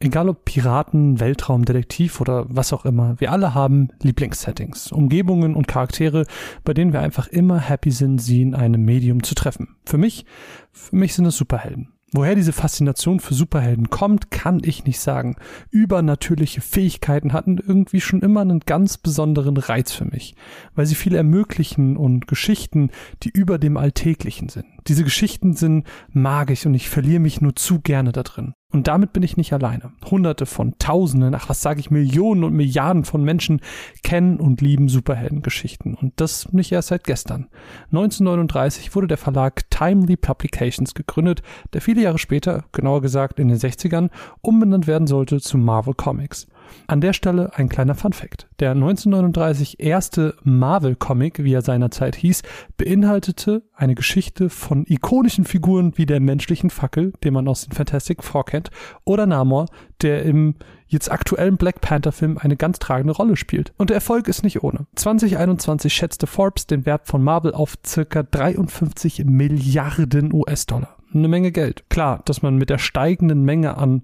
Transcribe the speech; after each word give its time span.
Egal 0.00 0.28
ob 0.28 0.44
Piraten, 0.44 1.18
Weltraum, 1.18 1.64
Detektiv 1.64 2.20
oder 2.20 2.46
was 2.48 2.72
auch 2.72 2.84
immer, 2.84 3.16
wir 3.18 3.32
alle 3.32 3.54
haben 3.54 3.88
Lieblingssettings, 4.00 4.92
Umgebungen 4.92 5.56
und 5.56 5.66
Charaktere, 5.66 6.24
bei 6.62 6.72
denen 6.72 6.92
wir 6.92 7.00
einfach 7.00 7.26
immer 7.26 7.58
happy 7.58 7.90
sind, 7.90 8.18
sie 8.18 8.42
in 8.42 8.54
einem 8.54 8.84
Medium 8.84 9.24
zu 9.24 9.34
treffen. 9.34 9.74
Für 9.84 9.98
mich, 9.98 10.24
für 10.70 10.94
mich 10.94 11.14
sind 11.14 11.26
es 11.26 11.36
Superhelden. 11.36 11.88
Woher 12.12 12.36
diese 12.36 12.52
Faszination 12.52 13.18
für 13.18 13.34
Superhelden 13.34 13.90
kommt, 13.90 14.30
kann 14.30 14.60
ich 14.64 14.84
nicht 14.84 15.00
sagen. 15.00 15.36
Übernatürliche 15.70 16.60
Fähigkeiten 16.60 17.32
hatten 17.32 17.58
irgendwie 17.58 18.00
schon 18.00 18.22
immer 18.22 18.40
einen 18.40 18.60
ganz 18.60 18.98
besonderen 18.98 19.56
Reiz 19.56 19.92
für 19.92 20.06
mich, 20.06 20.36
weil 20.76 20.86
sie 20.86 20.94
viel 20.94 21.16
ermöglichen 21.16 21.96
und 21.96 22.28
Geschichten, 22.28 22.90
die 23.24 23.30
über 23.30 23.58
dem 23.58 23.76
Alltäglichen 23.76 24.48
sind. 24.48 24.66
Diese 24.86 25.02
Geschichten 25.02 25.54
sind 25.54 25.86
magisch 26.10 26.64
und 26.64 26.74
ich 26.74 26.88
verliere 26.88 27.20
mich 27.20 27.40
nur 27.40 27.56
zu 27.56 27.80
gerne 27.80 28.12
da 28.12 28.22
drin. 28.22 28.54
Und 28.70 28.86
damit 28.86 29.14
bin 29.14 29.22
ich 29.22 29.38
nicht 29.38 29.54
alleine. 29.54 29.92
Hunderte 30.10 30.44
von 30.44 30.74
Tausenden, 30.78 31.34
ach 31.34 31.48
was 31.48 31.62
sage 31.62 31.80
ich, 31.80 31.90
Millionen 31.90 32.44
und 32.44 32.52
Milliarden 32.52 33.06
von 33.06 33.24
Menschen 33.24 33.62
kennen 34.02 34.38
und 34.38 34.60
lieben 34.60 34.90
Superheldengeschichten. 34.90 35.94
Und 35.94 36.20
das 36.20 36.52
nicht 36.52 36.70
erst 36.70 36.88
seit 36.88 37.04
gestern. 37.04 37.48
1939 37.92 38.94
wurde 38.94 39.06
der 39.06 39.16
Verlag 39.16 39.70
Timely 39.70 40.18
Publications 40.18 40.92
gegründet, 40.92 41.40
der 41.72 41.80
viele 41.80 42.02
Jahre 42.02 42.18
später, 42.18 42.64
genauer 42.72 43.00
gesagt 43.00 43.40
in 43.40 43.48
den 43.48 43.56
60ern, 43.56 44.10
umbenannt 44.42 44.86
werden 44.86 45.06
sollte 45.06 45.40
zu 45.40 45.56
Marvel 45.56 45.94
Comics. 45.94 46.46
An 46.86 47.00
der 47.00 47.12
Stelle 47.12 47.50
ein 47.54 47.68
kleiner 47.68 47.94
Funfact. 47.94 48.48
Der 48.60 48.72
1939 48.72 49.80
erste 49.80 50.34
Marvel-Comic, 50.42 51.44
wie 51.44 51.52
er 51.52 51.62
seinerzeit 51.62 52.16
hieß, 52.16 52.42
beinhaltete 52.76 53.62
eine 53.74 53.94
Geschichte 53.94 54.50
von 54.50 54.84
ikonischen 54.86 55.44
Figuren 55.44 55.92
wie 55.96 56.06
der 56.06 56.20
menschlichen 56.20 56.70
Fackel, 56.70 57.12
den 57.24 57.34
man 57.34 57.48
aus 57.48 57.64
den 57.64 57.72
Fantastic 57.72 58.22
Four 58.22 58.44
kennt, 58.44 58.70
oder 59.04 59.26
Namor, 59.26 59.66
der 60.02 60.22
im 60.22 60.54
jetzt 60.88 61.10
aktuellen 61.10 61.56
Black 61.56 61.80
Panther-Film 61.80 62.38
eine 62.38 62.56
ganz 62.56 62.78
tragende 62.78 63.12
Rolle 63.12 63.36
spielt. 63.36 63.72
Und 63.76 63.90
der 63.90 63.96
Erfolg 63.96 64.26
ist 64.26 64.42
nicht 64.42 64.62
ohne. 64.62 64.86
2021 64.96 65.92
schätzte 65.92 66.26
Forbes 66.26 66.66
den 66.66 66.86
Wert 66.86 67.06
von 67.06 67.22
Marvel 67.22 67.52
auf 67.52 67.76
circa 67.86 68.22
53 68.22 69.24
Milliarden 69.24 70.32
US-Dollar. 70.32 70.96
Eine 71.14 71.28
Menge 71.28 71.52
Geld. 71.52 71.84
Klar, 71.88 72.22
dass 72.24 72.42
man 72.42 72.56
mit 72.56 72.70
der 72.70 72.78
steigenden 72.78 73.44
Menge 73.44 73.76
an 73.76 74.02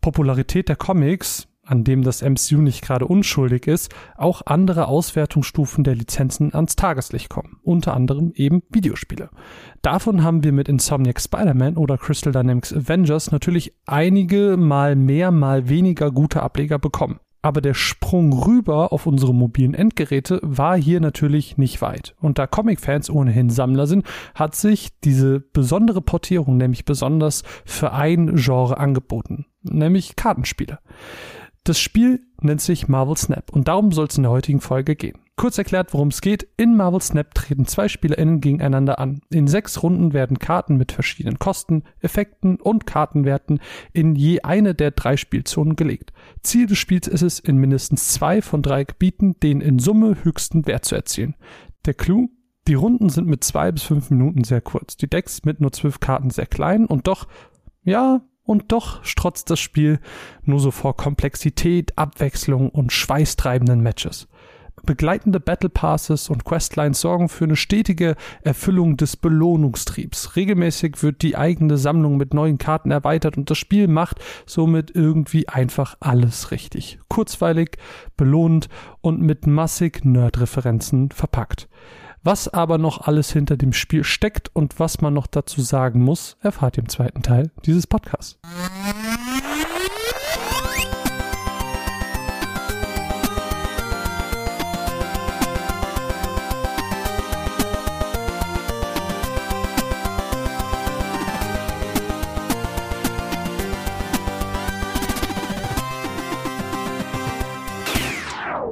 Popularität 0.00 0.68
der 0.68 0.76
Comics 0.76 1.48
an 1.66 1.84
dem 1.84 2.02
das 2.02 2.22
MCU 2.22 2.60
nicht 2.62 2.82
gerade 2.82 3.06
unschuldig 3.06 3.66
ist, 3.66 3.94
auch 4.16 4.42
andere 4.46 4.88
Auswertungsstufen 4.88 5.84
der 5.84 5.94
Lizenzen 5.94 6.54
ans 6.54 6.76
Tageslicht 6.76 7.28
kommen. 7.28 7.58
Unter 7.62 7.94
anderem 7.94 8.32
eben 8.34 8.62
Videospiele. 8.70 9.30
Davon 9.82 10.22
haben 10.22 10.42
wir 10.42 10.52
mit 10.52 10.68
Insomniac 10.68 11.20
Spider-Man 11.20 11.76
oder 11.76 11.98
Crystal 11.98 12.32
Dynamics 12.32 12.72
Avengers 12.72 13.30
natürlich 13.30 13.74
einige 13.86 14.56
mal 14.56 14.96
mehr, 14.96 15.30
mal 15.30 15.68
weniger 15.68 16.10
gute 16.10 16.42
Ableger 16.42 16.78
bekommen. 16.78 17.20
Aber 17.46 17.60
der 17.60 17.74
Sprung 17.74 18.32
rüber 18.32 18.92
auf 18.92 19.06
unsere 19.06 19.32
mobilen 19.32 19.74
Endgeräte 19.74 20.40
war 20.42 20.76
hier 20.76 21.00
natürlich 21.00 21.56
nicht 21.56 21.80
weit. 21.80 22.16
Und 22.20 22.40
da 22.40 22.48
Comic-Fans 22.48 23.08
ohnehin 23.08 23.50
Sammler 23.50 23.86
sind, 23.86 24.04
hat 24.34 24.56
sich 24.56 24.98
diese 25.04 25.38
besondere 25.38 26.00
Portierung 26.00 26.56
nämlich 26.56 26.84
besonders 26.84 27.44
für 27.64 27.92
ein 27.92 28.34
Genre 28.34 28.78
angeboten, 28.78 29.46
nämlich 29.62 30.16
Kartenspiele. 30.16 30.80
Das 31.66 31.80
Spiel 31.80 32.20
nennt 32.40 32.60
sich 32.60 32.86
Marvel 32.86 33.16
Snap 33.16 33.50
und 33.50 33.66
darum 33.66 33.90
soll 33.90 34.06
es 34.06 34.16
in 34.16 34.22
der 34.22 34.30
heutigen 34.30 34.60
Folge 34.60 34.94
gehen. 34.94 35.18
Kurz 35.34 35.58
erklärt, 35.58 35.92
worum 35.92 36.08
es 36.08 36.20
geht. 36.20 36.46
In 36.56 36.76
Marvel 36.76 37.00
Snap 37.00 37.34
treten 37.34 37.66
zwei 37.66 37.88
SpielerInnen 37.88 38.40
gegeneinander 38.40 39.00
an. 39.00 39.20
In 39.30 39.48
sechs 39.48 39.82
Runden 39.82 40.12
werden 40.12 40.38
Karten 40.38 40.76
mit 40.76 40.92
verschiedenen 40.92 41.40
Kosten, 41.40 41.82
Effekten 41.98 42.60
und 42.60 42.86
Kartenwerten 42.86 43.58
in 43.92 44.14
je 44.14 44.42
eine 44.42 44.76
der 44.76 44.92
drei 44.92 45.16
Spielzonen 45.16 45.74
gelegt. 45.74 46.12
Ziel 46.44 46.68
des 46.68 46.78
Spiels 46.78 47.08
ist 47.08 47.22
es, 47.22 47.40
in 47.40 47.56
mindestens 47.56 48.12
zwei 48.12 48.42
von 48.42 48.62
drei 48.62 48.84
Gebieten 48.84 49.34
den 49.40 49.60
in 49.60 49.80
Summe 49.80 50.22
höchsten 50.22 50.68
Wert 50.68 50.84
zu 50.84 50.94
erzielen. 50.94 51.34
Der 51.84 51.94
Clou? 51.94 52.28
Die 52.68 52.74
Runden 52.74 53.08
sind 53.08 53.26
mit 53.26 53.42
zwei 53.42 53.72
bis 53.72 53.82
fünf 53.82 54.10
Minuten 54.10 54.44
sehr 54.44 54.60
kurz, 54.60 54.96
die 54.96 55.10
Decks 55.10 55.44
mit 55.44 55.60
nur 55.60 55.72
zwölf 55.72 55.98
Karten 55.98 56.30
sehr 56.30 56.46
klein 56.46 56.86
und 56.86 57.08
doch, 57.08 57.26
ja, 57.82 58.22
und 58.46 58.72
doch 58.72 59.04
strotzt 59.04 59.50
das 59.50 59.60
Spiel 59.60 59.98
nur 60.44 60.60
so 60.60 60.70
vor 60.70 60.96
Komplexität, 60.96 61.98
Abwechslung 61.98 62.70
und 62.70 62.92
schweißtreibenden 62.92 63.82
Matches. 63.82 64.28
Begleitende 64.84 65.40
Battle 65.40 65.70
Passes 65.70 66.28
und 66.28 66.44
Questlines 66.44 67.00
sorgen 67.00 67.28
für 67.28 67.44
eine 67.44 67.56
stetige 67.56 68.14
Erfüllung 68.42 68.96
des 68.96 69.16
Belohnungstriebs. 69.16 70.36
Regelmäßig 70.36 71.02
wird 71.02 71.22
die 71.22 71.36
eigene 71.36 71.76
Sammlung 71.78 72.18
mit 72.18 72.34
neuen 72.34 72.58
Karten 72.58 72.90
erweitert 72.90 73.36
und 73.36 73.50
das 73.50 73.58
Spiel 73.58 73.88
macht 73.88 74.20
somit 74.44 74.94
irgendwie 74.94 75.48
einfach 75.48 75.96
alles 75.98 76.50
richtig. 76.50 76.98
Kurzweilig, 77.08 77.78
belohnt 78.16 78.68
und 79.00 79.20
mit 79.20 79.46
massig 79.46 80.04
Nerd-Referenzen 80.04 81.10
verpackt. 81.10 81.68
Was 82.26 82.48
aber 82.48 82.76
noch 82.76 83.06
alles 83.06 83.30
hinter 83.30 83.56
dem 83.56 83.72
Spiel 83.72 84.02
steckt 84.02 84.50
und 84.52 84.80
was 84.80 85.00
man 85.00 85.14
noch 85.14 85.28
dazu 85.28 85.60
sagen 85.60 86.02
muss, 86.02 86.36
erfahrt 86.40 86.76
ihr 86.76 86.82
im 86.82 86.88
zweiten 86.88 87.22
Teil 87.22 87.52
dieses 87.64 87.86
Podcasts. 87.86 88.36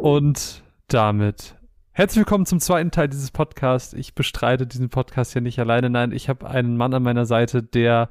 Und 0.02 0.64
damit 0.88 1.54
Herzlich 1.96 2.22
willkommen 2.22 2.44
zum 2.44 2.58
zweiten 2.58 2.90
Teil 2.90 3.08
dieses 3.08 3.30
Podcasts. 3.30 3.92
Ich 3.92 4.16
bestreite 4.16 4.66
diesen 4.66 4.88
Podcast 4.88 5.32
hier 5.32 5.42
nicht 5.42 5.60
alleine. 5.60 5.90
Nein, 5.90 6.10
ich 6.10 6.28
habe 6.28 6.44
einen 6.50 6.76
Mann 6.76 6.92
an 6.92 7.04
meiner 7.04 7.24
Seite, 7.24 7.62
der 7.62 8.08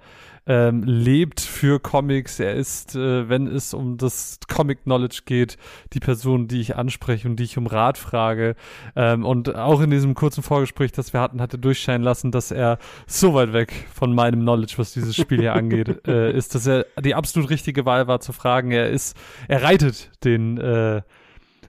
ähm, 0.48 0.84
lebt 0.84 1.42
für 1.42 1.82
Comics. 1.82 2.40
Er 2.40 2.54
ist, 2.54 2.96
äh, 2.96 3.28
wenn 3.28 3.46
es 3.46 3.74
um 3.74 3.98
das 3.98 4.40
Comic-Knowledge 4.48 5.24
geht, 5.26 5.58
die 5.92 6.00
Person, 6.00 6.48
die 6.48 6.62
ich 6.62 6.78
anspreche 6.78 7.28
und 7.28 7.36
die 7.36 7.44
ich 7.44 7.58
um 7.58 7.68
Rat 7.68 7.98
frage. 7.98 8.56
Ähm, 8.96 9.26
und 9.26 9.54
auch 9.54 9.82
in 9.82 9.90
diesem 9.90 10.16
kurzen 10.16 10.44
Vorgespräch, 10.44 10.94
das 10.94 11.12
wir 11.12 11.20
hatten, 11.20 11.42
hatte 11.42 11.58
durchscheinen 11.58 12.04
lassen, 12.04 12.32
dass 12.32 12.52
er 12.52 12.78
so 13.06 13.34
weit 13.34 13.52
weg 13.52 13.74
von 13.94 14.16
meinem 14.16 14.40
Knowledge, 14.44 14.76
was 14.78 14.94
dieses 14.94 15.14
Spiel 15.14 15.42
hier 15.42 15.56
angeht, 15.56 16.04
äh, 16.08 16.32
ist, 16.32 16.56
dass 16.56 16.66
er 16.68 16.86
die 17.04 17.16
absolut 17.16 17.50
richtige 17.50 17.86
Wahl 17.86 18.08
war 18.08 18.22
zu 18.22 18.32
fragen. 18.32 18.72
Er 18.72 18.90
ist, 18.90 19.18
er 19.50 19.62
reitet 19.62 20.10
den 20.24 20.58
äh, 20.58 21.02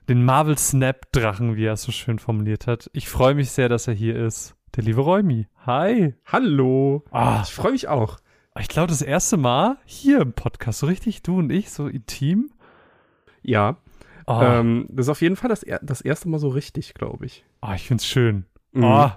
den 0.07 0.23
Marvel 0.23 0.57
Snap 0.57 1.11
Drachen, 1.11 1.55
wie 1.55 1.65
er 1.65 1.73
es 1.73 1.83
so 1.83 1.91
schön 1.91 2.19
formuliert 2.19 2.67
hat. 2.67 2.89
Ich 2.93 3.09
freue 3.09 3.35
mich 3.35 3.51
sehr, 3.51 3.69
dass 3.69 3.87
er 3.87 3.93
hier 3.93 4.15
ist. 4.15 4.55
Der 4.75 4.83
liebe 4.83 5.01
Räumi. 5.01 5.47
Hi. 5.65 6.13
Hallo. 6.25 7.03
Ah, 7.11 7.41
ich 7.43 7.53
freue 7.53 7.71
mich 7.71 7.87
auch. 7.87 8.17
Ich 8.59 8.67
glaube, 8.67 8.87
das 8.87 9.01
erste 9.01 9.37
Mal 9.37 9.77
hier 9.85 10.21
im 10.21 10.33
Podcast, 10.33 10.79
so 10.79 10.87
richtig 10.87 11.23
du 11.23 11.39
und 11.39 11.51
ich, 11.51 11.71
so 11.71 11.87
intim. 11.87 12.51
Ja. 13.41 13.77
Oh. 14.27 14.39
Ähm, 14.41 14.87
das 14.89 15.07
ist 15.07 15.09
auf 15.09 15.21
jeden 15.21 15.35
Fall 15.35 15.49
das, 15.49 15.65
das 15.81 16.01
erste 16.01 16.29
Mal 16.29 16.39
so 16.39 16.49
richtig, 16.49 16.93
glaube 16.93 17.25
ich. 17.25 17.45
Ah, 17.61 17.71
oh, 17.71 17.75
ich 17.75 17.87
find's 17.87 18.05
schön. 18.05 18.45
Mhm. 18.71 18.83
Oh, 18.83 19.11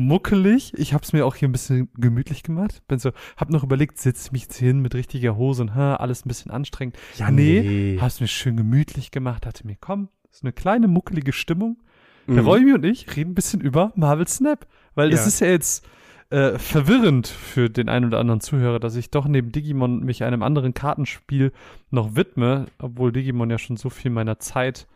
muckelig. 0.00 0.72
Ich 0.76 0.92
habe 0.94 1.04
es 1.04 1.12
mir 1.12 1.26
auch 1.26 1.34
hier 1.34 1.48
ein 1.48 1.52
bisschen 1.52 1.88
gemütlich 1.96 2.42
gemacht. 2.42 2.82
Bin 2.88 2.98
so, 2.98 3.10
hab 3.36 3.50
noch 3.50 3.62
überlegt, 3.62 3.98
setze 3.98 4.26
ich 4.26 4.32
mich 4.32 4.42
jetzt 4.42 4.56
hin 4.56 4.80
mit 4.80 4.94
richtiger 4.94 5.36
Hose 5.36 5.62
und 5.62 5.74
ha, 5.74 5.96
alles 5.96 6.24
ein 6.24 6.28
bisschen 6.28 6.50
anstrengend. 6.50 6.96
Ja, 7.16 7.30
nee, 7.30 7.60
nee. 7.60 7.98
hab's 8.00 8.20
mir 8.20 8.28
schön 8.28 8.56
gemütlich 8.56 9.10
gemacht, 9.10 9.46
hatte 9.46 9.66
mir, 9.66 9.76
komm, 9.80 10.08
ist 10.30 10.42
eine 10.42 10.52
kleine 10.52 10.88
muckelige 10.88 11.32
Stimmung. 11.32 11.78
Mhm. 12.26 12.34
Der 12.34 12.44
Räumi 12.44 12.72
und 12.72 12.84
ich 12.84 13.16
reden 13.16 13.32
ein 13.32 13.34
bisschen 13.34 13.60
über 13.60 13.92
Marvel 13.94 14.26
Snap, 14.26 14.66
weil 14.94 15.10
ja. 15.10 15.16
das 15.16 15.26
ist 15.26 15.40
ja 15.40 15.48
jetzt 15.48 15.86
äh, 16.30 16.58
verwirrend 16.58 17.26
für 17.26 17.68
den 17.68 17.88
einen 17.88 18.06
oder 18.06 18.20
anderen 18.20 18.40
Zuhörer, 18.40 18.78
dass 18.78 18.96
ich 18.96 19.10
doch 19.10 19.26
neben 19.26 19.52
Digimon 19.52 20.00
mich 20.04 20.22
einem 20.22 20.42
anderen 20.42 20.74
Kartenspiel 20.74 21.52
noch 21.90 22.14
widme, 22.14 22.66
obwohl 22.78 23.12
Digimon 23.12 23.50
ja 23.50 23.58
schon 23.58 23.76
so 23.76 23.90
viel 23.90 24.10
meiner 24.10 24.38
Zeit 24.38 24.86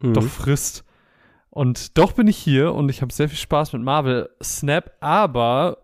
mhm. 0.00 0.14
doch 0.14 0.24
frisst. 0.24 0.84
Und 1.50 1.98
doch 1.98 2.12
bin 2.12 2.26
ich 2.26 2.36
hier 2.36 2.74
und 2.74 2.88
ich 2.88 3.02
habe 3.02 3.12
sehr 3.12 3.28
viel 3.28 3.38
Spaß 3.38 3.72
mit 3.72 3.82
Marvel 3.82 4.28
Snap, 4.42 4.92
aber 5.00 5.78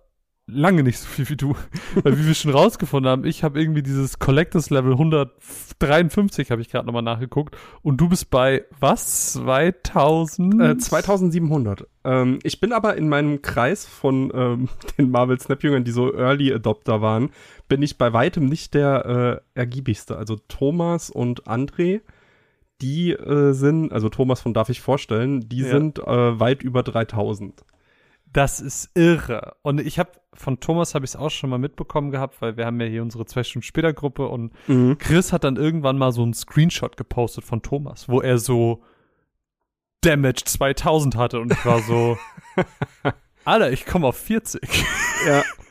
lange 0.47 0.83
nicht 0.83 0.99
so 0.99 1.07
viel 1.07 1.29
wie 1.29 1.37
du. 1.37 1.55
Weil 2.03 2.19
wie 2.19 2.27
wir 2.27 2.35
schon 2.35 2.53
rausgefunden 2.53 3.11
haben, 3.11 3.25
ich 3.25 3.43
habe 3.43 3.61
irgendwie 3.61 3.83
dieses 3.83 4.19
Collectors 4.19 4.71
Level 4.71 4.93
153, 4.93 6.51
habe 6.51 6.61
ich 6.61 6.69
gerade 6.69 6.87
nochmal 6.87 7.03
nachgeguckt. 7.03 7.57
Und 7.83 8.01
du 8.01 8.09
bist 8.09 8.31
bei 8.31 8.65
was? 8.79 9.33
2000? 9.35 10.61
Äh, 10.61 10.77
2700. 10.77 11.87
Ähm, 12.05 12.39
ich 12.43 12.61
bin 12.61 12.73
aber 12.73 12.97
in 12.97 13.09
meinem 13.09 13.43
Kreis 13.43 13.87
von 13.87 14.31
ähm, 14.35 14.69
den 14.99 15.11
Marvel 15.11 15.41
Snap-Jüngern, 15.41 15.85
die 15.85 15.93
so 15.93 16.15
Early 16.15 16.53
Adopter 16.53 17.01
waren, 17.01 17.31
bin 17.69 17.83
ich 17.83 17.97
bei 17.97 18.13
weitem 18.13 18.47
nicht 18.47 18.75
der 18.75 19.43
äh, 19.55 19.59
ergiebigste. 19.59 20.17
Also 20.17 20.37
Thomas 20.49 21.11
und 21.11 21.45
André 21.45 22.03
die 22.81 23.13
äh, 23.13 23.53
sind, 23.53 23.93
also 23.93 24.09
Thomas 24.09 24.41
von 24.41 24.55
Darf 24.55 24.69
ich 24.69 24.81
vorstellen, 24.81 25.49
die 25.49 25.61
ja. 25.61 25.69
sind 25.69 25.99
äh, 25.99 26.41
weit 26.41 26.63
über 26.63 26.83
3000. 26.83 27.65
Das 28.33 28.61
ist 28.61 28.91
irre. 28.95 29.57
Und 29.63 29.81
ich 29.81 29.99
habe 29.99 30.11
von 30.35 30.59
Thomas 30.59 30.95
habe 30.95 31.05
ich 31.05 31.13
es 31.13 31.17
auch 31.17 31.31
schon 31.31 31.51
mal 31.51 31.59
mitbekommen 31.59 32.11
gehabt, 32.11 32.43
weil 32.43 32.57
wir 32.57 32.67
haben 32.67 32.81
ja 32.81 32.87
hier 32.87 33.03
unsere 33.03 33.25
zwei 33.27 33.45
Stunden 33.45 33.63
später 33.63 33.93
Gruppe 33.93 34.27
und 34.27 34.53
mhm. 34.67 34.99
Chris 34.99 35.33
hat 35.33 35.45
dann 35.45 35.57
irgendwann 35.57 35.97
mal 35.97 36.11
so 36.13 36.23
einen 36.23 36.35
Screenshot 36.35 36.97
gepostet 36.97 37.45
von 37.45 37.63
Thomas, 37.63 38.09
wo 38.09 38.21
er 38.21 38.39
so 38.39 38.83
Damage 40.01 40.43
2000 40.45 41.17
hatte 41.17 41.39
und 41.39 41.53
ich 41.53 41.65
war 41.65 41.81
so, 41.81 42.19
Alter, 43.45 43.71
ich 43.71 43.87
komme 43.87 44.09
auf 44.09 44.17
40. 44.17 44.61
Ja. 45.27 45.43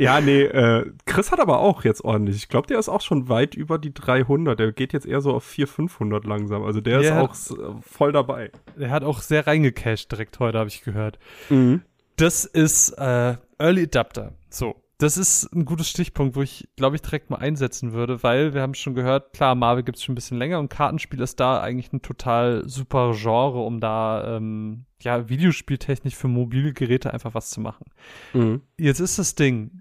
Ja, 0.00 0.20
nee, 0.22 0.42
äh, 0.42 0.90
Chris 1.04 1.30
hat 1.30 1.40
aber 1.40 1.60
auch 1.60 1.84
jetzt 1.84 2.02
ordentlich. 2.02 2.36
Ich 2.36 2.48
glaube, 2.48 2.66
der 2.66 2.78
ist 2.78 2.88
auch 2.88 3.02
schon 3.02 3.28
weit 3.28 3.54
über 3.54 3.78
die 3.78 3.92
300. 3.92 4.58
Der 4.58 4.72
geht 4.72 4.94
jetzt 4.94 5.06
eher 5.06 5.20
so 5.20 5.32
auf 5.34 5.44
400, 5.44 5.74
500 5.74 6.24
langsam. 6.24 6.64
Also 6.64 6.80
der 6.80 7.02
ja, 7.02 7.22
ist 7.22 7.52
auch 7.52 7.82
voll 7.82 8.12
dabei. 8.12 8.50
Der 8.78 8.90
hat 8.90 9.04
auch 9.04 9.20
sehr 9.20 9.46
reingecasht 9.46 10.10
direkt 10.10 10.38
heute, 10.38 10.58
habe 10.58 10.68
ich 10.68 10.82
gehört. 10.82 11.18
Mhm. 11.50 11.82
Das 12.16 12.46
ist 12.46 12.92
äh, 12.92 13.36
Early 13.58 13.82
Adapter. 13.82 14.32
So. 14.48 14.76
Das 14.96 15.16
ist 15.16 15.50
ein 15.54 15.64
gutes 15.64 15.88
Stichpunkt, 15.88 16.36
wo 16.36 16.42
ich, 16.42 16.68
glaube 16.76 16.96
ich, 16.96 17.00
direkt 17.00 17.30
mal 17.30 17.38
einsetzen 17.38 17.94
würde, 17.94 18.22
weil 18.22 18.52
wir 18.52 18.60
haben 18.60 18.74
schon 18.74 18.94
gehört, 18.94 19.32
klar, 19.32 19.54
Marvel 19.54 19.82
gibt 19.82 19.96
es 19.96 20.04
schon 20.04 20.12
ein 20.12 20.14
bisschen 20.14 20.36
länger 20.36 20.58
und 20.58 20.68
Kartenspiel 20.68 21.20
ist 21.20 21.40
da 21.40 21.60
eigentlich 21.60 21.90
ein 21.94 22.02
total 22.02 22.68
super 22.68 23.14
Genre, 23.14 23.60
um 23.60 23.80
da 23.80 24.36
ähm, 24.36 24.84
ja 25.00 25.30
Videospieltechnisch 25.30 26.14
für 26.14 26.28
mobile 26.28 26.74
Geräte 26.74 27.14
einfach 27.14 27.32
was 27.32 27.48
zu 27.48 27.62
machen. 27.62 27.86
Mhm. 28.34 28.60
Jetzt 28.76 29.00
ist 29.00 29.18
das 29.18 29.34
Ding, 29.34 29.80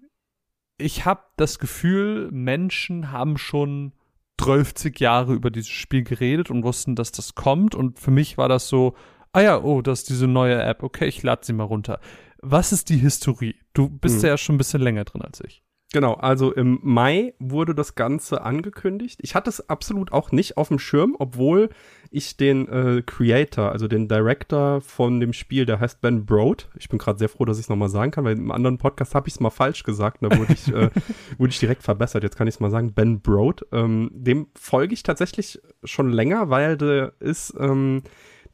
ich 0.80 1.06
habe 1.06 1.22
das 1.38 1.60
Gefühl, 1.60 2.30
Menschen 2.32 3.12
haben 3.12 3.38
schon 3.38 3.94
30 4.38 5.00
Jahre 5.00 5.34
über 5.34 5.52
dieses 5.52 5.70
Spiel 5.70 6.04
geredet 6.04 6.50
und 6.50 6.64
wussten, 6.64 6.96
dass 6.96 7.12
das 7.12 7.36
kommt. 7.36 7.76
Und 7.76 8.00
für 8.00 8.12
mich 8.12 8.38
war 8.38 8.50
das 8.50 8.68
so, 8.68 8.96
ah 9.34 9.42
ja, 9.42 9.62
oh, 9.62 9.82
das 9.82 10.00
ist 10.00 10.10
diese 10.10 10.28
neue 10.28 10.62
App. 10.62 10.82
Okay, 10.82 11.06
ich 11.06 11.22
lade 11.24 11.46
sie 11.46 11.54
mal 11.54 11.66
runter. 11.66 12.00
Was 12.42 12.72
ist 12.72 12.90
die 12.90 12.98
Historie? 12.98 13.56
Du 13.74 13.90
bist 13.90 14.22
hm. 14.22 14.30
ja 14.30 14.38
schon 14.38 14.56
ein 14.56 14.58
bisschen 14.58 14.82
länger 14.82 15.04
drin 15.04 15.22
als 15.22 15.42
ich. 15.42 15.62
Genau, 15.92 16.14
also 16.14 16.54
im 16.54 16.80
Mai 16.84 17.34
wurde 17.40 17.74
das 17.74 17.96
Ganze 17.96 18.44
angekündigt. 18.44 19.20
Ich 19.24 19.34
hatte 19.34 19.50
es 19.50 19.70
absolut 19.70 20.12
auch 20.12 20.32
nicht 20.32 20.56
auf 20.56 20.68
dem 20.68 20.78
Schirm, 20.78 21.16
obwohl 21.18 21.70
ich 22.12 22.38
den 22.38 22.68
äh, 22.68 23.02
Creator, 23.04 23.72
also 23.72 23.88
den 23.88 24.08
Director 24.08 24.82
von 24.82 25.20
dem 25.20 25.34
Spiel, 25.34 25.66
der 25.66 25.80
heißt 25.80 26.00
Ben 26.00 26.28
Broad. 26.28 26.70
Ich 26.78 26.90
bin 26.90 27.00
gerade 27.00 27.18
sehr 27.18 27.30
froh, 27.30 27.44
dass 27.44 27.58
ich 27.58 27.66
es 27.66 27.70
nochmal 27.70 27.90
sagen 27.90 28.12
kann, 28.12 28.24
weil 28.24 28.38
im 28.38 28.52
anderen 28.52 28.78
Podcast 28.78 29.16
habe 29.16 29.28
ich 29.28 29.34
es 29.34 29.40
mal 29.40 29.50
falsch 29.50 29.82
gesagt. 29.84 30.20
Da 30.22 30.30
wurde 30.38 30.54
ich, 30.54 30.68
äh, 30.72 30.92
wurde 31.40 31.50
ich 31.50 31.60
direkt 31.60 31.82
verbessert. 31.82 32.22
Jetzt 32.22 32.38
kann 32.38 32.48
ich 32.48 32.56
es 32.56 32.60
mal 32.60 32.70
sagen. 32.70 32.94
Ben 32.94 33.22
Broad. 33.22 33.66
Ähm, 33.72 34.12
dem 34.14 34.48
folge 34.56 34.94
ich 34.94 35.02
tatsächlich 35.02 35.60
schon 35.84 36.12
länger, 36.12 36.52
weil 36.52 36.78
der 36.78 37.14
ist 37.20 37.56
ähm, 37.60 38.04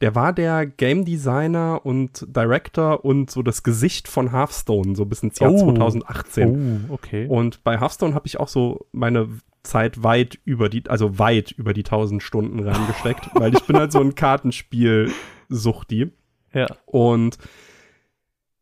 der 0.00 0.14
war 0.14 0.32
der 0.32 0.66
Game 0.66 1.04
Designer 1.04 1.80
und 1.84 2.26
Director 2.28 3.04
und 3.04 3.30
so 3.30 3.42
das 3.42 3.62
Gesicht 3.62 4.08
von 4.08 4.30
Hearthstone, 4.32 4.94
so 4.94 5.06
bis 5.06 5.22
ins 5.22 5.38
Jahr 5.38 5.52
oh. 5.52 5.58
2018. 5.58 6.88
Oh, 6.90 6.94
okay. 6.94 7.26
Und 7.28 7.64
bei 7.64 7.78
Hearthstone 7.78 8.14
habe 8.14 8.26
ich 8.26 8.38
auch 8.38 8.48
so 8.48 8.86
meine 8.92 9.28
Zeit 9.62 10.02
weit 10.02 10.38
über 10.44 10.68
die, 10.68 10.88
also 10.88 11.18
weit 11.18 11.50
über 11.52 11.72
die 11.72 11.84
1000 11.84 12.22
Stunden 12.22 12.60
reingesteckt, 12.60 13.30
weil 13.34 13.54
ich 13.54 13.64
bin 13.64 13.76
halt 13.76 13.92
so 13.92 14.00
ein 14.00 14.14
Kartenspiel-Suchti. 14.14 16.12
Ja. 16.52 16.66
Und 16.86 17.38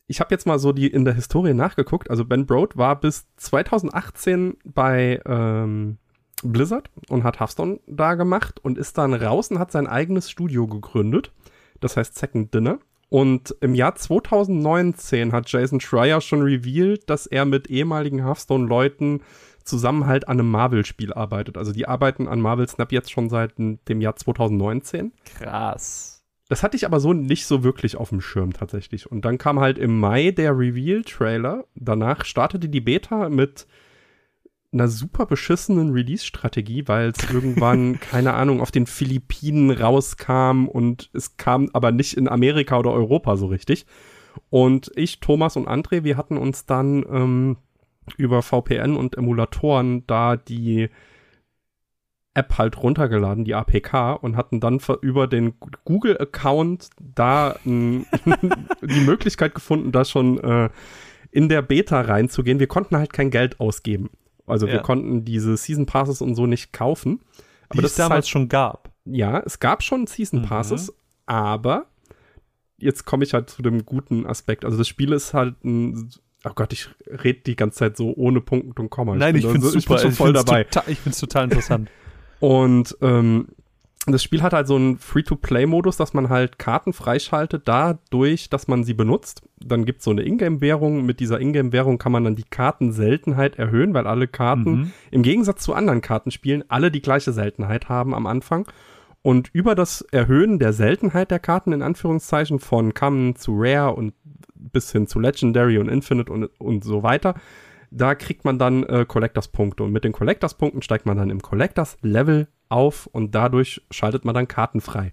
ich 0.06 0.20
habe 0.20 0.34
jetzt 0.34 0.46
mal 0.46 0.58
so 0.58 0.72
die 0.72 0.86
in 0.86 1.04
der 1.04 1.14
Historie 1.14 1.54
nachgeguckt. 1.54 2.10
Also 2.10 2.24
Ben 2.24 2.46
Broad 2.46 2.76
war 2.76 2.98
bis 3.00 3.26
2018 3.36 4.56
bei 4.64 5.20
ähm, 5.26 5.98
Blizzard 6.42 6.90
und 7.08 7.24
hat 7.24 7.40
Hearthstone 7.40 7.80
da 7.86 8.14
gemacht 8.14 8.60
und 8.62 8.78
ist 8.78 8.98
dann 8.98 9.14
raus 9.14 9.50
und 9.50 9.58
hat 9.58 9.72
sein 9.72 9.86
eigenes 9.86 10.30
Studio 10.30 10.66
gegründet. 10.66 11.32
Das 11.80 11.96
heißt 11.96 12.16
Second 12.16 12.52
Dinner. 12.52 12.78
Und 13.08 13.54
im 13.60 13.74
Jahr 13.74 13.94
2019 13.94 15.32
hat 15.32 15.48
Jason 15.48 15.80
Schreier 15.80 16.20
schon 16.20 16.42
revealed, 16.42 17.08
dass 17.08 17.26
er 17.26 17.44
mit 17.44 17.68
ehemaligen 17.70 18.24
Hearthstone-Leuten 18.24 19.22
zusammen 19.62 20.06
halt 20.06 20.28
an 20.28 20.40
einem 20.40 20.50
Marvel-Spiel 20.50 21.12
arbeitet. 21.12 21.56
Also 21.56 21.72
die 21.72 21.86
arbeiten 21.86 22.28
an 22.28 22.40
Marvel 22.40 22.68
Snap 22.68 22.92
jetzt 22.92 23.10
schon 23.10 23.28
seit 23.30 23.56
dem 23.56 24.00
Jahr 24.00 24.16
2019. 24.16 25.12
Krass. 25.38 26.22
Das 26.48 26.62
hatte 26.62 26.76
ich 26.76 26.84
aber 26.84 27.00
so 27.00 27.12
nicht 27.12 27.46
so 27.46 27.64
wirklich 27.64 27.96
auf 27.96 28.10
dem 28.10 28.20
Schirm 28.20 28.52
tatsächlich. 28.52 29.10
Und 29.10 29.24
dann 29.24 29.38
kam 29.38 29.60
halt 29.60 29.78
im 29.78 29.98
Mai 29.98 30.30
der 30.30 30.58
Reveal-Trailer. 30.58 31.64
Danach 31.74 32.24
startete 32.24 32.68
die 32.68 32.82
Beta 32.82 33.28
mit 33.30 33.66
einer 34.74 34.88
super 34.88 35.24
beschissenen 35.26 35.92
Release-Strategie, 35.92 36.86
weil 36.86 37.12
es 37.16 37.30
irgendwann, 37.30 38.00
keine 38.10 38.34
Ahnung, 38.34 38.60
auf 38.60 38.70
den 38.70 38.86
Philippinen 38.86 39.70
rauskam 39.70 40.66
und 40.66 41.10
es 41.14 41.36
kam 41.36 41.70
aber 41.72 41.92
nicht 41.92 42.16
in 42.16 42.28
Amerika 42.28 42.78
oder 42.78 42.92
Europa 42.92 43.36
so 43.36 43.46
richtig. 43.46 43.86
Und 44.50 44.90
ich, 44.96 45.20
Thomas 45.20 45.56
und 45.56 45.68
André, 45.68 46.04
wir 46.04 46.16
hatten 46.16 46.36
uns 46.36 46.66
dann 46.66 47.04
ähm, 47.08 47.56
über 48.16 48.42
VPN 48.42 48.96
und 48.96 49.16
Emulatoren 49.16 50.06
da 50.06 50.36
die 50.36 50.90
App 52.34 52.58
halt 52.58 52.82
runtergeladen, 52.82 53.44
die 53.44 53.54
APK, 53.54 54.18
und 54.20 54.36
hatten 54.36 54.58
dann 54.58 54.80
über 55.02 55.28
den 55.28 55.54
Google-Account 55.84 56.90
da 56.98 57.56
die 57.64 58.04
Möglichkeit 59.06 59.54
gefunden, 59.54 59.92
da 59.92 60.04
schon 60.04 60.38
äh, 60.42 60.68
in 61.30 61.48
der 61.48 61.62
Beta 61.62 62.00
reinzugehen. 62.00 62.58
Wir 62.58 62.66
konnten 62.66 62.96
halt 62.96 63.12
kein 63.12 63.30
Geld 63.30 63.60
ausgeben. 63.60 64.10
Also 64.46 64.66
ja. 64.66 64.74
wir 64.74 64.80
konnten 64.80 65.24
diese 65.24 65.56
Season 65.56 65.86
Passes 65.86 66.20
und 66.20 66.34
so 66.34 66.46
nicht 66.46 66.72
kaufen. 66.72 67.20
Aber 67.68 67.78
Die 67.78 67.82
das 67.82 67.92
es 67.92 67.96
damals 67.96 68.26
halt, 68.26 68.28
schon 68.28 68.48
gab. 68.48 68.90
Ja, 69.04 69.40
es 69.40 69.58
gab 69.60 69.82
schon 69.82 70.06
Season 70.06 70.40
mhm. 70.40 70.44
Passes, 70.44 70.88
mhm. 70.88 70.94
aber 71.26 71.86
jetzt 72.78 73.04
komme 73.04 73.24
ich 73.24 73.34
halt 73.34 73.50
zu 73.50 73.62
dem 73.62 73.84
guten 73.86 74.26
Aspekt. 74.26 74.64
Also 74.64 74.76
das 74.76 74.88
Spiel 74.88 75.12
ist 75.12 75.34
halt 75.34 75.62
ein 75.64 76.10
Oh 76.46 76.52
Gott, 76.54 76.74
ich 76.74 76.88
rede 77.06 77.40
die 77.40 77.56
ganze 77.56 77.78
Zeit 77.78 77.96
so 77.96 78.12
ohne 78.14 78.42
Punkt 78.42 78.78
und 78.78 78.90
Komma. 78.90 79.14
Nein, 79.16 79.34
ich, 79.34 79.46
ich 79.46 79.50
finde 79.50 79.66
es 79.66 79.72
super. 79.72 79.96
Ich 79.96 80.02
bin 80.02 80.12
voll 80.12 80.32
dabei. 80.34 80.64
Total, 80.64 80.92
ich 80.92 80.98
finde 80.98 81.14
es 81.14 81.20
total 81.20 81.44
interessant. 81.44 81.90
und 82.40 82.96
ähm, 83.00 83.48
das 84.06 84.22
Spiel 84.22 84.42
hat 84.42 84.52
halt 84.52 84.66
so 84.66 84.76
einen 84.76 84.98
Free-to-Play-Modus, 84.98 85.96
dass 85.96 86.12
man 86.12 86.28
halt 86.28 86.58
Karten 86.58 86.92
freischaltet, 86.92 87.62
dadurch, 87.66 88.50
dass 88.50 88.68
man 88.68 88.84
sie 88.84 88.92
benutzt. 88.92 89.42
Dann 89.64 89.86
gibt 89.86 90.00
es 90.00 90.04
so 90.04 90.10
eine 90.10 90.22
Ingame-Währung. 90.22 91.06
Mit 91.06 91.20
dieser 91.20 91.40
Ingame-Währung 91.40 91.96
kann 91.96 92.12
man 92.12 92.24
dann 92.24 92.36
die 92.36 92.44
Kartenseltenheit 92.44 93.56
erhöhen, 93.56 93.94
weil 93.94 94.06
alle 94.06 94.28
Karten 94.28 94.70
mhm. 94.70 94.92
im 95.10 95.22
Gegensatz 95.22 95.62
zu 95.62 95.72
anderen 95.72 96.02
Kartenspielen 96.02 96.64
alle 96.68 96.90
die 96.90 97.00
gleiche 97.00 97.32
Seltenheit 97.32 97.88
haben 97.88 98.14
am 98.14 98.26
Anfang. 98.26 98.66
Und 99.22 99.48
über 99.54 99.74
das 99.74 100.02
Erhöhen 100.02 100.58
der 100.58 100.74
Seltenheit 100.74 101.30
der 101.30 101.38
Karten, 101.38 101.72
in 101.72 101.80
Anführungszeichen, 101.80 102.58
von 102.58 102.92
Common 102.92 103.36
zu 103.36 103.54
Rare 103.56 103.94
und 103.94 104.12
bis 104.54 104.92
hin 104.92 105.06
zu 105.06 105.18
Legendary 105.18 105.78
und 105.78 105.88
Infinite 105.88 106.30
und, 106.30 106.44
und 106.60 106.84
so 106.84 107.02
weiter, 107.02 107.34
da 107.90 108.14
kriegt 108.14 108.44
man 108.44 108.58
dann 108.58 108.82
äh, 108.84 109.06
Collectors-Punkte. 109.08 109.82
Und 109.82 109.92
mit 109.92 110.04
den 110.04 110.12
Collectors-Punkten 110.12 110.82
steigt 110.82 111.06
man 111.06 111.16
dann 111.16 111.30
im 111.30 111.40
Collectors-Level 111.40 112.48
auf 112.68 113.06
und 113.06 113.34
dadurch 113.34 113.82
schaltet 113.90 114.24
man 114.24 114.34
dann 114.34 114.48
Karten 114.48 114.80
frei. 114.80 115.12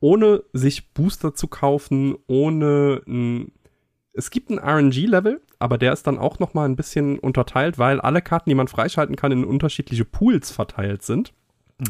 Ohne 0.00 0.44
sich 0.52 0.92
Booster 0.92 1.34
zu 1.34 1.48
kaufen, 1.48 2.16
ohne 2.26 3.02
ein 3.06 3.52
es 4.18 4.30
gibt 4.30 4.50
ein 4.50 4.58
RNG-Level, 4.58 5.40
aber 5.60 5.78
der 5.78 5.92
ist 5.92 6.08
dann 6.08 6.18
auch 6.18 6.40
noch 6.40 6.52
mal 6.52 6.64
ein 6.64 6.74
bisschen 6.74 7.20
unterteilt, 7.20 7.78
weil 7.78 8.00
alle 8.00 8.20
Karten, 8.20 8.50
die 8.50 8.56
man 8.56 8.66
freischalten 8.66 9.14
kann, 9.14 9.30
in 9.30 9.44
unterschiedliche 9.44 10.04
Pools 10.04 10.50
verteilt 10.50 11.02
sind. 11.02 11.32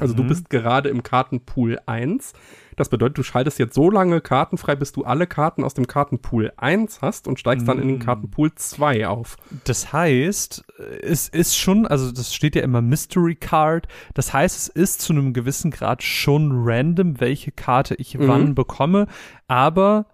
Also 0.00 0.14
du 0.14 0.23
mhm. 0.23 0.28
bist 0.28 0.50
gerade 0.50 0.90
im 0.90 1.02
Kartenpool 1.02 1.78
1. 1.87 2.35
Das 2.76 2.90
bedeutet, 2.90 3.18
du 3.18 3.23
schaltest 3.23 3.59
jetzt 3.59 3.75
so 3.75 3.90
lange 3.90 4.21
Karten 4.21 4.59
frei, 4.59 4.76
bis 4.76 4.92
du 4.92 5.04
alle 5.04 5.26
Karten 5.26 5.64
aus 5.64 5.75
dem 5.75 5.87
Kartenpool 5.87 6.52
1 6.57 7.00
hast 7.00 7.26
und 7.26 7.40
steigst 7.40 7.62
mhm. 7.62 7.68
dann 7.68 7.78
in 7.80 7.88
den 7.88 7.97
mhm. 7.97 8.02
Kartenpool 8.02 8.54
2 8.54 9.09
auf. 9.09 9.37
Das 9.64 9.92
heißt, 9.92 10.64
es 11.02 11.28
ist 11.28 11.57
schon, 11.57 11.87
also 11.87 12.12
das 12.12 12.35
steht 12.35 12.54
ja 12.54 12.62
immer 12.62 12.83
Mystery 12.83 13.35
Card. 13.35 13.88
Das 14.14 14.33
heißt, 14.33 14.57
es 14.57 14.68
ist 14.68 15.00
zu 15.00 15.14
einem 15.14 15.33
gewissen 15.33 15.71
Grad 15.71 16.02
schon 16.02 16.52
random, 16.52 17.18
welche 17.21 17.50
Karte 17.50 17.95
ich 17.95 18.16
mhm. 18.16 18.28
wann 18.28 18.54
bekomme. 18.54 19.07
Aber 19.49 20.07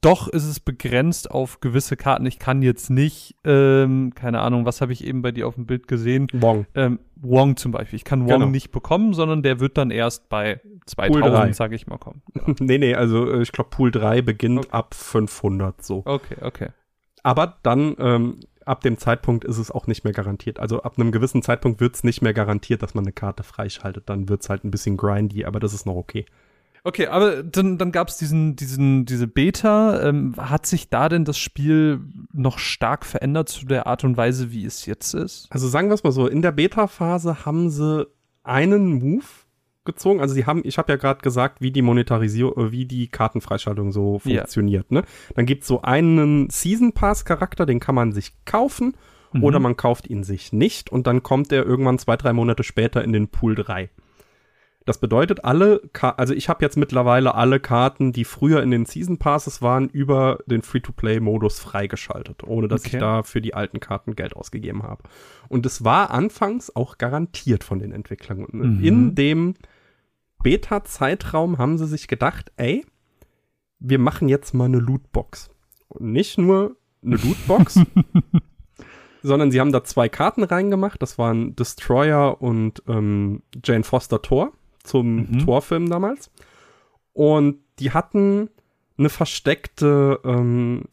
doch 0.00 0.28
ist 0.28 0.46
es 0.46 0.60
begrenzt 0.60 1.30
auf 1.30 1.60
gewisse 1.60 1.96
Karten. 1.96 2.24
Ich 2.26 2.38
kann 2.38 2.62
jetzt 2.62 2.90
nicht, 2.90 3.36
ähm, 3.44 4.12
keine 4.14 4.40
Ahnung, 4.40 4.64
was 4.64 4.80
habe 4.80 4.92
ich 4.92 5.04
eben 5.04 5.20
bei 5.20 5.30
dir 5.30 5.46
auf 5.46 5.56
dem 5.56 5.66
Bild 5.66 5.88
gesehen? 5.88 6.28
Wong. 6.32 6.66
Ähm, 6.74 7.00
Wong 7.16 7.56
zum 7.56 7.72
Beispiel. 7.72 7.96
Ich 7.96 8.04
kann 8.04 8.20
Wong 8.22 8.28
genau. 8.28 8.46
nicht 8.46 8.70
bekommen, 8.70 9.12
sondern 9.12 9.42
der 9.42 9.60
wird 9.60 9.76
dann 9.76 9.90
erst 9.90 10.28
bei 10.30 10.60
2000, 10.86 11.54
sage 11.54 11.74
ich 11.74 11.86
mal, 11.86 11.98
kommen. 11.98 12.22
Genau. 12.32 12.54
nee, 12.60 12.78
nee, 12.78 12.94
also 12.94 13.30
äh, 13.30 13.42
ich 13.42 13.52
glaube, 13.52 13.70
Pool 13.70 13.90
3 13.90 14.22
beginnt 14.22 14.60
okay. 14.60 14.68
ab 14.70 14.94
500 14.94 15.84
so. 15.84 16.02
Okay, 16.06 16.36
okay. 16.40 16.68
Aber 17.22 17.58
dann, 17.62 17.94
ähm, 17.98 18.40
ab 18.64 18.80
dem 18.80 18.96
Zeitpunkt 18.96 19.44
ist 19.44 19.58
es 19.58 19.70
auch 19.70 19.86
nicht 19.86 20.04
mehr 20.04 20.12
garantiert. 20.12 20.60
Also 20.60 20.82
ab 20.82 20.94
einem 20.96 21.12
gewissen 21.12 21.42
Zeitpunkt 21.42 21.80
wird 21.80 21.96
es 21.96 22.04
nicht 22.04 22.22
mehr 22.22 22.32
garantiert, 22.32 22.82
dass 22.82 22.94
man 22.94 23.04
eine 23.04 23.12
Karte 23.12 23.42
freischaltet. 23.42 24.08
Dann 24.08 24.28
wird 24.28 24.42
es 24.42 24.48
halt 24.48 24.64
ein 24.64 24.70
bisschen 24.70 24.96
grindy, 24.96 25.44
aber 25.44 25.60
das 25.60 25.74
ist 25.74 25.86
noch 25.86 25.96
okay. 25.96 26.24
Okay, 26.82 27.06
aber 27.06 27.42
dann, 27.42 27.78
dann 27.78 27.92
gab 27.92 28.08
es 28.08 28.16
diesen, 28.16 28.56
diesen, 28.56 29.04
diese 29.04 29.26
Beta. 29.26 30.08
Ähm, 30.08 30.34
hat 30.36 30.66
sich 30.66 30.88
da 30.88 31.08
denn 31.08 31.24
das 31.24 31.38
Spiel 31.38 32.00
noch 32.32 32.58
stark 32.58 33.04
verändert 33.04 33.48
zu 33.48 33.66
der 33.66 33.86
Art 33.86 34.04
und 34.04 34.16
Weise, 34.16 34.50
wie 34.52 34.64
es 34.64 34.86
jetzt 34.86 35.14
ist? 35.14 35.46
Also 35.50 35.68
sagen 35.68 35.88
wir 35.88 35.94
es 35.94 36.04
mal 36.04 36.12
so, 36.12 36.26
in 36.26 36.42
der 36.42 36.52
Beta-Phase 36.52 37.44
haben 37.44 37.70
sie 37.70 38.06
einen 38.42 38.98
Move 38.98 39.24
gezogen. 39.84 40.20
Also 40.20 40.34
sie 40.34 40.46
haben, 40.46 40.62
ich 40.64 40.78
habe 40.78 40.92
ja 40.92 40.96
gerade 40.96 41.20
gesagt, 41.20 41.60
wie 41.60 41.70
die 41.70 41.82
Monetarisierung, 41.82 42.68
äh, 42.68 42.72
wie 42.72 42.86
die 42.86 43.08
Kartenfreischaltung 43.08 43.92
so 43.92 44.18
funktioniert. 44.18 44.86
Ja. 44.90 45.00
Ne? 45.00 45.06
Dann 45.34 45.46
gibt's 45.46 45.66
so 45.66 45.82
einen 45.82 46.48
Season 46.50 46.92
Pass 46.92 47.24
Charakter, 47.24 47.66
den 47.66 47.80
kann 47.80 47.94
man 47.94 48.12
sich 48.12 48.32
kaufen 48.44 48.94
mhm. 49.32 49.44
oder 49.44 49.58
man 49.58 49.76
kauft 49.76 50.08
ihn 50.08 50.24
sich 50.24 50.52
nicht 50.52 50.90
und 50.90 51.06
dann 51.06 51.22
kommt 51.22 51.52
er 51.52 51.64
irgendwann 51.64 51.98
zwei, 51.98 52.16
drei 52.16 52.32
Monate 52.32 52.62
später 52.62 53.02
in 53.02 53.12
den 53.12 53.28
Pool 53.28 53.54
3. 53.54 53.90
Das 54.86 54.98
bedeutet, 54.98 55.44
alle, 55.44 55.82
Ka 55.92 56.10
also 56.10 56.32
ich 56.32 56.48
habe 56.48 56.64
jetzt 56.64 56.76
mittlerweile 56.76 57.34
alle 57.34 57.60
Karten, 57.60 58.12
die 58.12 58.24
früher 58.24 58.62
in 58.62 58.70
den 58.70 58.86
Season 58.86 59.18
Passes 59.18 59.60
waren, 59.60 59.88
über 59.90 60.38
den 60.46 60.62
Free-to-Play-Modus 60.62 61.60
freigeschaltet, 61.60 62.44
ohne 62.44 62.66
dass 62.66 62.80
okay. 62.86 62.96
ich 62.96 63.00
da 63.00 63.22
für 63.22 63.42
die 63.42 63.52
alten 63.52 63.78
Karten 63.78 64.16
Geld 64.16 64.34
ausgegeben 64.34 64.82
habe. 64.82 65.02
Und 65.48 65.66
es 65.66 65.84
war 65.84 66.10
anfangs 66.10 66.74
auch 66.74 66.96
garantiert 66.96 67.62
von 67.62 67.78
den 67.78 67.92
Entwicklern. 67.92 68.46
Mhm. 68.50 68.82
In 68.82 69.14
dem 69.14 69.54
Beta-Zeitraum 70.42 71.58
haben 71.58 71.76
sie 71.76 71.86
sich 71.86 72.08
gedacht, 72.08 72.50
ey, 72.56 72.86
wir 73.80 73.98
machen 73.98 74.30
jetzt 74.30 74.54
mal 74.54 74.64
eine 74.64 74.78
Lootbox. 74.78 75.50
Und 75.88 76.12
nicht 76.12 76.38
nur 76.38 76.76
eine 77.04 77.16
Lootbox, 77.16 77.80
sondern 79.22 79.50
sie 79.50 79.60
haben 79.60 79.72
da 79.72 79.84
zwei 79.84 80.08
Karten 80.08 80.42
reingemacht. 80.42 81.02
Das 81.02 81.18
waren 81.18 81.54
Destroyer 81.54 82.40
und 82.40 82.82
ähm, 82.88 83.42
Jane 83.62 83.84
Foster 83.84 84.22
Thor 84.22 84.52
zum 84.82 85.16
mhm. 85.16 85.44
Torfilm 85.44 85.88
damals. 85.88 86.30
Und 87.12 87.58
die 87.78 87.92
hatten 87.92 88.48
eine 88.98 89.08
versteckte 89.08 90.20
ähm, 90.24 90.84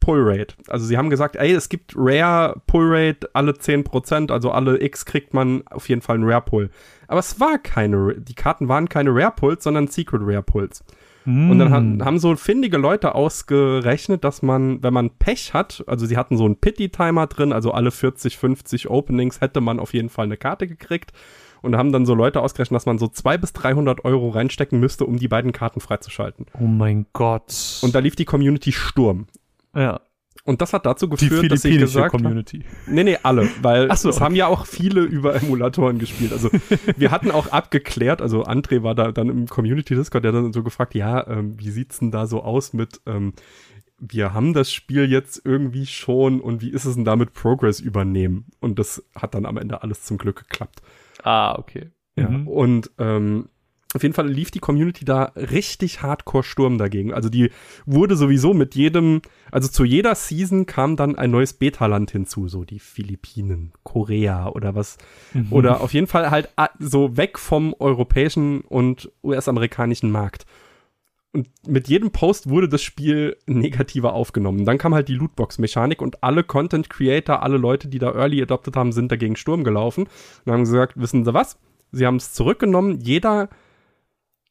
Pull 0.00 0.22
Rate. 0.22 0.54
Also 0.68 0.86
sie 0.86 0.96
haben 0.96 1.10
gesagt, 1.10 1.36
ey, 1.36 1.52
es 1.52 1.68
gibt 1.68 1.92
Rare 1.94 2.60
Pull 2.66 2.86
Rate 2.88 3.28
alle 3.34 3.52
10%, 3.52 4.32
also 4.32 4.50
alle 4.50 4.80
X 4.82 5.04
kriegt 5.04 5.34
man 5.34 5.66
auf 5.68 5.88
jeden 5.88 6.00
Fall 6.00 6.16
einen 6.16 6.24
Rare 6.24 6.42
Pull. 6.42 6.70
Aber 7.08 7.20
es 7.20 7.40
war 7.40 7.58
keine, 7.58 8.14
die 8.14 8.34
Karten 8.34 8.68
waren 8.68 8.88
keine 8.88 9.10
Rare 9.10 9.32
Pulls, 9.36 9.64
sondern 9.64 9.86
Secret 9.86 10.22
Rare 10.24 10.42
Pulls. 10.42 10.84
Mm. 11.24 11.50
Und 11.50 11.58
dann 11.58 11.70
haben, 11.70 12.04
haben 12.04 12.18
so 12.18 12.34
findige 12.36 12.78
Leute 12.78 13.14
ausgerechnet, 13.14 14.24
dass 14.24 14.40
man, 14.40 14.82
wenn 14.82 14.94
man 14.94 15.10
Pech 15.10 15.52
hat, 15.52 15.84
also 15.86 16.06
sie 16.06 16.16
hatten 16.16 16.38
so 16.38 16.46
einen 16.46 16.56
Pity-Timer 16.56 17.26
drin, 17.26 17.52
also 17.52 17.72
alle 17.72 17.90
40, 17.90 18.38
50 18.38 18.88
Openings 18.88 19.42
hätte 19.42 19.60
man 19.60 19.78
auf 19.78 19.92
jeden 19.92 20.08
Fall 20.08 20.24
eine 20.24 20.38
Karte 20.38 20.66
gekriegt 20.66 21.12
und 21.62 21.76
haben 21.76 21.92
dann 21.92 22.06
so 22.06 22.14
Leute 22.14 22.40
ausgerechnet, 22.40 22.76
dass 22.76 22.86
man 22.86 22.98
so 22.98 23.08
200 23.08 23.40
bis 23.40 23.52
300 23.52 24.04
Euro 24.04 24.30
reinstecken 24.30 24.80
müsste, 24.80 25.04
um 25.04 25.18
die 25.18 25.28
beiden 25.28 25.52
Karten 25.52 25.80
freizuschalten. 25.80 26.46
Oh 26.58 26.66
mein 26.66 27.06
Gott. 27.12 27.78
Und 27.82 27.94
da 27.94 27.98
lief 27.98 28.16
die 28.16 28.24
Community 28.24 28.72
Sturm. 28.72 29.26
Ja. 29.74 30.00
Und 30.44 30.62
das 30.62 30.72
hat 30.72 30.86
dazu 30.86 31.10
geführt, 31.10 31.52
dass 31.52 31.64
ich 31.64 31.78
gesagt 31.78 32.10
Community. 32.10 32.60
Hab, 32.60 32.94
nee, 32.94 33.04
nee, 33.04 33.18
alle, 33.22 33.48
weil 33.60 33.94
so, 33.96 34.08
es 34.08 34.20
haben 34.20 34.34
ja 34.34 34.46
auch 34.46 34.64
viele 34.64 35.02
über 35.02 35.34
Emulatoren 35.34 35.98
gespielt. 35.98 36.32
Also 36.32 36.48
wir 36.96 37.10
hatten 37.10 37.30
auch 37.30 37.48
abgeklärt, 37.48 38.22
also 38.22 38.44
André 38.44 38.82
war 38.82 38.94
da 38.94 39.12
dann 39.12 39.28
im 39.28 39.46
Community 39.46 39.94
Discord, 39.94 40.24
der 40.24 40.32
dann 40.32 40.54
so 40.54 40.62
gefragt, 40.62 40.94
ja, 40.94 41.26
ähm, 41.26 41.58
wie 41.58 41.68
sieht's 41.68 41.98
denn 41.98 42.10
da 42.10 42.26
so 42.26 42.42
aus 42.42 42.72
mit 42.72 43.00
ähm, 43.04 43.34
wir 43.98 44.32
haben 44.32 44.54
das 44.54 44.72
Spiel 44.72 45.10
jetzt 45.10 45.42
irgendwie 45.44 45.86
schon 45.86 46.40
und 46.40 46.62
wie 46.62 46.70
ist 46.70 46.84
es 46.84 46.94
denn 46.94 47.04
damit 47.04 47.32
Progress 47.32 47.80
übernehmen? 47.80 48.46
Und 48.60 48.78
das 48.78 49.04
hat 49.14 49.34
dann 49.34 49.44
am 49.44 49.56
Ende 49.56 49.82
alles 49.82 50.04
zum 50.04 50.18
Glück 50.18 50.48
geklappt. 50.48 50.82
Ah, 51.22 51.58
okay. 51.58 51.90
Ja, 52.16 52.28
mhm. 52.28 52.48
und 52.48 52.90
ähm, 52.98 53.48
auf 53.94 54.02
jeden 54.02 54.14
Fall 54.14 54.28
lief 54.28 54.50
die 54.50 54.58
Community 54.58 55.04
da 55.04 55.32
richtig 55.34 56.02
hardcore 56.02 56.44
Sturm 56.44 56.76
dagegen. 56.76 57.14
Also 57.14 57.30
die 57.30 57.50
wurde 57.86 58.16
sowieso 58.16 58.52
mit 58.52 58.74
jedem, 58.74 59.22
also 59.50 59.68
zu 59.68 59.84
jeder 59.84 60.14
Season 60.14 60.66
kam 60.66 60.96
dann 60.96 61.16
ein 61.16 61.30
neues 61.30 61.54
Beta-Land 61.54 62.10
hinzu, 62.10 62.48
so 62.48 62.64
die 62.64 62.80
Philippinen, 62.80 63.72
Korea 63.84 64.48
oder 64.48 64.74
was. 64.74 64.98
Mhm. 65.32 65.52
Oder 65.52 65.80
auf 65.80 65.94
jeden 65.94 66.06
Fall 66.06 66.30
halt 66.30 66.50
so 66.78 67.16
weg 67.16 67.38
vom 67.38 67.74
europäischen 67.78 68.60
und 68.60 69.10
US-amerikanischen 69.24 70.10
Markt. 70.10 70.44
Und 71.32 71.48
mit 71.66 71.88
jedem 71.88 72.10
Post 72.10 72.48
wurde 72.48 72.68
das 72.68 72.82
Spiel 72.82 73.36
negativer 73.46 74.14
aufgenommen. 74.14 74.64
Dann 74.64 74.78
kam 74.78 74.94
halt 74.94 75.08
die 75.08 75.14
Lootbox-Mechanik 75.14 76.00
und 76.00 76.22
alle 76.22 76.42
Content-Creator, 76.42 77.42
alle 77.42 77.58
Leute, 77.58 77.88
die 77.88 77.98
da 77.98 78.12
Early 78.12 78.40
adopted 78.40 78.76
haben, 78.76 78.92
sind 78.92 79.12
dagegen 79.12 79.36
Sturm 79.36 79.62
gelaufen 79.62 80.08
und 80.44 80.52
haben 80.52 80.64
gesagt, 80.64 80.94
wissen 80.96 81.24
Sie 81.24 81.34
was? 81.34 81.58
Sie 81.92 82.06
haben 82.06 82.16
es 82.16 82.32
zurückgenommen. 82.32 83.00
Jeder, 83.00 83.50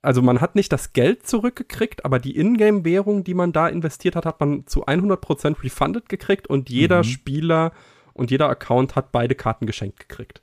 also 0.04 0.22
man 0.22 0.40
hat 0.40 0.56
nicht 0.56 0.72
das 0.72 0.94
Geld 0.94 1.26
zurückgekriegt, 1.26 2.06
aber 2.06 2.20
die 2.20 2.38
Ingame-Währung, 2.38 3.24
die 3.24 3.34
man 3.34 3.54
da 3.54 3.68
investiert 3.68 4.16
hat, 4.16 4.28
hat 4.28 4.40
man 4.40 4.68
zu 4.68 4.86
100% 4.86 5.64
refunded 5.64 6.10
gekriegt 6.10 6.48
und 6.48 6.70
jeder 6.70 7.00
mhm. 7.00 7.06
Spieler 7.06 7.72
und 8.14 8.30
jeder 8.30 8.50
Account 8.50 8.96
hat 8.96 9.12
beide 9.12 9.34
Karten 9.34 9.66
geschenkt 9.66 10.00
gekriegt. 10.00 10.42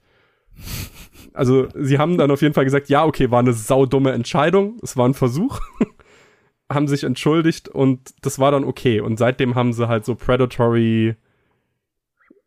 Also 1.32 1.68
sie 1.74 1.98
haben 1.98 2.16
dann 2.16 2.30
auf 2.30 2.42
jeden 2.42 2.54
Fall 2.54 2.64
gesagt, 2.64 2.88
ja, 2.88 3.04
okay, 3.04 3.30
war 3.30 3.40
eine 3.40 3.52
saudumme 3.52 4.12
Entscheidung, 4.12 4.78
es 4.82 4.96
war 4.96 5.08
ein 5.08 5.14
Versuch. 5.14 5.60
haben 6.70 6.88
sich 6.88 7.04
entschuldigt 7.04 7.68
und 7.68 8.14
das 8.22 8.38
war 8.38 8.50
dann 8.50 8.64
okay. 8.64 9.00
Und 9.00 9.18
seitdem 9.18 9.54
haben 9.54 9.72
sie 9.72 9.88
halt 9.88 10.04
so 10.04 10.14
Predatory 10.14 11.16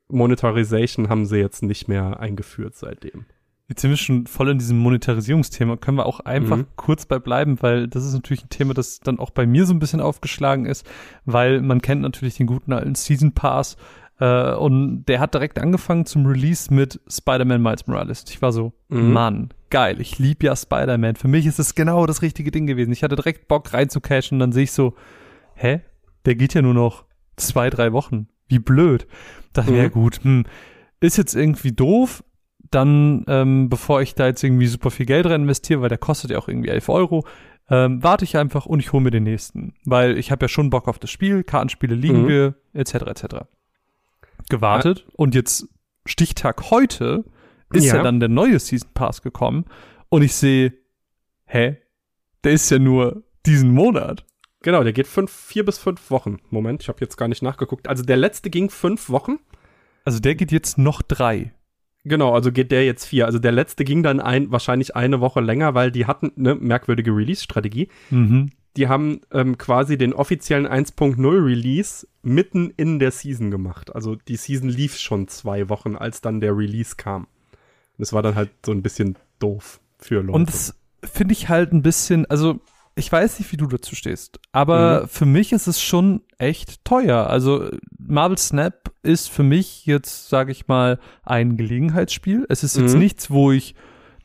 Monetarization 0.09 1.09
haben 1.09 1.25
sie 1.25 1.38
jetzt 1.38 1.63
nicht 1.63 1.88
mehr 1.88 2.19
eingeführt 2.19 2.75
seitdem. 2.75 3.25
Jetzt 3.67 3.81
sind 3.81 3.89
wir 3.89 3.97
schon 3.97 4.27
voll 4.27 4.50
in 4.50 4.59
diesem 4.59 4.77
Monetarisierungsthema. 4.77 5.75
Können 5.75 5.97
wir 5.97 6.05
auch 6.05 6.21
einfach 6.21 6.57
mhm. 6.57 6.67
kurz 6.77 7.05
bei 7.05 7.19
bleiben, 7.19 7.62
weil 7.62 7.89
das 7.89 8.05
ist 8.05 8.13
natürlich 8.13 8.45
ein 8.45 8.50
Thema, 8.50 8.74
das 8.74 9.01
dann 9.01 9.19
auch 9.19 9.29
bei 9.29 9.45
mir 9.45 9.65
so 9.65 9.74
ein 9.74 9.79
bisschen 9.79 10.00
aufgeschlagen 10.00 10.65
ist, 10.65 10.89
weil 11.25 11.62
man 11.62 11.81
kennt 11.81 12.01
natürlich 12.01 12.38
den 12.38 12.47
guten 12.47 12.71
alten 12.71 12.95
Season 12.95 13.33
Pass 13.33 13.75
äh, 14.19 14.53
und 14.53 15.05
der 15.05 15.19
hat 15.19 15.33
direkt 15.33 15.59
angefangen 15.59 16.05
zum 16.05 16.25
Release 16.25 16.74
mit 16.74 17.00
Spider-Man 17.07 17.62
Miles 17.62 17.88
Morales. 17.88 18.25
Ich 18.29 18.41
war 18.41 18.51
so, 18.51 18.74
mhm. 18.89 19.13
Mann, 19.13 19.50
geil, 19.69 20.01
ich 20.01 20.17
lieb 20.19 20.43
ja 20.43 20.55
Spider-Man. 20.55 21.15
Für 21.15 21.27
mich 21.27 21.45
ist 21.45 21.59
es 21.59 21.75
genau 21.75 22.05
das 22.05 22.21
richtige 22.21 22.51
Ding 22.51 22.67
gewesen. 22.67 22.91
Ich 22.91 23.03
hatte 23.03 23.15
direkt 23.15 23.47
Bock 23.47 23.74
reinzucashen 23.74 24.36
und 24.36 24.39
dann 24.39 24.51
sehe 24.51 24.63
ich 24.63 24.71
so, 24.71 24.95
hä? 25.55 25.81
Der 26.25 26.36
geht 26.36 26.53
ja 26.53 26.62
nur 26.62 26.74
noch 26.74 27.05
zwei, 27.36 27.69
drei 27.69 27.93
Wochen. 27.93 28.27
Wie 28.47 28.59
blöd. 28.59 29.07
Dachte 29.53 29.71
mhm. 29.71 29.77
ja 29.77 29.88
gut, 29.89 30.19
hm, 30.24 30.45
ist 31.00 31.17
jetzt 31.17 31.36
irgendwie 31.36 31.71
doof. 31.71 32.24
Dann, 32.69 33.24
ähm, 33.27 33.69
bevor 33.69 34.01
ich 34.01 34.13
da 34.13 34.27
jetzt 34.27 34.43
irgendwie 34.43 34.67
super 34.67 34.91
viel 34.91 35.05
Geld 35.05 35.25
rein 35.25 35.43
investiere, 35.43 35.81
weil 35.81 35.89
der 35.89 35.97
kostet 35.97 36.31
ja 36.31 36.38
auch 36.38 36.50
irgendwie 36.50 36.67
11 36.67 36.89
Euro, 36.89 37.25
ähm, 37.69 38.03
warte 38.03 38.25
ich 38.25 38.36
einfach 38.36 38.65
und 38.65 38.81
ich 38.81 38.91
hole 38.91 39.03
mir 39.03 39.12
den 39.12 39.24
nächsten. 39.24 39.74
Weil 39.86 40.17
ich 40.17 40.31
habe 40.31 40.45
ja 40.45 40.50
schon 40.50 40.69
Bock 40.69 40.89
auf 40.89 41.00
das 41.00 41.09
Spiel, 41.09 41.43
Kartenspiele 41.43 41.95
liegen 41.95 42.24
mhm. 42.24 42.27
wir, 42.27 42.55
etc. 42.74 42.93
etc. 43.07 43.25
Gewartet 44.49 44.99
ja. 44.99 45.13
und 45.15 45.35
jetzt 45.35 45.67
Stichtag 46.05 46.69
heute 46.71 47.25
ist 47.73 47.85
ja. 47.85 47.97
ja 47.97 48.03
dann 48.03 48.19
der 48.19 48.29
neue 48.29 48.59
Season 48.59 48.89
Pass 48.93 49.21
gekommen 49.21 49.65
und 50.09 50.21
ich 50.21 50.35
sehe, 50.35 50.73
hä? 51.45 51.77
Der 52.43 52.53
ist 52.53 52.69
ja 52.69 52.79
nur 52.79 53.23
diesen 53.45 53.71
Monat. 53.71 54.25
Genau, 54.61 54.83
der 54.83 54.93
geht 54.93 55.07
fünf, 55.07 55.31
vier 55.31 55.65
bis 55.65 55.77
fünf 55.77 56.09
Wochen. 56.11 56.37
Moment, 56.49 56.81
ich 56.81 56.89
habe 56.89 56.99
jetzt 57.01 57.17
gar 57.17 57.27
nicht 57.27 57.41
nachgeguckt. 57.41 57.87
Also 57.87 58.03
der 58.03 58.17
letzte 58.17 58.49
ging 58.49 58.69
fünf 58.69 59.09
Wochen. 59.09 59.39
Also 60.05 60.19
der 60.19 60.35
geht 60.35 60.51
jetzt 60.51 60.77
noch 60.77 61.01
drei. 61.01 61.53
Genau, 62.03 62.33
also 62.33 62.51
geht 62.51 62.71
der 62.71 62.85
jetzt 62.85 63.05
vier. 63.05 63.25
Also 63.25 63.39
der 63.39 63.51
letzte 63.51 63.83
ging 63.83 64.01
dann 64.01 64.21
ein, 64.21 64.51
wahrscheinlich 64.51 64.95
eine 64.95 65.19
Woche 65.19 65.41
länger, 65.41 65.73
weil 65.73 65.91
die 65.91 66.05
hatten 66.05 66.31
eine 66.37 66.55
merkwürdige 66.55 67.11
Release-Strategie. 67.11 67.89
Mhm. 68.09 68.51
Die 68.77 68.88
haben 68.88 69.22
ähm, 69.31 69.57
quasi 69.57 69.98
den 69.98 70.13
offiziellen 70.13 70.67
1.0 70.67 71.17
Release 71.46 72.07
mitten 72.22 72.72
in 72.77 73.00
der 73.00 73.12
Season 73.12 73.51
gemacht. 73.51 73.93
Also 73.96 74.15
die 74.15 74.38
Season 74.38 74.69
lief 74.69 74.98
schon 74.98 75.27
zwei 75.27 75.67
Wochen, 75.67 75.96
als 75.96 76.22
dann 76.22 76.39
der 76.39 76.55
Release 76.55 76.96
kam. 76.96 77.27
Das 77.98 78.13
war 78.13 78.22
dann 78.22 78.36
halt 78.36 78.51
so 78.65 78.72
ein 78.72 78.84
bisschen 78.84 79.17
doof 79.39 79.79
für 79.98 80.22
Leute. 80.22 80.34
Und 80.34 80.50
das 80.50 80.75
finde 81.03 81.34
ich 81.34 81.50
halt 81.50 81.74
ein 81.74 81.81
bisschen, 81.81 82.25
also 82.27 82.60
ich 82.96 83.12
weiß 83.12 83.39
nicht, 83.39 83.51
wie 83.51 83.57
du 83.57 83.67
dazu 83.67 83.96
stehst, 83.96 84.39
aber 84.51 85.03
mhm. 85.03 85.07
für 85.07 85.25
mich 85.25 85.51
ist 85.53 85.67
es 85.67 85.81
schon 85.81 86.22
echt 86.38 86.84
teuer. 86.84 87.27
Also 87.27 87.69
Marvel 87.98 88.38
Snap 88.38 88.91
ist 89.03 89.29
für 89.29 89.43
mich 89.43 89.86
jetzt, 89.86 90.29
sage 90.29 90.51
ich 90.51 90.67
mal, 90.67 91.00
ein 91.24 91.57
Gelegenheitsspiel. 91.57 92.46
Es 92.50 92.63
ist 92.63 92.77
jetzt 92.77 92.93
mhm. 92.93 93.00
nichts, 93.00 93.29
wo 93.29 93.51
ich 93.51 93.75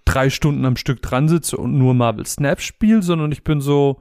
drei 0.04 0.30
Stunden 0.30 0.64
am 0.64 0.76
Stück 0.76 1.02
dran 1.02 1.28
sitze 1.28 1.56
und 1.56 1.76
nur 1.76 1.94
Marvel 1.94 2.26
Snap 2.26 2.61
spiele, 2.61 3.02
sondern 3.02 3.32
ich 3.32 3.44
bin 3.44 3.61
so, 3.61 4.00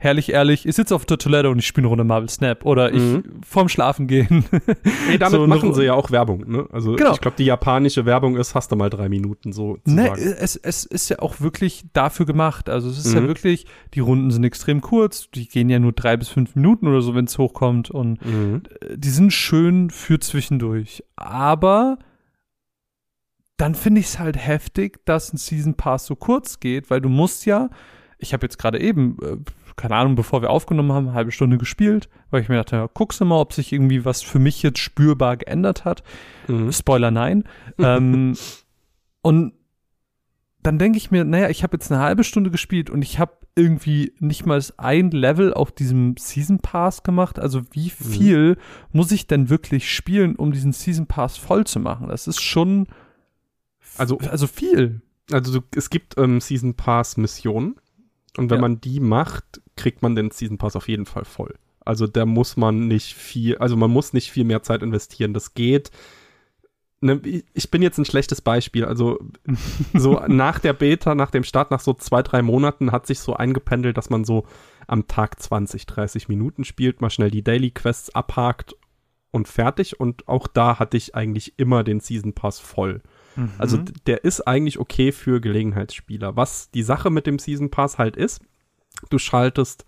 herrlich 0.00 0.32
ehrlich, 0.32 0.66
ich 0.66 0.76
sitze 0.76 0.94
auf 0.94 1.04
der 1.04 1.18
Toilette 1.18 1.50
und 1.50 1.58
ich 1.58 1.66
spiele 1.66 1.84
eine 1.84 1.88
Runde 1.90 2.04
Marvel 2.04 2.30
Snap 2.30 2.64
oder 2.64 2.92
ich 2.92 3.02
mhm. 3.02 3.24
vorm 3.44 3.68
Schlafen 3.68 4.06
gehen. 4.06 4.44
nee, 5.08 5.18
damit 5.18 5.40
so 5.40 5.46
machen 5.46 5.74
sie 5.74 5.84
ja 5.84 5.94
auch 5.94 6.10
Werbung, 6.10 6.48
ne? 6.48 6.66
Also 6.72 6.94
genau. 6.94 7.12
ich 7.12 7.20
glaube, 7.20 7.36
die 7.36 7.44
japanische 7.44 8.06
Werbung 8.06 8.36
ist, 8.36 8.54
hast 8.54 8.70
du 8.70 8.76
mal 8.76 8.90
drei 8.90 9.08
Minuten 9.08 9.52
so 9.52 9.78
ne. 9.84 10.12
Es, 10.16 10.56
es 10.56 10.84
ist 10.84 11.10
ja 11.10 11.18
auch 11.18 11.40
wirklich 11.40 11.84
dafür 11.92 12.26
gemacht. 12.26 12.70
Also 12.70 12.88
es 12.88 12.98
ist 12.98 13.12
mhm. 13.12 13.22
ja 13.22 13.26
wirklich, 13.26 13.66
die 13.94 14.00
Runden 14.00 14.30
sind 14.30 14.44
extrem 14.44 14.80
kurz, 14.80 15.30
die 15.30 15.48
gehen 15.48 15.68
ja 15.68 15.80
nur 15.80 15.92
drei 15.92 16.16
bis 16.16 16.28
fünf 16.28 16.54
Minuten 16.54 16.86
oder 16.86 17.02
so, 17.02 17.16
wenn 17.16 17.24
es 17.24 17.36
hochkommt 17.36 17.90
und 17.90 18.24
mhm. 18.24 18.62
die 18.94 19.10
sind 19.10 19.32
schön 19.32 19.90
für 19.90 20.20
zwischendurch. 20.20 21.02
Aber 21.16 21.98
dann 23.56 23.74
finde 23.74 24.00
ich 24.00 24.06
es 24.06 24.18
halt 24.20 24.36
heftig, 24.36 25.04
dass 25.04 25.32
ein 25.32 25.36
Season 25.36 25.74
Pass 25.74 26.06
so 26.06 26.14
kurz 26.14 26.60
geht, 26.60 26.88
weil 26.90 27.00
du 27.00 27.08
musst 27.08 27.44
ja, 27.44 27.68
ich 28.18 28.32
habe 28.32 28.46
jetzt 28.46 28.58
gerade 28.58 28.80
eben 28.80 29.16
äh, 29.22 29.36
keine 29.78 29.94
Ahnung, 29.94 30.16
bevor 30.16 30.42
wir 30.42 30.50
aufgenommen 30.50 30.92
haben, 30.92 31.06
eine 31.08 31.16
halbe 31.16 31.32
Stunde 31.32 31.56
gespielt, 31.56 32.08
weil 32.30 32.42
ich 32.42 32.48
mir 32.48 32.56
dachte, 32.56 32.76
ja, 32.76 32.88
guckst 32.92 33.20
du 33.20 33.24
mal, 33.24 33.40
ob 33.40 33.52
sich 33.52 33.72
irgendwie 33.72 34.04
was 34.04 34.22
für 34.22 34.38
mich 34.38 34.62
jetzt 34.62 34.80
spürbar 34.80 35.36
geändert 35.38 35.86
hat. 35.86 36.02
Mhm. 36.48 36.70
Spoiler 36.72 37.10
nein. 37.10 37.44
ähm, 37.78 38.36
und 39.22 39.54
dann 40.62 40.78
denke 40.78 40.98
ich 40.98 41.10
mir, 41.10 41.24
naja, 41.24 41.48
ich 41.48 41.62
habe 41.62 41.76
jetzt 41.76 41.90
eine 41.90 42.02
halbe 42.02 42.24
Stunde 42.24 42.50
gespielt 42.50 42.90
und 42.90 43.02
ich 43.02 43.18
habe 43.18 43.32
irgendwie 43.54 44.12
nicht 44.18 44.46
mal 44.46 44.62
ein 44.76 45.10
Level 45.10 45.54
auf 45.54 45.72
diesem 45.72 46.16
Season 46.18 46.58
Pass 46.58 47.02
gemacht. 47.02 47.38
Also 47.38 47.62
wie 47.72 47.86
mhm. 47.98 48.04
viel 48.04 48.48
mhm. 48.50 48.56
muss 48.92 49.12
ich 49.12 49.26
denn 49.26 49.48
wirklich 49.48 49.92
spielen, 49.92 50.36
um 50.36 50.52
diesen 50.52 50.72
Season 50.72 51.06
Pass 51.06 51.36
voll 51.36 51.66
zu 51.66 51.80
machen? 51.80 52.08
Das 52.08 52.26
ist 52.26 52.40
schon 52.40 52.88
also, 53.96 54.18
also 54.18 54.46
viel. 54.46 55.02
Also 55.30 55.60
es 55.74 55.90
gibt 55.90 56.18
ähm, 56.18 56.40
Season 56.40 56.74
Pass 56.74 57.16
Missionen 57.16 57.76
und 58.36 58.50
wenn 58.50 58.58
ja. 58.58 58.62
man 58.62 58.80
die 58.80 59.00
macht, 59.00 59.60
kriegt 59.78 60.02
man 60.02 60.14
den 60.14 60.30
Season 60.30 60.58
Pass 60.58 60.76
auf 60.76 60.88
jeden 60.88 61.06
Fall 61.06 61.24
voll. 61.24 61.54
Also 61.80 62.06
da 62.06 62.26
muss 62.26 62.58
man 62.58 62.86
nicht 62.86 63.14
viel, 63.14 63.56
also 63.56 63.74
man 63.76 63.90
muss 63.90 64.12
nicht 64.12 64.30
viel 64.30 64.44
mehr 64.44 64.62
Zeit 64.62 64.82
investieren. 64.82 65.32
Das 65.32 65.54
geht 65.54 65.90
ne, 67.00 67.20
ich 67.54 67.70
bin 67.70 67.82
jetzt 67.82 67.98
ein 67.98 68.04
schlechtes 68.04 68.40
Beispiel. 68.40 68.84
Also 68.84 69.18
so 69.94 70.20
nach 70.26 70.58
der 70.58 70.72
Beta, 70.72 71.14
nach 71.14 71.30
dem 71.30 71.44
Start, 71.44 71.70
nach 71.70 71.80
so 71.80 71.94
zwei, 71.94 72.22
drei 72.22 72.42
Monaten 72.42 72.92
hat 72.92 73.06
sich 73.06 73.20
so 73.20 73.34
eingependelt, 73.34 73.96
dass 73.96 74.10
man 74.10 74.24
so 74.24 74.46
am 74.86 75.06
Tag 75.06 75.40
20, 75.40 75.86
30 75.86 76.28
Minuten 76.28 76.64
spielt, 76.64 77.00
mal 77.00 77.10
schnell 77.10 77.30
die 77.30 77.44
Daily 77.44 77.70
Quests 77.70 78.14
abhakt 78.14 78.74
und 79.30 79.48
fertig. 79.48 80.00
Und 80.00 80.26
auch 80.28 80.46
da 80.46 80.78
hatte 80.78 80.96
ich 80.96 81.14
eigentlich 81.14 81.58
immer 81.58 81.84
den 81.84 82.00
Season 82.00 82.32
Pass 82.32 82.58
voll. 82.58 83.02
Mhm. 83.36 83.52
Also 83.58 83.78
der 84.06 84.24
ist 84.24 84.40
eigentlich 84.42 84.78
okay 84.78 85.12
für 85.12 85.40
Gelegenheitsspieler. 85.40 86.36
Was 86.36 86.70
die 86.70 86.82
Sache 86.82 87.10
mit 87.10 87.26
dem 87.26 87.38
Season 87.38 87.70
Pass 87.70 87.98
halt 87.98 88.16
ist, 88.16 88.40
du 89.10 89.18
schaltest 89.18 89.84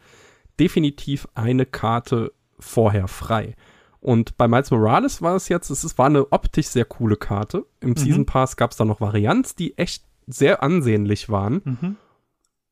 definitiv 0.59 1.29
eine 1.35 1.67
Karte 1.67 2.33
vorher 2.59 3.09
frei. 3.09 3.55
Und 4.00 4.37
bei 4.37 4.49
Miles 4.49 4.71
Morales 4.71 5.21
war 5.21 5.37
es 5.37 5.49
jetzt, 5.49 5.71
es 5.71 5.99
war 5.99 6.07
eine 6.07 6.33
optisch 6.33 6.69
sehr 6.69 6.87
coole 6.87 7.17
Karte. 7.17 7.67
Im 7.81 7.90
mhm. 7.90 7.97
Season 7.97 8.26
Pass 8.26 8.57
gab 8.57 8.71
es 8.71 8.76
da 8.76 8.85
noch 8.85 9.00
Varianten, 9.00 9.52
die 9.59 9.76
echt 9.76 10.05
sehr 10.26 10.62
ansehnlich 10.62 11.29
waren. 11.29 11.61
Mhm. 11.64 11.97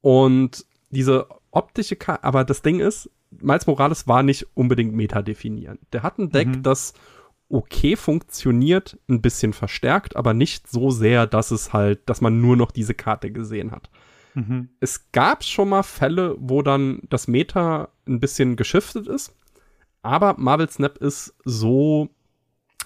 Und 0.01 0.67
diese 0.91 1.29
optische 1.51 1.97
Karte, 1.97 2.25
aber 2.25 2.45
das 2.45 2.63
Ding 2.63 2.81
ist, 2.81 3.11
Miles 3.31 3.67
Morales 3.67 4.07
war 4.07 4.23
nicht 4.23 4.47
unbedingt 4.55 4.95
meta-definierend. 4.95 5.81
Der 5.93 6.03
hat 6.03 6.19
ein 6.19 6.31
Deck, 6.31 6.49
mhm. 6.49 6.63
das 6.63 6.95
okay 7.51 7.97
funktioniert, 7.97 8.99
ein 9.09 9.21
bisschen 9.21 9.53
verstärkt, 9.53 10.17
aber 10.17 10.35
nicht 10.35 10.69
so 10.69 10.91
sehr, 10.91 11.27
dass 11.27 11.51
es 11.51 11.73
halt, 11.73 12.09
dass 12.09 12.21
man 12.21 12.41
nur 12.41 12.57
noch 12.57 12.71
diese 12.71 12.95
Karte 12.95 13.31
gesehen 13.31 13.71
hat. 13.71 13.91
Mhm. 14.39 14.69
Es 14.81 15.11
gab 15.13 15.45
schon 15.45 15.71
mal 15.71 15.83
Fälle, 15.83 16.37
wo 16.39 16.63
dann 16.63 17.01
das 17.09 17.29
Meta 17.29 17.89
ein 18.07 18.21
bisschen 18.21 18.57
geschiftet 18.57 19.07
ist 19.07 19.35
aber 20.03 20.37
Marvel 20.39 20.71
Snap 20.71 20.99
ist 20.99 21.35
so 21.45 22.09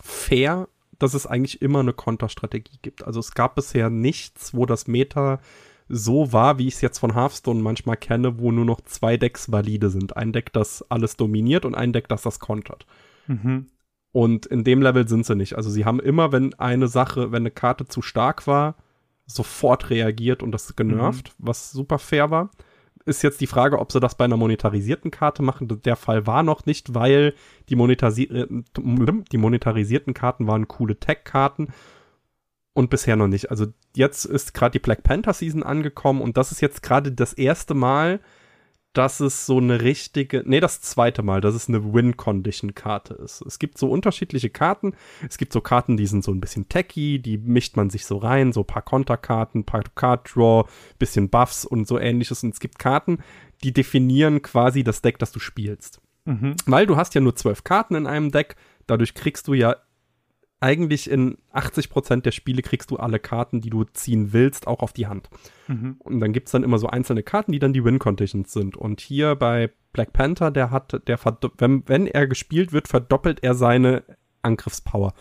fair, 0.03 0.69
dass 0.99 1.15
es 1.15 1.27
eigentlich 1.27 1.63
immer 1.63 1.81
eine 1.81 1.93
Konterstrategie 1.93 2.79
gibt. 2.81 3.05
Also 3.05 3.21
es 3.21 3.33
gab 3.33 3.55
bisher 3.55 3.91
nichts, 3.91 4.55
wo 4.55 4.67
das 4.67 4.87
Meta 4.87 5.41
so 5.89 6.33
war, 6.33 6.59
wie 6.59 6.69
ich 6.69 6.75
es 6.75 6.81
jetzt 6.81 6.99
von 6.99 7.15
Hearthstone 7.15 7.61
manchmal 7.61 7.97
kenne, 7.97 8.39
wo 8.39 8.51
nur 8.51 8.65
noch 8.65 8.81
zwei 8.81 9.17
Decks 9.17 9.53
valide 9.53 9.91
sind. 9.91 10.17
Ein 10.17 10.33
Deck, 10.33 10.53
das 10.53 10.83
alles 10.91 11.17
dominiert 11.17 11.65
und 11.65 11.75
ein 11.75 11.93
Deck, 11.93 12.09
das 12.09 12.23
das 12.23 12.39
kontert. 12.39 12.87
Mhm. 13.27 13.67
Und 14.13 14.47
in 14.47 14.65
dem 14.65 14.81
Level 14.81 15.09
sind 15.09 15.27
sie 15.27 15.35
nicht. 15.35 15.57
Also 15.57 15.71
sie 15.71 15.85
haben 15.85 16.01
immer, 16.01 16.33
wenn 16.33 16.55
eine 16.55 16.89
Sache, 16.89 17.33
wenn 17.33 17.43
eine 17.43 17.51
Karte 17.51 17.87
zu 17.87 18.01
stark 18.01 18.47
war, 18.47 18.77
sofort 19.27 19.91
reagiert 19.91 20.43
und 20.43 20.53
das 20.53 20.77
genervt, 20.77 21.35
mhm. 21.39 21.47
was 21.47 21.71
super 21.71 21.99
fair 21.99 22.31
war 22.31 22.51
ist 23.05 23.23
jetzt 23.23 23.41
die 23.41 23.47
Frage, 23.47 23.79
ob 23.79 23.93
sie 23.93 24.01
das 24.01 24.15
bei 24.15 24.25
einer 24.25 24.37
monetarisierten 24.37 25.11
Karte 25.11 25.43
machen. 25.43 25.69
Der 25.83 25.97
Fall 25.97 26.27
war 26.27 26.43
noch 26.43 26.67
nicht, 26.67 26.95
weil 26.95 27.35
die, 27.69 27.77
monetarisi 27.77 28.29
die 28.29 29.39
monetarisierten 29.39 30.15
Karten 30.15 30.47
waren 30.47 30.69
coole 30.69 30.99
Tech-Karten 30.99 31.69
und 32.75 32.91
bisher 32.91 33.17
noch 33.17 33.29
nicht. 33.29 33.51
Also 33.51 33.67
jetzt 33.97 34.25
ist 34.25 34.55
gerade 34.55 34.73
die 34.73 34.79
Black 34.79 35.03
Panther 35.03 35.33
Season 35.33 35.63
angekommen 35.63 36.21
und 36.21 36.37
das 36.37 36.53
ist 36.53 36.61
jetzt 36.61 36.83
gerade 36.83 37.13
das 37.13 37.33
erste 37.33 37.75
Mal, 37.75 38.21
dass 38.93 39.21
es 39.21 39.47
so 39.47 39.59
eine 39.59 39.81
richtige, 39.81 40.43
nee, 40.45 40.61
das 40.61 40.81
zweite 40.81 41.23
Mal, 41.23 41.41
dass 41.41 41.55
es 41.55 41.69
eine 41.69 41.95
Win-Condition-Karte 41.95 43.15
ist. 43.15 43.43
Es 43.43 43.59
gibt 43.59 43.79
so 43.79 43.91
unterschiedliche 43.91 44.51
Karten. 44.51 44.95
Es 45.27 45.39
gibt 45.39 45.53
so 45.53 45.61
Karten, 45.61 45.97
die 45.97 46.07
sind 46.07 46.23
so 46.23 46.33
ein 46.33 46.41
bisschen 46.41 46.69
techy, 46.69 47.19
die 47.19 47.39
mischt 47.39 47.77
man 47.77 47.89
sich 47.89 48.05
so 48.05 48.19
rein, 48.19 48.53
so 48.53 48.65
paar 48.65 48.83
Konterkarten, 48.83 49.65
paar 49.65 49.83
Card-Draw, 49.95 50.69
bisschen 50.99 51.31
Buffs 51.31 51.65
und 51.65 51.87
so 51.87 51.99
ähnliches. 51.99 52.43
Und 52.45 52.53
es 52.53 52.61
gibt 52.61 52.79
Karten, 52.79 53.19
die 53.65 53.73
definieren 53.73 54.43
quasi 54.43 54.85
das 54.85 55.01
Deck, 55.01 55.19
das 55.19 55.33
du 55.33 55.41
spielst. 55.41 56.01
Mhm. 56.25 56.57
Weil 56.67 56.87
du 56.87 56.97
hast 56.97 57.15
ja 57.15 57.21
nur 57.21 57.35
zwölf 57.35 57.65
Karten 57.65 57.95
in 57.95 58.07
einem 58.07 58.31
Deck, 58.31 58.57
dadurch 58.87 59.15
kriegst 59.15 59.49
du 59.49 59.55
ja 59.55 59.77
eigentlich 60.63 61.11
in 61.11 61.39
80% 61.53 62.23
der 62.23 62.31
Spiele 62.31 62.63
kriegst 62.63 62.91
du 62.91 62.97
alle 62.97 63.19
Karten, 63.19 63.61
die 63.61 63.71
du 63.71 63.85
ziehen 63.85 64.33
willst, 64.33 64.67
auch 64.67 64.81
auf 64.81 64.93
die 64.93 65.09
Hand. 65.09 65.29
Mhm. 65.67 65.97
Und 65.99 66.21
dann 66.21 66.33
gibt 66.33 66.49
es 66.49 66.53
dann 66.53 66.63
immer 66.63 66.79
so 66.79 66.87
einzelne 66.87 67.23
Karten, 67.23 67.53
die 67.53 67.59
dann 67.59 67.73
die 67.73 67.85
Win-Conditions 67.85 68.53
sind. 68.53 68.77
Und 68.77 69.01
hier 69.01 69.35
bei 69.35 69.71
Black 69.93 70.13
Panther, 70.13 70.51
der 70.51 70.71
hat, 70.71 71.07
der 71.09 71.19
wenn, 71.59 71.83
wenn 71.89 72.07
er 72.07 72.27
gespielt 72.29 72.73
wird, 72.73 72.87
verdoppelt 72.87 73.43
er 73.43 73.55
seine 73.55 74.05
Angriffspower. 74.43 75.15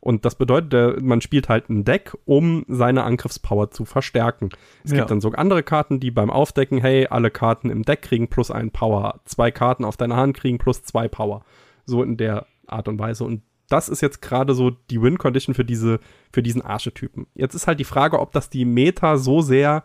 Und 0.00 0.24
das 0.24 0.36
bedeutet, 0.36 1.02
man 1.02 1.20
spielt 1.20 1.48
halt 1.48 1.68
ein 1.68 1.84
Deck, 1.84 2.16
um 2.24 2.64
seine 2.68 3.04
Angriffspower 3.04 3.70
zu 3.70 3.84
verstärken. 3.84 4.50
Es 4.84 4.92
ja. 4.92 4.98
gibt 4.98 5.10
dann 5.10 5.20
so 5.20 5.30
andere 5.32 5.62
Karten, 5.62 6.00
die 6.00 6.10
beim 6.10 6.30
Aufdecken, 6.30 6.78
hey, 6.78 7.06
alle 7.08 7.30
Karten 7.30 7.70
im 7.70 7.82
Deck 7.82 8.02
kriegen 8.02 8.28
plus 8.28 8.50
einen 8.50 8.70
Power. 8.70 9.20
Zwei 9.24 9.50
Karten 9.50 9.84
auf 9.84 9.96
deiner 9.96 10.16
Hand 10.16 10.36
kriegen 10.36 10.58
plus 10.58 10.82
zwei 10.84 11.08
Power. 11.08 11.44
So 11.84 12.02
in 12.02 12.16
der 12.16 12.46
Art 12.66 12.88
und 12.88 12.98
Weise. 12.98 13.24
Und 13.24 13.42
das 13.68 13.88
ist 13.88 14.00
jetzt 14.00 14.22
gerade 14.22 14.54
so 14.54 14.70
die 14.70 15.00
Win-Condition 15.00 15.54
für, 15.54 15.64
diese, 15.64 16.00
für 16.32 16.42
diesen 16.42 16.62
Archetypen. 16.62 17.26
Jetzt 17.34 17.54
ist 17.54 17.66
halt 17.66 17.80
die 17.80 17.84
Frage, 17.84 18.20
ob 18.20 18.32
das 18.32 18.50
die 18.50 18.64
Meta 18.64 19.16
so 19.16 19.40
sehr 19.40 19.84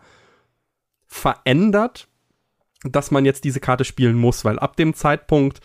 verändert, 1.06 2.08
dass 2.84 3.10
man 3.10 3.24
jetzt 3.24 3.44
diese 3.44 3.60
Karte 3.60 3.84
spielen 3.84 4.16
muss, 4.16 4.44
weil 4.44 4.58
ab 4.58 4.76
dem 4.76 4.94
Zeitpunkt 4.94 5.60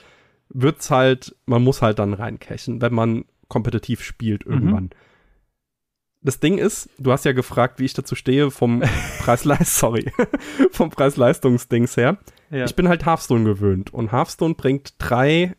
wird's 0.49 0.91
halt, 0.91 1.35
man 1.45 1.63
muss 1.63 1.81
halt 1.81 1.99
dann 1.99 2.13
reincachen, 2.13 2.81
wenn 2.81 2.93
man 2.93 3.25
kompetitiv 3.47 4.03
spielt 4.03 4.45
mhm. 4.45 4.53
irgendwann. 4.53 4.83
Mhm. 4.83 4.89
Das 6.21 6.39
Ding 6.39 6.57
ist, 6.57 6.89
du 6.97 7.11
hast 7.11 7.25
ja 7.25 7.31
gefragt, 7.31 7.79
wie 7.79 7.85
ich 7.85 7.93
dazu 7.93 8.15
stehe 8.15 8.51
vom 8.51 8.81
Preis-Leist, 9.19 9.77
sorry, 9.77 10.11
vom 10.71 10.89
Preis-Leistungs-Dings 10.89 11.95
her. 11.95 12.17
Ja. 12.49 12.65
Ich 12.65 12.75
bin 12.75 12.89
halt 12.89 13.05
Hearthstone 13.05 13.43
gewöhnt 13.43 13.93
und 13.93 14.11
Hearthstone 14.11 14.55
bringt 14.55 14.95
drei 14.97 15.55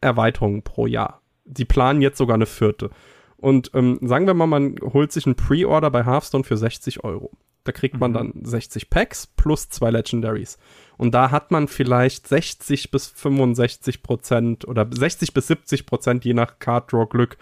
Erweiterungen 0.00 0.62
pro 0.62 0.86
Jahr 0.86 1.22
die 1.46 1.64
planen 1.64 2.02
jetzt 2.02 2.18
sogar 2.18 2.34
eine 2.34 2.46
vierte. 2.46 2.90
Und 3.36 3.70
ähm, 3.74 3.98
sagen 4.02 4.26
wir 4.26 4.34
mal, 4.34 4.46
man 4.46 4.76
holt 4.82 5.12
sich 5.12 5.26
einen 5.26 5.36
Pre-Order 5.36 5.90
bei 5.90 6.04
Hearthstone 6.04 6.44
für 6.44 6.56
60 6.56 7.04
Euro. 7.04 7.30
Da 7.64 7.72
kriegt 7.72 7.98
man 7.98 8.12
mhm. 8.12 8.14
dann 8.14 8.32
60 8.44 8.90
Packs 8.90 9.26
plus 9.26 9.68
zwei 9.68 9.90
Legendaries. 9.90 10.58
Und 10.96 11.14
da 11.14 11.30
hat 11.30 11.50
man 11.50 11.68
vielleicht 11.68 12.26
60 12.26 12.90
bis 12.90 13.08
65 13.08 14.02
Prozent 14.02 14.66
oder 14.66 14.86
60 14.88 15.34
bis 15.34 15.48
70 15.48 15.84
Prozent, 15.84 16.24
je 16.24 16.32
nach 16.32 16.58
Card 16.58 16.92
Draw 16.92 17.06
Glück, 17.06 17.36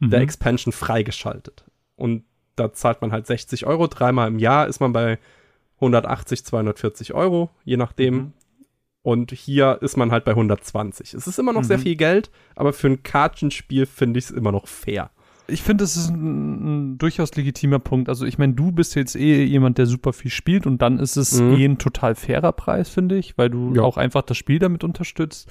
mhm. 0.00 0.10
der 0.10 0.20
Expansion 0.20 0.72
freigeschaltet. 0.72 1.64
Und 1.96 2.24
da 2.56 2.72
zahlt 2.72 3.00
man 3.00 3.12
halt 3.12 3.26
60 3.26 3.66
Euro. 3.66 3.86
Dreimal 3.86 4.28
im 4.28 4.38
Jahr 4.38 4.66
ist 4.66 4.80
man 4.80 4.92
bei 4.92 5.18
180, 5.76 6.44
240 6.44 7.14
Euro, 7.14 7.50
je 7.64 7.76
nachdem. 7.76 8.14
Mhm. 8.14 8.32
Und 9.08 9.32
hier 9.32 9.78
ist 9.80 9.96
man 9.96 10.12
halt 10.12 10.26
bei 10.26 10.32
120. 10.32 11.14
Es 11.14 11.26
ist 11.26 11.38
immer 11.38 11.54
noch 11.54 11.62
mhm. 11.62 11.66
sehr 11.66 11.78
viel 11.78 11.96
Geld, 11.96 12.30
aber 12.54 12.74
für 12.74 12.88
ein 12.88 13.02
Kartenspiel 13.02 13.86
finde 13.86 14.18
ich 14.18 14.26
es 14.26 14.30
immer 14.30 14.52
noch 14.52 14.68
fair. 14.68 15.08
Ich 15.46 15.62
finde, 15.62 15.84
es 15.84 15.96
ist 15.96 16.10
ein, 16.10 16.92
ein, 16.92 16.98
durchaus 16.98 17.34
legitimer 17.34 17.78
Punkt. 17.78 18.10
Also 18.10 18.26
ich 18.26 18.36
meine, 18.36 18.52
du 18.52 18.70
bist 18.70 18.94
jetzt 18.96 19.16
eh 19.16 19.44
jemand, 19.44 19.78
der 19.78 19.86
super 19.86 20.12
viel 20.12 20.30
spielt 20.30 20.66
und 20.66 20.82
dann 20.82 20.98
ist 20.98 21.16
es 21.16 21.40
mhm. 21.40 21.54
eh 21.54 21.64
ein 21.64 21.78
total 21.78 22.16
fairer 22.16 22.52
Preis, 22.52 22.90
finde 22.90 23.16
ich, 23.16 23.38
weil 23.38 23.48
du 23.48 23.76
ja. 23.76 23.80
auch 23.80 23.96
einfach 23.96 24.20
das 24.20 24.36
Spiel 24.36 24.58
damit 24.58 24.84
unterstützt 24.84 25.50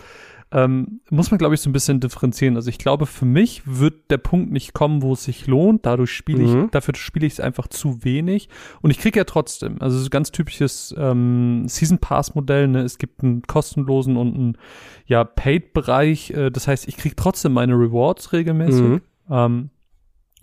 ähm, 0.52 1.02
muss 1.10 1.30
man, 1.30 1.38
glaube 1.38 1.56
ich, 1.56 1.62
so 1.62 1.70
ein 1.70 1.74
bisschen 1.74 2.00
differenzieren. 2.00 2.56
Also 2.56 2.70
ich 2.70 2.78
glaube, 2.78 3.06
für 3.06 3.26
mich 3.26 3.64
wird 3.66 4.10
der 4.10 4.18
Punkt 4.18 4.52
nicht 4.52 4.74
kommen, 4.74 5.02
wo 5.02 5.14
es 5.14 5.24
sich 5.24 5.46
lohnt. 5.46 5.86
Dadurch 5.86 6.12
spiele 6.12 6.44
ich, 6.44 6.54
mhm. 6.54 6.72
dafür 6.72 6.96
spiele 6.96 7.26
ich 7.26 7.34
es 7.34 7.40
einfach 7.42 7.68
zu 7.68 8.04
wenig. 8.06 8.48
Und 8.82 8.92
ich 8.92 9.00
kriege 9.00 9.20
ja 9.20 9.26
trotzdem, 9.26 9.82
also 9.82 10.00
so 10.00 10.10
ganz 10.10 10.32
typisches 10.32 10.96
ähm, 10.98 11.64
Season 11.68 11.98
Pass 11.98 12.34
Modell. 12.34 12.70
Ne? 12.70 12.82
Es 12.82 12.98
gibt 12.98 13.24
einen 13.24 13.42
kostenlosen 13.42 14.16
und 14.16 14.36
einen 14.36 14.58
ja 15.06 15.26
Paid 15.26 15.74
Bereich. 15.74 16.32
Äh, 16.32 16.50
das 16.50 16.68
heißt, 16.68 16.88
ich 16.88 16.96
kriege 16.96 17.16
trotzdem 17.16 17.52
meine 17.52 17.74
Rewards 17.74 18.32
regelmäßig. 18.32 18.82
Mhm. 18.82 19.02
Ähm, 19.30 19.70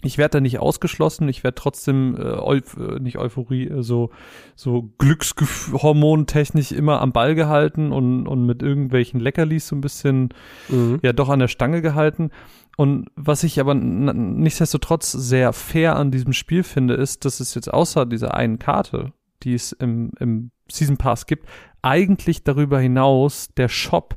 ich 0.04 0.18
werde 0.18 0.32
da 0.32 0.40
nicht 0.40 0.58
ausgeschlossen, 0.58 1.28
ich 1.28 1.44
werde 1.44 1.54
trotzdem 1.56 2.16
äh, 2.16 2.22
Euph 2.22 2.76
äh, 2.76 3.00
nicht 3.00 3.18
Euphorie, 3.18 3.68
äh, 3.68 3.82
so, 3.82 4.10
so 4.54 4.90
Glückshormontechnisch 4.98 6.72
immer 6.72 7.00
am 7.00 7.12
Ball 7.12 7.34
gehalten 7.34 7.92
und, 7.92 8.26
und 8.26 8.46
mit 8.46 8.62
irgendwelchen 8.62 9.20
Leckerlis 9.20 9.68
so 9.68 9.76
ein 9.76 9.80
bisschen 9.80 10.30
mhm. 10.68 11.00
ja 11.02 11.12
doch 11.12 11.28
an 11.28 11.38
der 11.38 11.48
Stange 11.48 11.82
gehalten. 11.82 12.30
Und 12.76 13.08
was 13.14 13.44
ich 13.44 13.60
aber 13.60 13.74
nichtsdestotrotz 13.74 15.12
sehr 15.12 15.52
fair 15.52 15.96
an 15.96 16.10
diesem 16.10 16.32
Spiel 16.32 16.64
finde, 16.64 16.94
ist, 16.94 17.24
dass 17.24 17.40
es 17.40 17.54
jetzt 17.54 17.72
außer 17.72 18.04
dieser 18.04 18.34
einen 18.34 18.58
Karte, 18.58 19.12
die 19.42 19.54
es 19.54 19.72
im, 19.72 20.10
im 20.18 20.50
Season 20.70 20.96
Pass 20.96 21.26
gibt, 21.26 21.48
eigentlich 21.82 22.42
darüber 22.42 22.80
hinaus 22.80 23.48
der 23.56 23.68
Shop 23.68 24.16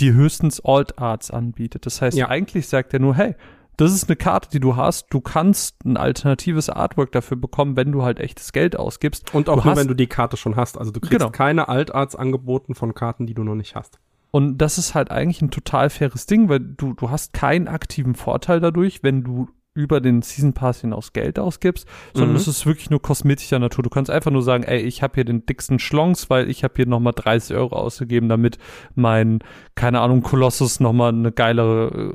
die 0.00 0.12
höchstens 0.12 0.60
Alt 0.64 0.98
Arts 0.98 1.30
anbietet. 1.30 1.86
Das 1.86 2.00
heißt, 2.00 2.16
ja. 2.16 2.28
eigentlich 2.28 2.68
sagt 2.68 2.92
er 2.94 3.00
nur, 3.00 3.14
hey, 3.14 3.34
das 3.78 3.92
ist 3.94 4.08
eine 4.08 4.16
Karte, 4.16 4.48
die 4.52 4.60
du 4.60 4.76
hast. 4.76 5.06
Du 5.10 5.20
kannst 5.20 5.82
ein 5.86 5.96
alternatives 5.96 6.68
Artwork 6.68 7.12
dafür 7.12 7.36
bekommen, 7.38 7.76
wenn 7.76 7.90
du 7.92 8.02
halt 8.02 8.20
echtes 8.20 8.52
Geld 8.52 8.78
ausgibst. 8.78 9.34
Und 9.34 9.48
auch 9.48 9.62
du 9.62 9.68
nur, 9.68 9.76
wenn 9.76 9.88
du 9.88 9.94
die 9.94 10.06
Karte 10.08 10.36
schon 10.36 10.56
hast. 10.56 10.76
Also 10.76 10.90
du 10.90 11.00
kriegst 11.00 11.18
Genau. 11.18 11.30
keine 11.30 11.68
Altarts 11.68 12.14
angeboten 12.16 12.74
von 12.74 12.92
Karten, 12.94 13.26
die 13.26 13.34
du 13.34 13.44
noch 13.44 13.54
nicht 13.54 13.74
hast. 13.74 13.98
Und 14.30 14.58
das 14.58 14.76
ist 14.76 14.94
halt 14.94 15.10
eigentlich 15.10 15.40
ein 15.40 15.50
total 15.50 15.88
faires 15.88 16.26
Ding, 16.26 16.48
weil 16.50 16.60
du, 16.60 16.92
du 16.92 17.08
hast 17.10 17.32
keinen 17.32 17.66
aktiven 17.66 18.14
Vorteil 18.14 18.60
dadurch, 18.60 19.02
wenn 19.02 19.22
du 19.24 19.48
über 19.74 20.00
den 20.00 20.22
Season 20.22 20.54
Pass 20.54 20.80
hinaus 20.80 21.12
Geld 21.12 21.38
ausgibst, 21.38 21.86
sondern 22.12 22.30
Mhm. 22.32 22.36
es 22.36 22.48
ist 22.48 22.66
wirklich 22.66 22.90
nur 22.90 23.00
kosmetischer 23.00 23.60
Natur. 23.60 23.84
Du 23.84 23.90
kannst 23.90 24.10
einfach 24.10 24.32
nur 24.32 24.42
sagen, 24.42 24.64
ey, 24.64 24.80
ich 24.80 25.02
habe 25.04 25.14
hier 25.14 25.24
den 25.24 25.46
dicksten 25.46 25.78
Schlons, 25.78 26.28
weil 26.28 26.50
ich 26.50 26.64
habe 26.64 26.74
hier 26.76 26.86
nochmal 26.86 27.12
30 27.14 27.56
Euro 27.56 27.76
ausgegeben, 27.76 28.28
damit 28.28 28.58
mein, 28.96 29.38
keine 29.76 30.00
Ahnung, 30.00 30.22
Kolossus 30.22 30.80
nochmal 30.80 31.10
eine 31.12 31.30
geilere, 31.30 32.12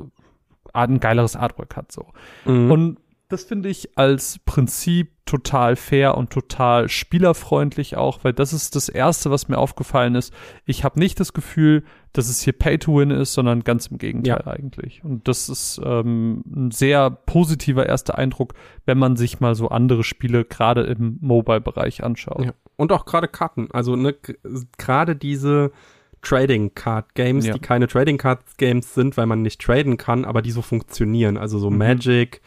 ein 0.74 1.00
geileres 1.00 1.36
Artwork 1.36 1.76
hat. 1.76 1.92
So. 1.92 2.06
Und 2.44 2.70
Und 2.70 2.98
das 3.28 3.44
finde 3.44 3.68
ich 3.68 3.96
als 3.96 4.38
Prinzip 4.44 5.10
total 5.24 5.76
fair 5.76 6.16
und 6.18 6.30
total 6.30 6.90
spielerfreundlich 6.90 7.96
auch, 7.96 8.22
weil 8.22 8.34
das 8.34 8.52
ist 8.52 8.76
das 8.76 8.90
Erste, 8.90 9.30
was 9.30 9.48
mir 9.48 9.56
aufgefallen 9.56 10.14
ist. 10.14 10.34
Ich 10.66 10.84
habe 10.84 10.98
nicht 10.98 11.18
das 11.18 11.32
Gefühl, 11.32 11.82
dass 12.12 12.28
es 12.28 12.42
hier 12.42 12.52
Pay 12.52 12.78
to 12.78 12.98
Win 12.98 13.10
ist, 13.10 13.32
sondern 13.32 13.64
ganz 13.64 13.86
im 13.86 13.96
Gegenteil 13.96 14.46
eigentlich. 14.46 15.02
Und 15.02 15.26
das 15.26 15.48
ist 15.48 15.80
ähm, 15.82 16.44
ein 16.46 16.70
sehr 16.70 17.10
positiver 17.10 17.86
erster 17.86 18.18
Eindruck, 18.18 18.52
wenn 18.84 18.98
man 18.98 19.16
sich 19.16 19.40
mal 19.40 19.54
so 19.54 19.68
andere 19.68 20.04
Spiele 20.04 20.44
gerade 20.44 20.82
im 20.82 21.18
Mobile-Bereich 21.22 22.04
anschaut. 22.04 22.44
Ja. 22.44 22.52
Und 22.76 22.92
auch 22.92 23.06
gerade 23.06 23.26
Karten. 23.26 23.68
Also 23.72 23.96
ne, 23.96 24.14
gerade 24.76 25.16
diese 25.16 25.72
Trading 26.24 26.74
Card 26.74 27.14
Games, 27.14 27.46
Ja. 27.46 27.54
die 27.54 27.60
keine 27.60 27.86
Trading 27.86 28.18
Card 28.18 28.40
Games 28.58 28.94
sind, 28.94 29.16
weil 29.16 29.26
man 29.26 29.42
nicht 29.42 29.60
traden 29.60 29.96
kann, 29.96 30.24
aber 30.24 30.42
die 30.42 30.50
so 30.50 30.62
funktionieren. 30.62 31.36
Also 31.36 31.58
so 31.58 31.70
Mhm. 31.70 31.78
Magic, 31.78 32.40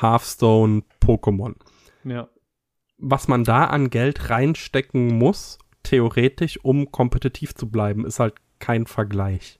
Hearthstone, 0.00 0.82
Pokémon. 1.00 1.54
ja. 2.04 2.28
Was 2.98 3.26
man 3.28 3.42
da 3.44 3.64
an 3.64 3.90
Geld 3.90 4.30
reinstecken 4.30 5.18
muss, 5.18 5.58
theoretisch, 5.82 6.58
um 6.62 6.90
kompetitiv 6.92 7.54
zu 7.54 7.68
bleiben, 7.68 8.06
ist 8.06 8.20
halt 8.20 8.34
kein 8.60 8.86
Vergleich. 8.86 9.58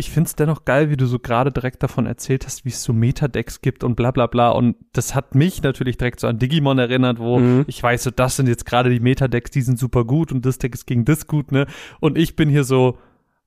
Ich 0.00 0.10
find's 0.10 0.36
dennoch 0.36 0.64
geil, 0.64 0.90
wie 0.90 0.96
du 0.96 1.06
so 1.06 1.18
gerade 1.18 1.50
direkt 1.50 1.82
davon 1.82 2.06
erzählt 2.06 2.46
hast, 2.46 2.64
wie 2.64 2.68
es 2.68 2.84
so 2.84 2.92
Metadecks 2.92 3.60
gibt 3.62 3.82
und 3.82 3.96
bla 3.96 4.12
bla 4.12 4.28
bla. 4.28 4.50
Und 4.50 4.76
das 4.92 5.16
hat 5.16 5.34
mich 5.34 5.60
natürlich 5.62 5.96
direkt 5.98 6.20
so 6.20 6.28
an 6.28 6.38
Digimon 6.38 6.78
erinnert, 6.78 7.18
wo 7.18 7.40
Mhm. 7.40 7.64
ich 7.66 7.82
weiß, 7.82 8.04
so 8.04 8.10
das 8.12 8.36
sind 8.36 8.46
jetzt 8.48 8.64
gerade 8.64 8.90
die 8.90 9.00
Metadecks, 9.00 9.50
die 9.50 9.60
sind 9.60 9.76
super 9.76 10.04
gut 10.04 10.30
und 10.30 10.46
das 10.46 10.58
Deck 10.58 10.72
ist 10.74 10.86
gegen 10.86 11.04
das 11.04 11.26
gut, 11.26 11.50
ne? 11.50 11.66
Und 11.98 12.16
ich 12.16 12.36
bin 12.36 12.48
hier 12.48 12.62
so, 12.62 12.96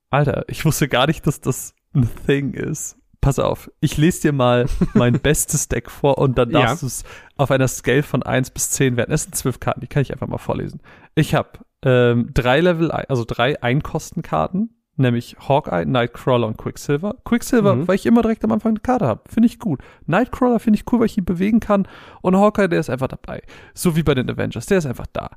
Alter, 0.10 0.44
ich 0.50 0.66
wusste 0.66 0.90
gar 0.90 1.08
nicht, 1.08 1.26
dass 1.26 1.40
das 1.40 1.74
ein 1.96 2.10
Thing 2.26 2.54
ist. 2.54 2.98
Pass 3.22 3.40
auf, 3.40 3.72
ich 3.80 3.96
lese 3.96 4.22
dir 4.24 4.34
mal 4.34 4.66
mein 4.94 5.14
bestes 5.22 5.70
Deck 5.70 5.90
vor 5.90 6.18
und 6.18 6.38
dann 6.38 6.50
Ja. 6.52 6.64
darfst 6.66 6.82
du 6.84 6.88
es 6.88 7.04
auf 7.38 7.50
einer 7.52 7.70
Scale 7.70 8.04
von 8.04 8.24
1 8.24 8.52
bis 8.52 8.72
10 8.72 8.98
werden. 8.98 9.14
Es 9.14 9.24
sind 9.24 9.36
zwölf 9.36 9.62
Karten, 9.62 9.80
die 9.80 9.88
kann 9.88 10.02
ich 10.02 10.12
einfach 10.12 10.28
mal 10.28 10.38
vorlesen. 10.38 10.82
Ich 11.16 11.34
habe 11.34 11.52
ähm, 11.86 12.30
drei 12.34 12.60
Level, 12.60 12.92
also 12.92 13.24
drei 13.26 13.64
Einkostenkarten, 13.64 14.76
nämlich 15.02 15.36
Hawkeye, 15.48 15.86
Nightcrawler 15.86 16.48
und 16.48 16.58
Quicksilver. 16.58 17.16
Quicksilver, 17.26 17.76
Mhm. 17.76 17.88
weil 17.88 17.96
ich 17.96 18.06
immer 18.06 18.22
direkt 18.22 18.44
am 18.44 18.52
Anfang 18.52 18.72
eine 18.72 18.80
Karte 18.80 19.06
habe, 19.06 19.22
finde 19.30 19.48
ich 19.48 19.60
gut. 19.60 19.82
Nightcrawler 20.06 20.60
finde 20.60 20.78
ich 20.80 20.92
cool, 20.92 21.00
weil 21.00 21.08
ich 21.08 21.18
ihn 21.18 21.26
bewegen 21.26 21.60
kann. 21.60 21.88
Und 22.22 22.36
Hawkeye, 22.38 22.68
der 22.70 22.80
ist 22.80 22.90
einfach 22.90 23.08
dabei. 23.10 23.42
So 23.74 23.96
wie 23.96 24.04
bei 24.04 24.14
den 24.16 24.30
Avengers, 24.30 24.66
der 24.68 24.78
ist 24.78 24.86
einfach 24.86 25.08
da. 25.12 25.32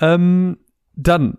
Ähm, 0.00 0.58
dann 0.94 1.38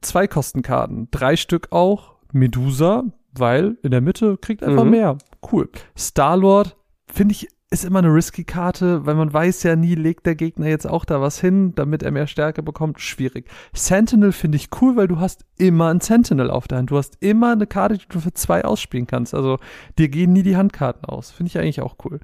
zwei 0.00 0.26
Kostenkarten, 0.26 1.08
drei 1.10 1.36
Stück 1.36 1.68
auch. 1.70 2.12
Medusa, 2.32 3.04
weil 3.36 3.76
in 3.82 3.90
der 3.90 4.00
Mitte 4.00 4.36
kriegt 4.38 4.62
einfach 4.62 4.84
Mhm. 4.84 4.90
mehr. 4.90 5.18
Cool. 5.52 5.68
Star-Lord, 5.98 6.76
finde 7.06 7.32
ich, 7.32 7.48
ist 7.72 7.84
immer 7.84 8.00
eine 8.00 8.12
risky 8.14 8.44
Karte, 8.44 9.06
weil 9.06 9.14
man 9.14 9.32
weiß 9.32 9.62
ja 9.62 9.76
nie, 9.76 9.94
legt 9.94 10.26
der 10.26 10.34
Gegner 10.34 10.68
jetzt 10.68 10.86
auch 10.86 11.04
da 11.04 11.20
was 11.20 11.40
hin, 11.40 11.74
damit 11.74 12.02
er 12.02 12.10
mehr 12.10 12.26
Stärke 12.26 12.62
bekommt. 12.62 13.00
Schwierig. 13.00 13.48
Sentinel 13.72 14.32
finde 14.32 14.56
ich 14.56 14.68
cool, 14.80 14.96
weil 14.96 15.08
du 15.08 15.18
hast 15.20 15.44
immer 15.56 15.88
ein 15.88 16.00
Sentinel 16.00 16.50
auf 16.50 16.68
der 16.68 16.78
Hand. 16.78 16.90
Du 16.90 16.98
hast 16.98 17.16
immer 17.20 17.52
eine 17.52 17.66
Karte, 17.66 17.96
die 17.98 18.06
du 18.08 18.20
für 18.20 18.32
zwei 18.34 18.64
ausspielen 18.64 19.06
kannst. 19.06 19.34
Also 19.34 19.58
dir 19.98 20.08
gehen 20.08 20.32
nie 20.32 20.42
die 20.42 20.56
Handkarten 20.56 21.06
aus. 21.06 21.30
Finde 21.30 21.48
ich 21.48 21.58
eigentlich 21.58 21.80
auch 21.80 21.96
cool. 22.04 22.20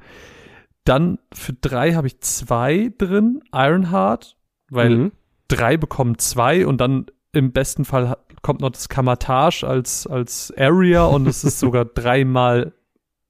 Dann 0.84 1.18
für 1.32 1.54
drei 1.54 1.94
habe 1.94 2.06
ich 2.06 2.20
zwei 2.20 2.92
drin. 2.98 3.42
Ironheart, 3.52 4.36
weil 4.70 4.90
Mhm. 4.90 5.12
drei 5.48 5.76
bekommen 5.76 6.18
zwei 6.18 6.66
und 6.66 6.80
dann 6.80 7.06
im 7.32 7.52
besten 7.52 7.84
Fall 7.84 8.16
kommt 8.42 8.60
noch 8.60 8.70
das 8.70 8.88
Kamatage 8.88 9.64
als, 9.66 10.06
als 10.06 10.52
Area 10.56 11.04
und 11.04 11.26
es 11.26 11.42
ist 11.44 11.58
sogar 11.60 11.84
dreimal 11.84 12.72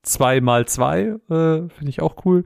zwei 0.03 0.41
mal 0.41 0.67
zwei, 0.67 1.17
äh, 1.29 1.69
finde 1.69 1.89
ich 1.89 2.01
auch 2.01 2.25
cool. 2.25 2.45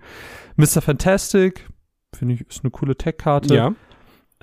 Mr. 0.56 0.82
Fantastic, 0.82 1.68
finde 2.14 2.34
ich, 2.34 2.48
ist 2.48 2.64
eine 2.64 2.70
coole 2.70 2.96
Tech-Karte. 2.96 3.54
Ja. 3.54 3.74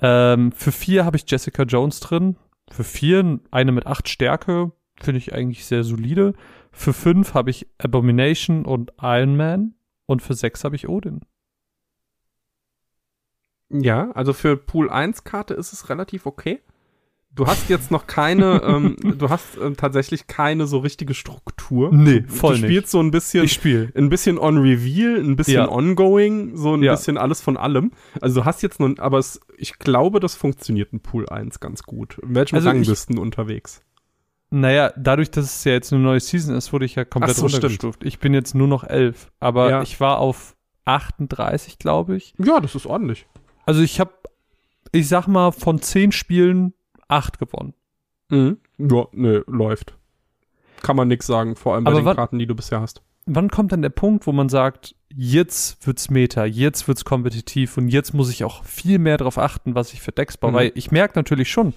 Ähm, 0.00 0.52
für 0.52 0.72
vier 0.72 1.04
habe 1.04 1.16
ich 1.16 1.30
Jessica 1.30 1.64
Jones 1.64 2.00
drin. 2.00 2.36
Für 2.70 2.84
vier 2.84 3.40
eine 3.50 3.72
mit 3.72 3.86
acht 3.86 4.08
Stärke, 4.08 4.72
finde 5.00 5.18
ich 5.18 5.34
eigentlich 5.34 5.66
sehr 5.66 5.84
solide. 5.84 6.34
Für 6.72 6.92
fünf 6.92 7.34
habe 7.34 7.50
ich 7.50 7.66
Abomination 7.78 8.64
und 8.64 8.92
Iron 9.00 9.36
Man. 9.36 9.74
Und 10.06 10.22
für 10.22 10.34
sechs 10.34 10.64
habe 10.64 10.74
ich 10.74 10.88
Odin. 10.88 11.20
Ja, 13.70 14.10
also 14.12 14.32
für 14.32 14.56
Pool 14.56 14.90
1 14.90 15.22
Karte 15.22 15.54
ist 15.54 15.72
es 15.72 15.88
relativ 15.88 16.26
okay. 16.26 16.60
Du 17.32 17.46
hast 17.46 17.68
jetzt 17.70 17.90
noch 17.92 18.06
keine, 18.08 18.60
ähm, 18.66 18.96
du 19.18 19.28
hast 19.30 19.56
ähm, 19.62 19.76
tatsächlich 19.76 20.26
keine 20.26 20.66
so 20.66 20.78
richtige 20.78 21.14
Struktur. 21.14 21.90
Nee, 21.94 22.20
du, 22.20 22.28
voll 22.28 22.56
Du 22.56 22.62
nicht. 22.62 22.70
spielst 22.70 22.90
so 22.90 23.00
ein 23.00 23.10
bisschen, 23.12 23.44
Ich 23.44 23.52
spiele. 23.52 23.90
ein 23.94 24.08
bisschen 24.08 24.36
on 24.38 24.58
Reveal, 24.58 25.16
ein 25.20 25.36
bisschen 25.36 25.54
Ja. 25.54 25.68
ongoing, 25.70 26.56
so 26.56 26.74
ein 26.74 26.82
Ja. 26.82 26.92
bisschen 26.92 27.16
alles 27.16 27.40
von 27.40 27.56
allem. 27.56 27.92
Also 28.20 28.40
du 28.40 28.44
hast 28.44 28.62
jetzt 28.62 28.80
nur, 28.80 28.94
aber 28.98 29.18
es, 29.18 29.40
ich 29.56 29.78
glaube, 29.78 30.18
das 30.18 30.34
funktioniert 30.34 30.92
in 30.92 31.00
Pool 31.00 31.28
1 31.28 31.60
ganz 31.60 31.84
gut. 31.84 32.18
In 32.18 32.34
welchem 32.34 32.56
Also 32.56 32.68
Rang 32.68 32.84
bist 32.84 33.14
du 33.14 33.20
unterwegs? 33.22 33.80
Naja, 34.50 34.92
dadurch, 34.96 35.30
dass 35.30 35.44
es 35.44 35.62
ja 35.62 35.70
jetzt 35.72 35.92
eine 35.92 36.02
neue 36.02 36.18
Season 36.18 36.56
ist, 36.56 36.72
wurde 36.72 36.84
ich 36.84 36.96
ja 36.96 37.04
komplett 37.04 37.36
so, 37.36 37.46
stimmt. 37.46 37.62
runtergestuft. 37.62 38.04
Ich 38.04 38.18
bin 38.18 38.34
jetzt 38.34 38.56
nur 38.56 38.66
noch 38.66 38.82
elf. 38.82 39.30
Aber 39.38 39.70
Ja. 39.70 39.82
ich 39.82 40.00
war 40.00 40.18
auf 40.18 40.56
38, 40.84 41.78
glaube 41.78 42.16
ich. 42.16 42.34
Ja, 42.38 42.58
das 42.58 42.74
ist 42.74 42.86
ordentlich. 42.86 43.26
Also 43.64 43.80
ich 43.82 44.00
habe, 44.00 44.10
ich 44.90 45.06
sag 45.06 45.28
mal, 45.28 45.52
von 45.52 45.80
zehn 45.80 46.10
Spielen 46.10 46.74
acht 47.10 47.38
gewonnen. 47.38 47.74
Mhm. 48.28 48.58
Ja, 48.78 49.06
nee, 49.12 49.40
läuft. 49.46 49.96
Kann 50.82 50.96
man 50.96 51.08
nix 51.08 51.26
sagen, 51.26 51.56
vor 51.56 51.74
allem 51.74 51.84
bei 51.84 51.90
Aber 51.90 52.00
den 52.00 52.06
wann- 52.06 52.16
Karten, 52.16 52.38
die 52.38 52.46
du 52.46 52.54
bisher 52.54 52.80
hast. 52.80 53.02
wann 53.26 53.50
kommt 53.50 53.72
dann 53.72 53.82
der 53.82 53.90
Punkt, 53.90 54.26
wo 54.26 54.32
man 54.32 54.48
sagt, 54.48 54.94
jetzt 55.14 55.86
wird's 55.86 56.08
Meta, 56.10 56.44
jetzt 56.44 56.88
wird's 56.88 57.04
kompetitiv 57.04 57.76
und 57.76 57.88
jetzt 57.88 58.14
muss 58.14 58.30
ich 58.30 58.44
auch 58.44 58.64
viel 58.64 58.98
mehr 58.98 59.16
darauf 59.18 59.36
achten, 59.38 59.74
was 59.74 59.92
ich 59.92 60.00
für 60.00 60.12
Decks 60.12 60.36
baue? 60.38 60.52
Mhm. 60.52 60.54
Weil 60.56 60.72
ich 60.74 60.90
merke 60.90 61.18
natürlich 61.18 61.50
schon, 61.50 61.74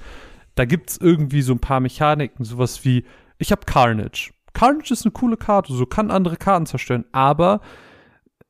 da 0.55 0.65
gibt's 0.65 0.97
irgendwie 0.97 1.41
so 1.41 1.53
ein 1.53 1.59
paar 1.59 1.79
Mechaniken, 1.79 2.45
sowas 2.45 2.85
wie, 2.85 3.05
ich 3.39 3.51
habe 3.51 3.65
Carnage. 3.65 4.31
Carnage 4.53 4.91
ist 4.93 5.03
eine 5.05 5.11
coole 5.11 5.35
Karte, 5.35 5.73
so 5.73 5.85
kann 5.87 6.11
andere 6.11 6.37
Karten 6.37 6.67
zerstören, 6.67 7.05
aber 7.11 7.59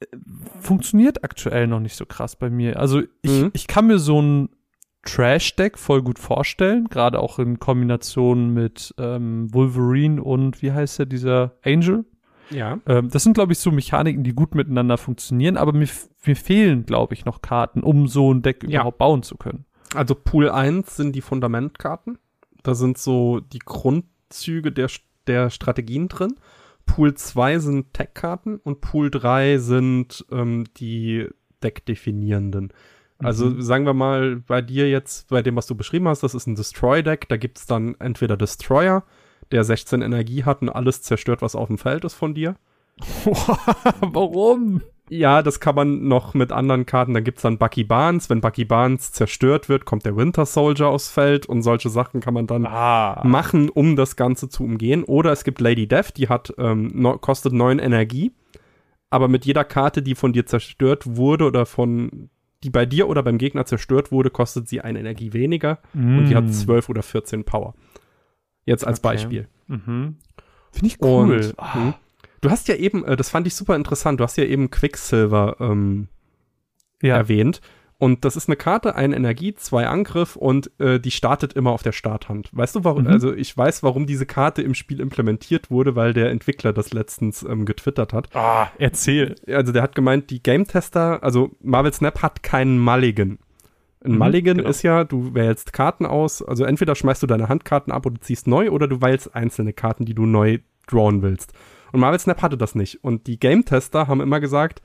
äh, 0.02 0.06
funktioniert 0.60 1.24
aktuell 1.24 1.66
noch 1.68 1.80
nicht 1.80 1.96
so 1.96 2.06
krass 2.06 2.36
bei 2.36 2.50
mir. 2.50 2.78
Also 2.78 3.02
ich, 3.22 3.32
Mhm. 3.32 3.50
ich 3.54 3.68
kann 3.68 3.88
mir 3.88 4.00
so 4.00 4.22
ein 4.22 4.50
Trash-Deck 5.04 5.78
voll 5.78 6.02
gut 6.02 6.18
vorstellen, 6.20 6.88
gerade 6.90 7.20
auch 7.20 7.40
in 7.40 7.60
Kombination 7.60 8.54
mit 8.54 8.94
ähm, 8.98 9.54
Wolverine 9.54 10.22
und 10.24 10.62
wie 10.62 10.72
heißt 10.72 11.00
der, 11.00 11.06
dieser 11.06 11.54
Angel? 11.64 12.06
Ja. 12.50 12.80
Ähm, 12.88 13.10
das 13.10 13.24
sind, 13.24 13.34
glaube 13.34 13.54
ich, 13.54 13.60
so 13.60 13.72
Mechaniken, 13.72 14.24
die 14.24 14.34
gut 14.34 14.56
miteinander 14.56 14.98
funktionieren, 14.98 15.58
aber 15.58 15.74
mir, 15.74 15.88
mir 16.26 16.36
fehlen, 16.36 16.86
glaube 16.86 17.14
ich, 17.14 17.26
noch 17.26 17.42
Karten, 17.42 17.82
um 17.82 18.08
so 18.08 18.34
ein 18.34 18.42
Deck 18.42 18.64
Ja. 18.64 18.82
überhaupt 18.82 18.98
bauen 18.98 19.24
zu 19.24 19.36
können. 19.38 19.66
Also 19.96 20.16
Pool 20.16 20.50
1 20.50 20.96
sind 20.96 21.16
die 21.16 21.22
Fundamentkarten. 21.22 22.18
Da 22.64 22.74
sind 22.76 22.98
so 22.98 23.40
die 23.42 23.60
Grundzüge 23.60 24.72
der, 24.72 24.88
der 25.28 25.50
Strategien 25.50 26.08
drin. 26.08 26.36
Pool 26.86 27.14
2 27.14 27.60
sind 27.60 27.94
Tech-Karten 27.94 28.58
und 28.58 28.82
Pool 28.82 29.10
3 29.12 29.58
sind 29.58 30.26
ähm, 30.32 30.66
die 30.78 31.28
Deck-definierenden. 31.62 32.74
Also 33.20 33.46
Mhm. 33.46 33.62
sagen 33.62 33.86
wir 33.86 33.94
mal, 33.94 34.38
bei 34.38 34.62
dir 34.62 34.90
jetzt, 34.90 35.30
bei 35.30 35.42
dem, 35.42 35.56
was 35.56 35.68
du 35.68 35.76
beschrieben 35.76 36.08
hast, 36.08 36.24
das 36.24 36.34
ist 36.36 36.48
ein 36.48 36.56
Destroy-Deck. 36.56 37.28
Da 37.30 37.38
gibt's 37.38 37.66
dann 37.66 37.96
entweder 38.00 38.36
Destroyer, 38.38 39.04
der 39.52 39.64
16 39.64 40.02
Energie 40.02 40.44
hat 40.44 40.62
und 40.62 40.70
alles 40.70 41.02
zerstört, 41.02 41.42
was 41.42 41.56
auf 41.56 41.68
dem 41.68 41.78
Feld 41.78 42.04
ist 42.06 42.16
von 42.16 42.34
dir. 42.34 42.56
Warum? 44.02 44.82
Ja, 45.10 45.42
das 45.44 45.60
kann 45.60 45.76
man 45.76 46.08
noch 46.08 46.34
mit 46.34 46.52
anderen 46.52 46.86
Karten. 46.86 47.14
Da 47.14 47.20
gibt's 47.20 47.42
dann 47.42 47.58
Bucky 47.58 47.84
Barnes. 47.84 48.30
Wenn 48.30 48.42
Bucky 48.42 48.66
Barnes 48.66 49.12
zerstört 49.12 49.68
wird, 49.70 49.86
kommt 49.86 50.06
der 50.06 50.16
Winter 50.16 50.46
Soldier 50.46 50.88
aufs 50.88 51.10
Feld 51.12 51.46
und 51.46 51.62
solche 51.62 51.90
Sachen 51.90 52.20
kann 52.22 52.34
man 52.34 52.48
dann 52.48 52.66
Ah. 52.66 53.22
machen, 53.26 53.70
um 53.70 53.96
das 53.96 54.16
Ganze 54.16 54.50
zu 54.50 54.64
umgehen. 54.64 55.04
Oder 55.04 55.32
es 55.32 55.44
gibt 55.44 55.60
Lady 55.62 55.88
Death, 55.88 56.14
die 56.18 56.30
hat, 56.30 56.54
ähm, 56.58 56.90
no, 56.94 57.18
kostet 57.18 57.54
9 57.54 57.80
Energie. 57.80 58.32
Aber 59.10 59.28
mit 59.28 59.46
jeder 59.46 59.64
Karte, 59.66 60.02
die 60.02 60.16
von 60.16 60.34
dir 60.34 60.46
zerstört 60.46 61.04
wurde 61.18 61.46
oder 61.46 61.66
von, 61.66 62.30
die 62.64 62.70
bei 62.70 62.86
dir 62.86 63.08
oder 63.10 63.22
beim 63.24 63.38
Gegner 63.38 63.66
zerstört 63.66 64.12
wurde, 64.12 64.30
kostet 64.30 64.68
sie 64.68 64.82
eine 64.82 65.00
Energie 65.00 65.34
weniger. 65.34 65.80
Und 65.94 66.26
die 66.28 66.36
hat 66.36 66.52
12 66.54 66.90
oder 66.90 67.04
14 67.04 67.44
Power. 67.44 67.74
Jetzt 68.66 68.88
als 68.88 69.00
Okay. 69.00 69.08
Beispiel. 69.10 69.48
Mhm. 69.68 70.16
Finde 70.72 70.88
ich 70.88 71.02
cool. 71.02 71.36
Und 71.36 71.54
Ah. 71.58 71.78
mh, 71.78 71.94
Du 72.42 72.50
hast 72.52 72.68
ja 72.68 72.76
eben, 72.76 73.06
äh, 73.06 73.16
das 73.16 73.30
fand 73.30 73.48
ich 73.48 73.56
super 73.56 73.74
interessant, 73.76 74.20
du 74.20 74.24
hast 74.26 74.36
ja 74.38 74.44
eben 74.44 74.70
Quicksilver 74.70 75.56
ähm, 75.62 76.08
ja. 77.02 77.16
erwähnt. 77.16 77.62
Und 77.98 78.26
das 78.26 78.36
ist 78.36 78.50
eine 78.50 78.56
Karte, 78.56 78.96
eine 78.96 79.16
Energie, 79.16 79.54
zwei 79.54 79.88
Angriff 79.88 80.36
und 80.36 80.72
äh, 80.80 81.00
die 81.00 81.12
startet 81.12 81.54
immer 81.54 81.72
auf 81.72 81.84
der 81.84 81.92
Starthand. 81.92 82.50
Weißt 82.52 82.76
du, 82.76 82.84
warum? 82.84 83.04
Mhm. 83.04 83.10
Also 83.10 83.34
ich 83.34 83.56
weiß, 83.56 83.84
warum 83.84 84.06
diese 84.08 84.26
Karte 84.26 84.62
im 84.62 84.74
Spiel 84.74 85.00
implementiert 85.00 85.72
wurde, 85.72 85.96
weil 85.96 86.14
der 86.14 86.30
Entwickler 86.32 86.74
das 86.74 86.92
letztens 86.92 87.44
ähm, 87.44 87.66
getwittert 87.66 88.12
hat. 88.12 88.36
Ah, 88.36 88.68
erzähl. 88.78 89.36
Also 89.48 89.72
der 89.72 89.84
hat 89.84 89.96
gemeint, 89.96 90.30
die 90.32 90.44
Game 90.44 90.68
Tester, 90.68 91.24
also 91.24 91.52
Marvel 91.62 91.94
Snap 91.94 92.22
hat 92.22 92.44
keinen 92.44 92.80
Mulligan. 92.80 93.40
Ein 94.04 94.14
mhm, 94.14 94.18
Mulligan 94.18 94.58
genau. 94.58 94.70
ist 94.70 94.82
ja, 94.82 95.04
du 95.04 95.34
wählst 95.34 95.72
Karten 95.72 96.06
aus, 96.06 96.42
also 96.42 96.66
entweder 96.66 96.96
schmeißt 96.96 97.24
du 97.24 97.28
deine 97.28 97.48
Handkarten 97.48 97.94
ab 97.94 98.06
oder 98.06 98.20
ziehst 98.20 98.48
neu 98.48 98.70
oder 98.70 98.88
du 98.88 99.02
wählst 99.02 99.34
einzelne 99.34 99.72
Karten, 99.72 100.06
die 100.06 100.16
du 100.16 100.26
neu 100.26 100.60
drawen 100.88 101.22
willst. 101.22 101.54
Und 101.94 102.00
Marvel 102.00 102.20
Snap 102.20 102.42
hatte 102.42 102.58
das 102.58 102.76
nicht. 102.76 103.04
Und 103.04 103.28
die 103.28 103.40
Game 103.40 103.66
Tester 103.66 104.08
haben 104.08 104.20
immer 104.20 104.40
gesagt, 104.40 104.82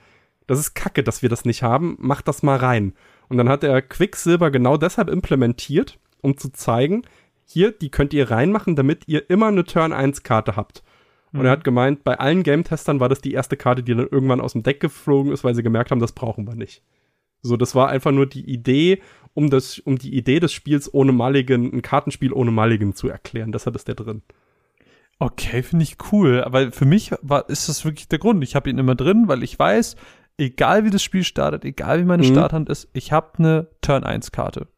das 0.48 0.58
ist 0.58 0.74
kacke, 0.74 1.04
dass 1.04 1.22
wir 1.22 1.28
das 1.28 1.44
nicht 1.44 1.62
haben, 1.62 1.96
mach 2.00 2.22
das 2.22 2.42
mal 2.42 2.56
rein. 2.56 2.94
Und 3.28 3.36
dann 3.36 3.48
hat 3.48 3.62
er 3.62 3.80
Quicksilver 3.82 4.50
genau 4.50 4.76
deshalb 4.76 5.08
implementiert, 5.08 5.98
um 6.22 6.36
zu 6.36 6.50
zeigen, 6.50 7.02
hier, 7.44 7.70
die 7.70 7.90
könnt 7.90 8.12
ihr 8.12 8.30
reinmachen, 8.30 8.74
damit 8.74 9.04
ihr 9.06 9.30
immer 9.30 9.46
eine 9.46 9.64
Turn-1-Karte 9.64 10.56
habt. 10.56 10.82
Und 11.32 11.40
mhm. 11.40 11.46
er 11.46 11.52
hat 11.52 11.64
gemeint, 11.64 12.02
bei 12.02 12.18
allen 12.18 12.42
Game-Testern 12.42 12.98
war 12.98 13.08
das 13.08 13.20
die 13.20 13.32
erste 13.32 13.56
Karte, 13.56 13.82
die 13.82 13.94
dann 13.94 14.08
irgendwann 14.08 14.40
aus 14.40 14.52
dem 14.52 14.62
Deck 14.62 14.80
geflogen 14.80 15.32
ist, 15.32 15.44
weil 15.44 15.54
sie 15.54 15.62
gemerkt 15.62 15.90
haben, 15.90 16.00
das 16.00 16.12
brauchen 16.12 16.46
wir 16.46 16.54
nicht. 16.54 16.82
So, 17.42 17.56
das 17.56 17.74
war 17.74 17.88
einfach 17.88 18.10
nur 18.10 18.26
die 18.26 18.50
Idee, 18.50 19.00
um, 19.34 19.50
das, 19.50 19.78
um 19.78 19.98
die 19.98 20.16
Idee 20.16 20.40
des 20.40 20.52
Spiels 20.52 20.92
ohne 20.92 21.12
Mulligan, 21.12 21.72
ein 21.72 21.82
Kartenspiel 21.82 22.32
ohne 22.32 22.50
Mulligan 22.50 22.94
zu 22.94 23.08
erklären. 23.08 23.52
Deshalb 23.52 23.76
ist 23.76 23.86
der 23.86 23.94
drin. 23.94 24.22
Okay, 25.20 25.62
finde 25.62 25.82
ich 25.82 25.96
cool. 26.12 26.42
Aber 26.42 26.72
für 26.72 26.84
mich 26.84 27.12
war, 27.22 27.48
ist 27.48 27.68
das 27.68 27.84
wirklich 27.84 28.08
der 28.08 28.18
Grund. 28.18 28.42
Ich 28.44 28.54
habe 28.54 28.70
ihn 28.70 28.78
immer 28.78 28.94
drin, 28.94 29.24
weil 29.26 29.42
ich 29.42 29.58
weiß, 29.58 29.96
egal 30.38 30.84
wie 30.84 30.90
das 30.90 31.02
Spiel 31.02 31.24
startet, 31.24 31.64
egal 31.64 32.00
wie 32.00 32.04
meine 32.04 32.22
mhm. 32.22 32.32
Starthand 32.32 32.68
ist, 32.68 32.88
ich 32.92 33.12
habe 33.12 33.38
eine 33.38 33.68
Turn 33.82 34.04
1 34.04 34.32
Karte. 34.32 34.68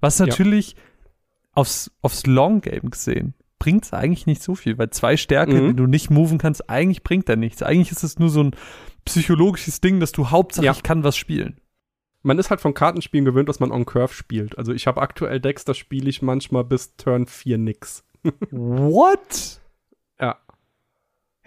Was 0.00 0.18
natürlich 0.18 0.72
ja. 0.72 0.78
aufs, 1.52 1.90
aufs 2.02 2.26
Long 2.26 2.60
Game 2.60 2.90
gesehen 2.90 3.34
bringt 3.58 3.84
es 3.84 3.92
eigentlich 3.92 4.26
nicht 4.26 4.42
so 4.42 4.54
viel, 4.54 4.78
weil 4.78 4.90
zwei 4.90 5.16
Stärke, 5.16 5.54
mhm. 5.54 5.68
die 5.68 5.76
du 5.76 5.86
nicht 5.86 6.10
moven 6.10 6.38
kannst, 6.38 6.70
eigentlich 6.70 7.02
bringt 7.02 7.28
er 7.28 7.36
nichts. 7.36 7.62
Eigentlich 7.62 7.90
ist 7.90 8.04
es 8.04 8.18
nur 8.18 8.28
so 8.28 8.42
ein 8.42 8.52
psychologisches 9.04 9.80
Ding, 9.80 10.00
dass 10.00 10.12
du 10.12 10.30
hauptsächlich 10.30 10.76
ja. 10.76 10.82
kann 10.82 11.04
was 11.04 11.16
spielen. 11.16 11.60
Man 12.22 12.38
ist 12.38 12.50
halt 12.50 12.60
von 12.60 12.74
Kartenspielen 12.74 13.24
gewöhnt, 13.24 13.48
dass 13.48 13.60
man 13.60 13.70
on 13.70 13.86
Curve 13.86 14.12
spielt. 14.12 14.58
Also 14.58 14.72
ich 14.72 14.86
habe 14.86 15.00
aktuell 15.00 15.40
Decks, 15.40 15.64
da 15.64 15.74
spiele 15.74 16.08
ich 16.08 16.22
manchmal 16.22 16.64
bis 16.64 16.96
Turn 16.96 17.26
4 17.26 17.58
nix. 17.58 18.04
What? 18.50 19.60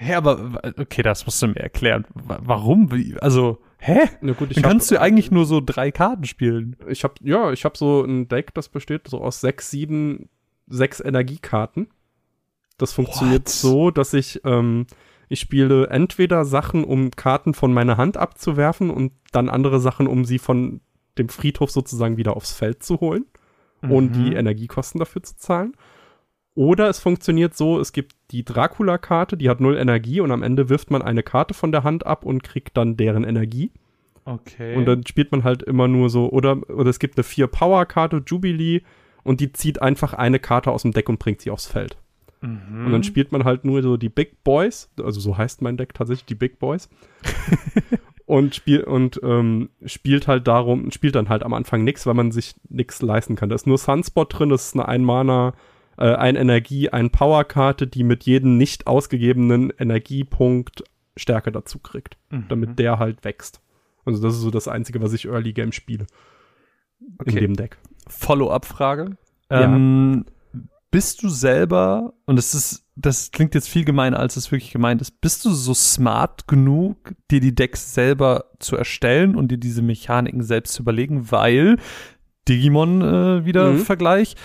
Hä, 0.02 0.16
aber 0.16 0.60
okay, 0.80 1.04
das 1.04 1.28
musst 1.28 1.44
du 1.44 1.48
mir 1.48 1.58
erklären. 1.58 2.08
Warum? 2.16 2.90
Also, 3.22 3.60
hä? 3.78 4.10
Na 4.22 4.34
gut, 4.34 4.50
ich 4.50 4.56
Dann 4.56 4.64
kannst 4.64 4.90
hab, 4.90 4.98
du 4.98 5.02
eigentlich 5.02 5.30
nur 5.30 5.46
so 5.46 5.62
drei 5.62 5.92
Karten 5.92 6.24
spielen. 6.24 6.76
Ich 6.88 7.04
habe 7.04 7.14
ja, 7.22 7.52
ich 7.52 7.66
habe 7.66 7.78
so 7.78 8.04
ein 8.04 8.28
Deck, 8.28 8.52
das 8.56 8.68
besteht 8.68 9.08
so 9.08 9.22
aus 9.22 9.42
sechs, 9.42 9.70
sieben, 9.70 10.28
sechs 10.66 11.02
Energiekarten. 11.02 11.88
Das 12.80 12.94
funktioniert 12.94 13.46
What? 13.46 13.50
so, 13.50 13.92
dass 13.92 14.16
ich 14.16 14.42
ähm, 14.44 14.88
ich 15.30 15.40
spiele 15.40 15.88
entweder 15.92 16.46
Sachen, 16.46 16.84
um 16.84 17.12
Karten 17.12 17.54
von 17.54 17.72
meiner 17.72 17.98
Hand 17.98 18.18
abzuwerfen 18.18 18.90
und 18.90 19.12
dann 19.32 19.50
andere 19.50 19.80
Sachen, 19.80 20.08
um 20.08 20.26
sie 20.26 20.40
von 20.40 20.82
dem 21.20 21.30
Friedhof 21.30 21.70
sozusagen 21.70 22.18
wieder 22.18 22.36
aufs 22.36 22.54
Feld 22.54 22.82
zu 22.82 23.02
holen, 23.02 23.28
mhm. 23.82 23.92
ohne 23.92 24.10
die 24.10 24.34
Energiekosten 24.34 24.98
dafür 24.98 25.22
zu 25.22 25.38
zahlen. 25.38 25.74
Oder 26.54 26.90
es 26.90 27.00
funktioniert 27.00 27.56
so, 27.56 27.80
es 27.80 27.94
gibt 27.94 28.16
die 28.32 28.44
Dracula-Karte, 28.44 29.38
die 29.38 29.50
hat 29.50 29.62
null 29.62 29.78
Energie 29.78 30.20
und 30.20 30.32
am 30.32 30.44
Ende 30.44 30.70
wirft 30.70 30.92
man 30.92 31.02
eine 31.02 31.24
Karte 31.24 31.54
von 31.54 31.72
der 31.72 31.84
Hand 31.84 32.06
ab 32.06 32.26
und 32.26 32.44
kriegt 32.44 32.76
dann 32.76 32.98
deren 32.98 33.24
Energie. 33.24 33.72
Okay. 34.26 34.76
Und 34.76 34.86
dann 34.86 35.06
spielt 35.06 35.32
man 35.32 35.44
halt 35.44 35.64
immer 35.64 35.88
nur 35.88 36.10
so, 36.10 36.30
oder, 36.30 36.58
oder 36.70 36.90
es 36.90 37.00
gibt 37.00 37.18
eine 37.18 37.24
Vier-Power-Karte, 37.24 38.24
Jubilee, 38.26 38.82
und 39.24 39.40
die 39.40 39.54
zieht 39.54 39.82
einfach 39.82 40.14
eine 40.14 40.40
Karte 40.40 40.72
aus 40.72 40.82
dem 40.82 40.92
Deck 40.92 41.08
und 41.08 41.20
bringt 41.20 41.42
sie 41.42 41.52
aufs 41.52 41.68
Feld. 41.68 41.98
Mhm. 42.42 42.86
Und 42.86 42.92
dann 42.92 43.04
spielt 43.04 43.32
man 43.32 43.46
halt 43.46 43.64
nur 43.66 43.82
so 43.82 43.98
die 43.98 44.10
Big 44.10 44.44
Boys, 44.44 44.90
also 45.02 45.20
so 45.20 45.38
heißt 45.38 45.62
mein 45.62 45.78
Deck 45.78 45.94
tatsächlich, 45.94 46.26
die 46.26 46.36
Big 46.36 46.60
Boys. 46.60 46.90
und, 48.26 48.56
spiel, 48.56 48.84
und 48.84 49.22
ähm, 49.24 49.70
spielt 49.86 50.28
halt 50.28 50.48
darum, 50.48 50.92
spielt 50.92 51.16
dann 51.16 51.30
halt 51.30 51.44
am 51.44 51.54
Anfang 51.54 51.84
nichts, 51.84 52.06
weil 52.06 52.16
man 52.16 52.32
sich 52.32 52.56
nichts 52.68 53.02
leisten 53.02 53.36
kann. 53.36 53.50
Da 53.50 53.56
ist 53.56 53.68
nur 53.68 53.78
Sunspot 53.78 54.38
drin, 54.38 54.50
das 54.50 54.68
ist 54.68 54.76
eine 54.76 54.88
Ein-Mana- 54.88 55.54
äh, 56.02 56.16
ein 56.16 56.36
Energie, 56.36 56.90
ein 56.90 57.12
Powerkarte, 57.12 57.86
die 57.86 58.04
mit 58.04 58.24
jedem 58.24 58.58
nicht 58.58 58.88
ausgegebenen 58.88 59.72
Energiepunkt 59.78 60.84
Stärke 61.16 61.52
dazu 61.52 61.78
kriegt, 61.78 62.18
mhm. 62.32 62.46
damit 62.50 62.80
der 62.80 62.98
halt 62.98 63.24
wächst. 63.24 63.62
Also 64.04 64.22
das 64.22 64.34
ist 64.34 64.42
so 64.42 64.50
das 64.50 64.68
Einzige, 64.68 65.02
was 65.02 65.14
ich 65.14 65.26
Early 65.26 65.54
Game 65.54 65.72
spiele. 65.72 66.08
Okay. 67.20 67.32
In 67.32 67.36
dem 67.36 67.56
Deck. 67.56 67.78
Follow-up-Frage. 68.08 69.18
Ja. 69.52 69.64
Ähm, 69.64 70.26
bist 70.90 71.22
du 71.22 71.30
selber, 71.30 72.14
und 72.26 72.36
das 72.36 72.56
ist, 72.56 72.84
das 72.96 73.32
klingt 73.32 73.54
jetzt 73.54 73.70
viel 73.70 73.86
gemeiner, 73.86 74.20
als 74.20 74.38
es 74.38 74.52
wirklich 74.52 74.72
gemeint 74.72 75.02
ist, 75.02 75.22
bist 75.22 75.46
du 75.46 75.52
so 75.52 75.74
smart 75.74 76.48
genug, 76.48 77.14
dir 77.30 77.42
die 77.42 77.54
Decks 77.54 77.94
selber 77.94 78.46
zu 78.60 78.76
erstellen 78.76 79.36
und 79.36 79.52
dir 79.52 79.58
diese 79.58 79.84
Mechaniken 79.84 80.42
selbst 80.42 80.74
zu 80.74 80.82
überlegen, 80.82 81.32
weil 81.32 81.78
Digimon 82.48 83.02
äh, 83.02 83.46
wieder 83.46 83.72
mhm. 83.72 83.80
Vergleich, 83.80 84.36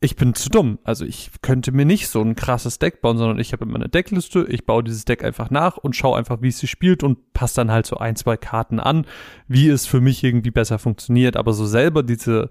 ich 0.00 0.16
bin 0.16 0.34
zu 0.34 0.50
dumm. 0.50 0.78
Also 0.84 1.04
ich 1.04 1.30
könnte 1.40 1.72
mir 1.72 1.86
nicht 1.86 2.08
so 2.08 2.20
ein 2.20 2.36
krasses 2.36 2.78
Deck 2.78 3.00
bauen, 3.00 3.16
sondern 3.16 3.38
ich 3.38 3.52
habe 3.52 3.64
immer 3.64 3.76
eine 3.76 3.88
Deckliste, 3.88 4.46
ich 4.48 4.66
baue 4.66 4.84
dieses 4.84 5.04
Deck 5.04 5.24
einfach 5.24 5.50
nach 5.50 5.78
und 5.78 5.96
schaue 5.96 6.18
einfach, 6.18 6.42
wie 6.42 6.48
es 6.48 6.58
sich 6.58 6.70
spielt 6.70 7.02
und 7.02 7.32
passe 7.32 7.56
dann 7.56 7.70
halt 7.70 7.86
so 7.86 7.96
ein, 7.96 8.16
zwei 8.16 8.36
Karten 8.36 8.78
an, 8.78 9.06
wie 9.48 9.68
es 9.68 9.86
für 9.86 10.00
mich 10.00 10.22
irgendwie 10.22 10.50
besser 10.50 10.78
funktioniert. 10.78 11.36
Aber 11.36 11.54
so 11.54 11.66
selber 11.66 12.02
diese, 12.02 12.50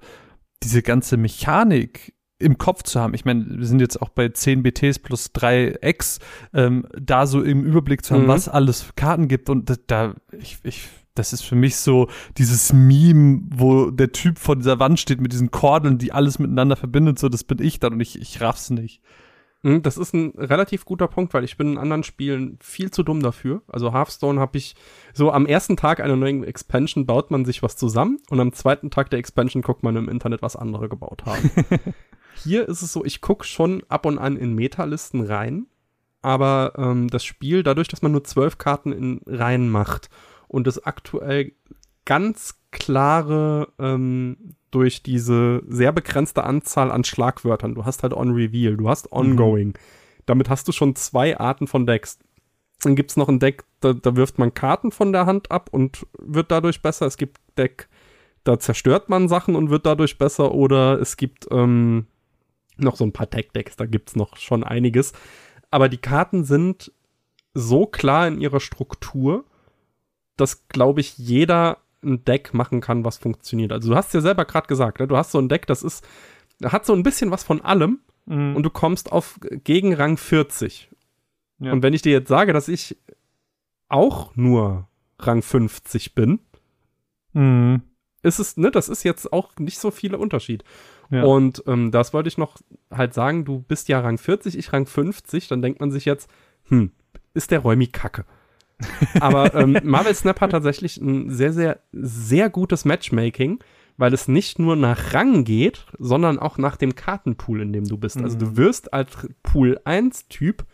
diese 0.63 0.81
ganze 0.81 1.17
Mechanik 1.17 2.13
im 2.38 2.58
Kopf 2.58 2.84
zu 2.84 2.99
haben. 2.99 3.13
Ich 3.13 3.25
meine, 3.25 3.45
wir 3.47 3.65
sind 3.65 3.79
jetzt 3.79 4.01
auch 4.01 4.10
bei 4.10 4.27
10 4.27 4.63
BTs 4.63 4.99
plus 4.99 5.31
3 5.31 5.77
X, 5.81 6.19
ähm, 6.53 6.86
da 6.99 7.27
so 7.27 7.41
im 7.41 7.63
Überblick 7.63 8.03
zu 8.03 8.15
haben, 8.15 8.23
mhm. 8.23 8.29
was 8.29 8.49
alles 8.49 8.81
für 8.81 8.93
Karten 8.93 9.27
gibt 9.27 9.49
und 9.49 9.71
da, 9.88 10.15
ich, 10.38 10.58
ich 10.63 10.89
das 11.15 11.34
ist 11.34 11.41
für 11.41 11.56
mich 11.56 11.78
so 11.78 12.08
dieses 12.38 12.73
Meme, 12.73 13.41
wo 13.49 13.89
der 13.89 14.12
Typ 14.12 14.38
vor 14.38 14.56
dieser 14.56 14.80
Wand 14.80 14.99
steht 14.99 15.21
mit 15.21 15.32
diesen 15.32 15.51
Kordeln, 15.51 15.97
die 15.97 16.12
alles 16.12 16.39
miteinander 16.39 16.75
verbindet, 16.75 17.17
so 17.17 17.30
das 17.30 17.43
bin 17.43 17.62
ich 17.62 17.80
dann 17.80 17.93
und 17.93 18.01
ich, 18.01 18.21
ich 18.21 18.41
raff's 18.41 18.69
nicht. 18.69 19.01
Hm, 19.65 19.82
das 19.82 19.97
ist 19.97 20.13
ein 20.13 20.34
relativ 20.38 20.86
guter 20.86 21.08
Punkt, 21.08 21.34
weil 21.34 21.43
ich 21.43 21.58
bin 21.58 21.71
in 21.71 21.78
anderen 21.80 22.04
Spielen 22.04 22.60
viel 22.62 22.91
zu 22.91 23.01
dumm 23.01 23.23
dafür. 23.23 23.63
Also 23.67 23.93
Hearthstone 23.93 24.39
habe 24.39 24.60
ich 24.60 24.75
so 25.12 25.32
am 25.32 25.47
ersten 25.47 25.75
Tag 25.75 26.01
einer 26.01 26.15
neuen 26.15 26.43
Expansion 26.43 27.08
baut 27.08 27.32
man 27.32 27.45
sich 27.45 27.63
was 27.63 27.75
zusammen 27.75 28.19
und 28.30 28.39
am 28.39 28.54
zweiten 28.54 28.91
Tag 28.91 29.10
der 29.10 29.17
Expansion 29.17 29.63
guckt 29.63 29.82
man 29.82 29.95
im 29.95 30.08
Internet, 30.08 30.43
was 30.43 30.56
andere 30.56 30.88
gebaut 30.88 31.23
haben. 31.25 31.49
Hier 32.43 32.69
ist 32.69 32.84
es 32.84 32.93
so, 32.93 33.04
ich 33.04 33.21
gucke 33.21 33.43
schon 33.43 33.82
ab 33.88 34.06
und 34.06 34.19
an 34.19 34.38
in 34.38 34.54
Metalisten 34.54 35.21
rein, 35.21 35.65
aber 36.21 36.73
ähm, 36.78 37.08
das 37.08 37.23
Spiel, 37.23 37.63
dadurch, 37.63 37.88
dass 37.88 38.04
man 38.04 38.12
nur 38.12 38.23
zwölf 38.23 38.60
Karten 38.60 38.91
in 38.91 39.21
Reihen 39.25 39.69
macht 39.69 40.10
und 40.47 40.67
es 40.67 40.86
aktuell 40.86 41.53
ganz 42.05 42.62
klare 42.71 43.69
ähm, 43.79 44.55
durch 44.71 45.03
diese 45.03 45.63
sehr 45.67 45.91
begrenzte 45.91 46.43
Anzahl 46.43 46.91
an 46.91 47.03
Schlagwörtern. 47.03 47.75
Du 47.75 47.86
hast 47.86 48.03
halt 48.03 48.13
On 48.13 48.31
Reveal, 48.31 48.77
du 48.77 48.89
hast 48.89 49.12
Ongoing. 49.12 49.69
Mhm. 49.69 49.73
Damit 50.25 50.49
hast 50.49 50.67
du 50.67 50.71
schon 50.71 50.95
zwei 50.95 51.38
Arten 51.39 51.67
von 51.67 51.86
Decks. 51.86 52.19
Dann 52.81 52.95
gibt 52.95 53.12
es 53.12 53.17
noch 53.17 53.29
ein 53.29 53.39
Deck, 53.39 53.63
da, 53.79 53.93
da, 53.93 54.15
wirft 54.15 54.38
man 54.38 54.53
Karten 54.53 54.91
von 54.91 55.13
der 55.13 55.25
Hand 55.25 55.49
ab 55.49 55.69
und 55.71 56.05
wird 56.19 56.51
dadurch 56.51 56.81
besser. 56.81 57.05
Es 57.05 57.17
gibt 57.17 57.39
Deck, 57.58 57.88
da 58.43 58.60
zerstört 58.60 59.08
man 59.08 59.29
Sachen 59.29 59.55
und 59.55 59.69
wird 59.69 59.86
dadurch 59.86 60.17
besser. 60.17 60.53
Oder 60.53 60.99
es 60.99 61.15
gibt 61.15 61.47
ähm, 61.51 62.08
noch 62.77 62.97
so 62.97 63.05
ein 63.05 63.13
paar 63.13 63.29
Tech-Decks, 63.29 63.77
da 63.77 63.86
gibt 63.86 64.10
es 64.10 64.15
noch 64.15 64.36
schon 64.38 64.63
einiges. 64.63 65.13
Aber 65.71 65.89
die 65.89 65.97
Karten 65.97 66.43
sind 66.43 66.91
so 67.53 67.86
klar 67.86 68.27
in 68.27 68.41
ihrer 68.41 68.60
Struktur, 68.60 69.45
dass, 70.38 70.67
glaube 70.67 71.02
ich, 71.02 71.17
jeder 71.17 71.78
ein 72.04 72.24
Deck 72.24 72.54
machen 72.54 72.82
kann, 72.82 73.04
was 73.04 73.17
funktioniert. 73.17 73.71
Also 73.71 73.89
du 73.89 73.95
hast 73.95 74.13
ja 74.13 74.21
selber 74.21 74.45
gerade 74.45 74.67
gesagt, 74.67 75.00
ne? 75.00 75.08
du 75.08 75.17
hast 75.17 75.32
so 75.32 75.39
ein 75.39 75.50
Deck, 75.50 75.65
das 75.67 75.84
ist, 75.84 76.06
hat 76.63 76.86
so 76.86 76.93
ein 76.93 77.04
bisschen 77.04 77.32
was 77.32 77.43
von 77.43 77.62
allem 77.62 78.00
mhm. 78.26 78.56
und 78.56 78.63
du 78.63 78.69
kommst 78.69 79.12
auf 79.12 79.39
gegen 79.41 79.93
Rang 79.93 80.17
40. 80.17 80.89
Ja. 81.60 81.71
Und 81.71 81.84
wenn 81.84 81.93
ich 81.93 82.02
dir 82.02 82.12
jetzt 82.12 82.28
sage, 82.28 82.54
dass 82.54 82.67
ich 82.67 82.98
auch 83.88 84.36
nur 84.36 84.88
Rang 85.19 85.41
50 85.41 86.15
bin, 86.15 86.39
mhm. 87.34 87.82
ist 88.21 88.39
es, 88.39 88.58
ne, 88.58 88.71
das 88.71 88.89
ist 88.89 89.04
jetzt 89.04 89.32
auch 89.34 89.56
nicht 89.58 89.80
so 89.80 89.91
viel 89.91 90.15
Unterschied. 90.15 90.63
Ja. 91.10 91.24
Und 91.24 91.63
ähm, 91.67 91.91
das 91.91 92.13
wollte 92.13 92.30
ich 92.30 92.38
noch 92.38 92.58
halt 92.91 93.13
sagen, 93.13 93.45
du 93.45 93.60
bist 93.60 93.88
ja 93.89 94.00
Rang 94.00 94.17
40, 94.17 94.58
ich 94.58 94.74
Rang 94.74 94.86
50, 94.86 95.48
dann 95.48 95.62
denkt 95.62 95.80
man 95.80 95.91
sich 95.91 96.06
jetzt, 96.06 96.30
hm, 96.67 96.91
ist 97.34 97.52
der 97.52 97.60
Räumi 97.60 97.88
kacke. 97.88 98.26
Aber 99.19 99.53
ähm, 99.55 99.77
Marvel 99.83 100.13
Snap 100.13 100.41
hat 100.41 100.51
tatsächlich 100.51 100.97
ein 100.97 101.29
sehr, 101.29 101.53
sehr, 101.53 101.79
sehr 101.91 102.49
gutes 102.49 102.85
Matchmaking, 102.85 103.59
weil 103.97 104.13
es 104.13 104.27
nicht 104.27 104.59
nur 104.59 104.75
nach 104.75 105.13
Rang 105.13 105.43
geht, 105.43 105.85
sondern 105.97 106.39
auch 106.39 106.57
nach 106.57 106.75
dem 106.75 106.95
Kartenpool, 106.95 107.61
in 107.61 107.73
dem 107.73 107.85
du 107.85 107.97
bist. 107.97 108.17
Also 108.17 108.38
du 108.38 108.47
mhm. 108.47 108.57
wirst 108.57 108.93
als 108.93 109.27
Pool 109.43 109.79
1-Typ 109.85 110.65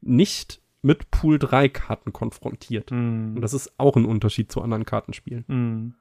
nicht 0.00 0.60
mit 0.82 1.10
Pool 1.10 1.38
3 1.38 1.68
Karten 1.68 2.12
konfrontiert. 2.12 2.90
Mhm. 2.90 3.34
Und 3.36 3.40
das 3.40 3.54
ist 3.54 3.72
auch 3.78 3.96
ein 3.96 4.04
Unterschied 4.04 4.52
zu 4.52 4.62
anderen 4.62 4.84
Kartenspielen. 4.84 5.44
Mhm. 5.48 5.94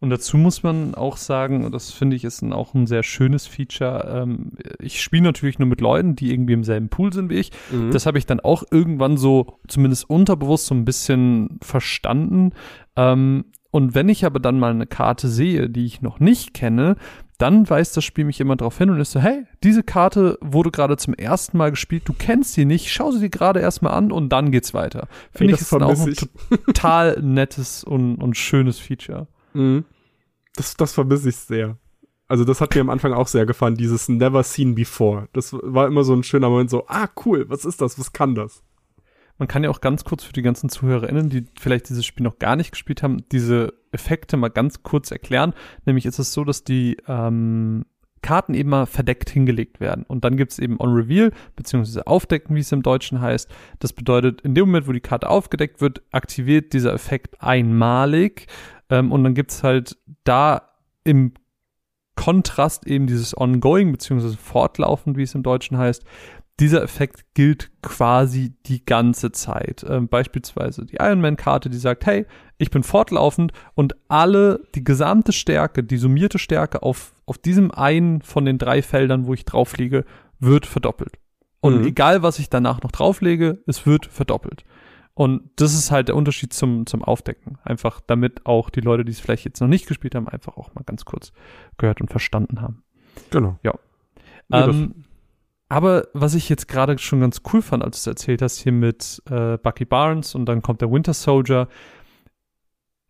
Und 0.00 0.10
dazu 0.10 0.36
muss 0.36 0.62
man 0.62 0.94
auch 0.94 1.16
sagen, 1.16 1.64
und 1.64 1.72
das 1.72 1.90
finde 1.90 2.16
ich 2.16 2.24
ist 2.24 2.42
ein, 2.42 2.52
auch 2.52 2.74
ein 2.74 2.86
sehr 2.86 3.02
schönes 3.02 3.46
Feature. 3.46 4.22
Ähm, 4.22 4.52
ich 4.78 5.02
spiele 5.02 5.22
natürlich 5.22 5.58
nur 5.58 5.68
mit 5.68 5.80
Leuten, 5.80 6.14
die 6.14 6.32
irgendwie 6.32 6.52
im 6.52 6.64
selben 6.64 6.88
Pool 6.88 7.12
sind 7.12 7.30
wie 7.30 7.36
ich. 7.36 7.50
Mhm. 7.72 7.90
Das 7.90 8.06
habe 8.06 8.18
ich 8.18 8.26
dann 8.26 8.40
auch 8.40 8.62
irgendwann 8.70 9.16
so, 9.16 9.58
zumindest 9.66 10.08
unterbewusst, 10.08 10.66
so 10.66 10.74
ein 10.74 10.84
bisschen 10.84 11.58
verstanden. 11.62 12.52
Ähm, 12.96 13.46
und 13.70 13.94
wenn 13.94 14.08
ich 14.08 14.24
aber 14.24 14.40
dann 14.40 14.58
mal 14.58 14.70
eine 14.70 14.86
Karte 14.86 15.28
sehe, 15.28 15.68
die 15.68 15.84
ich 15.84 16.00
noch 16.00 16.20
nicht 16.20 16.54
kenne, 16.54 16.96
dann 17.38 17.70
weist 17.70 17.96
das 17.96 18.04
Spiel 18.04 18.24
mich 18.24 18.40
immer 18.40 18.56
darauf 18.56 18.76
hin 18.78 18.90
und 18.90 19.00
ist 19.00 19.12
so, 19.12 19.20
hey, 19.20 19.44
diese 19.62 19.84
Karte 19.84 20.38
wurde 20.40 20.72
gerade 20.72 20.96
zum 20.96 21.14
ersten 21.14 21.56
Mal 21.56 21.70
gespielt, 21.70 22.02
du 22.06 22.12
kennst 22.12 22.54
sie 22.54 22.64
nicht, 22.64 22.90
schau 22.90 23.12
sie 23.12 23.20
dir 23.20 23.30
gerade 23.30 23.60
erstmal 23.60 23.94
an 23.94 24.10
und 24.10 24.30
dann 24.30 24.50
geht's 24.50 24.74
weiter. 24.74 25.06
Finde 25.32 25.54
ich, 25.54 25.60
das 25.60 25.72
ist 25.72 25.72
auch 25.72 26.06
ein 26.06 26.60
total 26.66 27.20
nettes 27.22 27.84
und, 27.84 28.16
und 28.16 28.36
schönes 28.36 28.80
Feature. 28.80 29.28
Mhm. 29.58 29.84
Das, 30.54 30.76
das 30.76 30.92
vermisse 30.92 31.28
ich 31.28 31.36
sehr. 31.36 31.76
Also 32.28 32.44
das 32.44 32.60
hat 32.60 32.74
mir 32.74 32.80
am 32.80 32.90
Anfang 32.90 33.12
auch 33.12 33.26
sehr 33.26 33.46
gefallen, 33.46 33.74
dieses 33.74 34.08
Never 34.08 34.42
Seen 34.42 34.74
Before. 34.74 35.28
Das 35.32 35.52
war 35.52 35.86
immer 35.86 36.04
so 36.04 36.14
ein 36.14 36.22
schöner 36.22 36.50
Moment, 36.50 36.70
so, 36.70 36.86
ah, 36.86 37.08
cool, 37.24 37.46
was 37.48 37.64
ist 37.64 37.80
das, 37.80 37.98
was 37.98 38.12
kann 38.12 38.34
das? 38.34 38.62
Man 39.38 39.48
kann 39.48 39.64
ja 39.64 39.70
auch 39.70 39.80
ganz 39.80 40.04
kurz 40.04 40.24
für 40.24 40.32
die 40.32 40.42
ganzen 40.42 40.68
ZuhörerInnen, 40.68 41.30
die 41.30 41.46
vielleicht 41.58 41.88
dieses 41.88 42.04
Spiel 42.04 42.24
noch 42.24 42.38
gar 42.38 42.56
nicht 42.56 42.72
gespielt 42.72 43.02
haben, 43.02 43.24
diese 43.30 43.72
Effekte 43.92 44.36
mal 44.36 44.48
ganz 44.48 44.82
kurz 44.82 45.10
erklären. 45.10 45.54
Nämlich 45.86 46.06
ist 46.06 46.18
es 46.18 46.32
so, 46.32 46.44
dass 46.44 46.64
die 46.64 46.96
ähm, 47.06 47.84
Karten 48.20 48.54
eben 48.54 48.70
mal 48.70 48.86
verdeckt 48.86 49.30
hingelegt 49.30 49.80
werden. 49.80 50.04
Und 50.06 50.24
dann 50.24 50.36
gibt 50.36 50.52
es 50.52 50.58
eben 50.58 50.80
On 50.80 50.92
Reveal, 50.92 51.30
beziehungsweise 51.56 52.06
Aufdecken, 52.06 52.56
wie 52.56 52.60
es 52.60 52.72
im 52.72 52.82
Deutschen 52.82 53.20
heißt. 53.20 53.48
Das 53.78 53.92
bedeutet, 53.92 54.40
in 54.40 54.54
dem 54.54 54.66
Moment, 54.66 54.88
wo 54.88 54.92
die 54.92 55.00
Karte 55.00 55.30
aufgedeckt 55.30 55.80
wird, 55.80 56.02
aktiviert 56.10 56.72
dieser 56.72 56.92
Effekt 56.92 57.40
einmalig. 57.40 58.48
Ähm, 58.90 59.12
und 59.12 59.24
dann 59.24 59.34
gibt 59.34 59.50
es 59.50 59.62
halt 59.62 59.96
da 60.24 60.62
im 61.04 61.32
Kontrast 62.16 62.86
eben 62.86 63.06
dieses 63.06 63.36
Ongoing, 63.36 63.92
beziehungsweise 63.92 64.36
fortlaufend, 64.36 65.16
wie 65.16 65.22
es 65.22 65.34
im 65.34 65.42
Deutschen 65.42 65.78
heißt. 65.78 66.04
Dieser 66.58 66.82
Effekt 66.82 67.24
gilt 67.34 67.70
quasi 67.82 68.54
die 68.66 68.84
ganze 68.84 69.30
Zeit. 69.30 69.86
Ähm, 69.88 70.08
beispielsweise 70.08 70.84
die 70.84 70.96
Iron 70.96 71.20
Man-Karte, 71.20 71.70
die 71.70 71.78
sagt, 71.78 72.04
hey, 72.06 72.26
ich 72.56 72.70
bin 72.70 72.82
fortlaufend 72.82 73.52
und 73.74 73.94
alle, 74.08 74.60
die 74.74 74.82
gesamte 74.82 75.32
Stärke, 75.32 75.84
die 75.84 75.96
summierte 75.98 76.40
Stärke 76.40 76.82
auf, 76.82 77.12
auf 77.26 77.38
diesem 77.38 77.70
einen 77.70 78.22
von 78.22 78.44
den 78.44 78.58
drei 78.58 78.82
Feldern, 78.82 79.26
wo 79.26 79.34
ich 79.34 79.44
drauf 79.44 79.76
liege, 79.76 80.04
wird 80.40 80.66
verdoppelt. 80.66 81.18
Und 81.60 81.80
Mhm. 81.82 81.86
egal, 81.86 82.22
was 82.22 82.40
ich 82.40 82.50
danach 82.50 82.82
noch 82.82 82.90
drauflege, 82.90 83.62
es 83.66 83.86
wird 83.86 84.06
verdoppelt. 84.06 84.64
Und 85.18 85.50
das 85.56 85.74
ist 85.74 85.90
halt 85.90 86.06
der 86.06 86.14
Unterschied 86.14 86.52
zum, 86.52 86.86
zum 86.86 87.02
Aufdecken. 87.02 87.58
Einfach 87.64 88.00
damit 88.06 88.46
auch 88.46 88.70
die 88.70 88.80
Leute, 88.80 89.04
die 89.04 89.10
es 89.10 89.18
vielleicht 89.18 89.44
jetzt 89.44 89.60
noch 89.60 89.66
nicht 89.66 89.88
gespielt 89.88 90.14
haben, 90.14 90.28
einfach 90.28 90.56
auch 90.56 90.72
mal 90.76 90.84
ganz 90.84 91.04
kurz 91.04 91.32
gehört 91.76 92.00
und 92.00 92.08
verstanden 92.08 92.60
haben. 92.60 92.84
Genau. 93.32 93.58
Ja. 93.64 93.74
Das- 94.48 94.68
ähm, 94.68 95.04
aber 95.68 96.06
was 96.14 96.34
ich 96.34 96.48
jetzt 96.48 96.68
gerade 96.68 96.96
schon 96.98 97.20
ganz 97.20 97.42
cool 97.52 97.62
fand, 97.62 97.82
als 97.82 97.96
du 98.04 98.10
es 98.10 98.14
erzählt 98.14 98.42
hast, 98.42 98.58
hier 98.58 98.70
mit 98.70 99.20
äh, 99.28 99.58
Bucky 99.58 99.84
Barnes 99.84 100.36
und 100.36 100.46
dann 100.46 100.62
kommt 100.62 100.82
der 100.82 100.90
Winter 100.92 101.12
Soldier. 101.12 101.66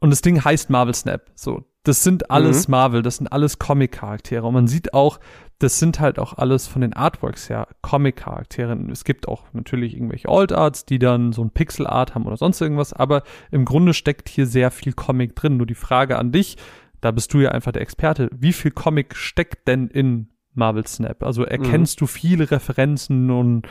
Und 0.01 0.09
das 0.09 0.23
Ding 0.23 0.43
heißt 0.43 0.71
Marvel 0.71 0.95
Snap. 0.95 1.31
So, 1.35 1.67
das 1.85 2.03
sind 2.03 2.31
alles 2.31 2.69
Marvel, 2.69 3.03
das 3.03 3.17
sind 3.17 3.33
alles 3.33 3.59
Comic-Charaktere. 3.59 4.47
Und 4.47 4.55
man 4.55 4.67
sieht 4.67 4.93
auch, 4.93 5.21
das 5.59 5.79
sind 5.79 6.01
halt 6.01 6.19
auch 6.19 6.35
alles 6.35 6.67
von 6.67 6.83
den 6.83 6.93
Artworks 6.93 7.49
her 7.49 7.69
Comic-Charaktere. 7.83 8.79
Es 8.91 9.05
gibt 9.05 9.27
auch 9.27 9.45
natürlich 9.53 9.95
irgendwelche 9.95 10.29
Alt-Arts, 10.29 10.85
die 10.85 10.99
dann 10.99 11.33
so 11.33 11.43
ein 11.43 11.51
Pixel-Art 11.51 12.15
haben 12.15 12.27
oder 12.27 12.37
sonst 12.37 12.61
irgendwas. 12.61 12.93
Aber 12.93 13.23
im 13.51 13.65
Grunde 13.65 13.95
steckt 13.95 14.29
hier 14.29 14.47
sehr 14.47 14.71
viel 14.71 14.93
Comic 14.93 15.35
drin. 15.35 15.57
Nur 15.57 15.67
die 15.67 15.75
Frage 15.75 16.19
an 16.19 16.31
dich, 16.31 16.57
da 17.01 17.11
bist 17.11 17.33
du 17.33 17.41
ja 17.41 17.51
einfach 17.51 17.73
der 17.73 17.83
Experte. 17.83 18.29
Wie 18.33 18.53
viel 18.53 18.71
Comic 18.71 19.17
steckt 19.17 19.67
denn 19.67 19.89
in 19.89 20.29
Marvel 20.55 20.87
Snap? 20.87 21.23
Also 21.23 21.45
erkennst 21.45 22.01
du 22.01 22.07
viele 22.07 22.51
Referenzen 22.51 23.31
und 23.31 23.67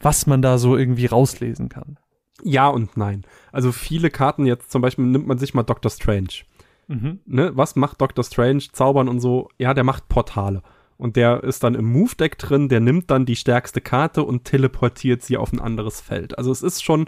was 0.00 0.26
man 0.26 0.42
da 0.42 0.58
so 0.58 0.76
irgendwie 0.76 1.06
rauslesen 1.06 1.68
kann? 1.68 1.98
Ja 2.42 2.68
und 2.68 2.96
nein. 2.96 3.24
Also 3.52 3.72
viele 3.72 4.10
Karten 4.10 4.46
jetzt, 4.46 4.72
zum 4.72 4.82
Beispiel 4.82 5.04
nimmt 5.04 5.26
man 5.26 5.38
sich 5.38 5.54
mal 5.54 5.62
Doctor 5.62 5.90
Strange. 5.90 6.44
Mhm. 6.92 7.20
Ne? 7.26 7.52
Was 7.54 7.76
macht 7.76 8.00
Doctor 8.00 8.24
Strange? 8.24 8.62
Zaubern 8.72 9.08
und 9.08 9.20
so. 9.20 9.48
Ja, 9.58 9.74
der 9.74 9.84
macht 9.84 10.08
Portale. 10.08 10.62
Und 10.98 11.16
der 11.16 11.42
ist 11.42 11.64
dann 11.64 11.74
im 11.74 11.86
Move-Deck 11.86 12.38
drin, 12.38 12.68
der 12.68 12.80
nimmt 12.80 13.10
dann 13.10 13.26
die 13.26 13.34
stärkste 13.36 13.80
Karte 13.80 14.22
und 14.22 14.44
teleportiert 14.44 15.22
sie 15.22 15.36
auf 15.36 15.52
ein 15.52 15.60
anderes 15.60 16.00
Feld. 16.00 16.38
Also 16.38 16.52
es 16.52 16.62
ist 16.62 16.84
schon 16.84 17.06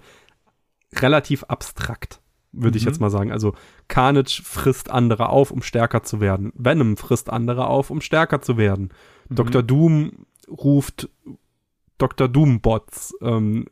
relativ 0.96 1.44
abstrakt, 1.44 2.20
würde 2.52 2.76
ich 2.76 2.84
Mhm. 2.84 2.88
jetzt 2.90 3.00
mal 3.00 3.10
sagen. 3.10 3.30
Also 3.30 3.54
Carnage 3.88 4.42
frisst 4.44 4.90
andere 4.90 5.28
auf, 5.28 5.50
um 5.50 5.62
stärker 5.62 6.02
zu 6.02 6.20
werden. 6.20 6.52
Venom 6.56 6.96
frisst 6.96 7.30
andere 7.30 7.66
auf, 7.68 7.90
um 7.90 8.00
stärker 8.00 8.40
zu 8.40 8.56
werden. 8.56 8.90
Mhm. 9.28 9.34
Dr. 9.36 9.62
Doom 9.62 10.26
ruft 10.48 11.08
Dr. 11.98 12.28
Doom-Bots. 12.28 13.14
Ähm, 13.22 13.66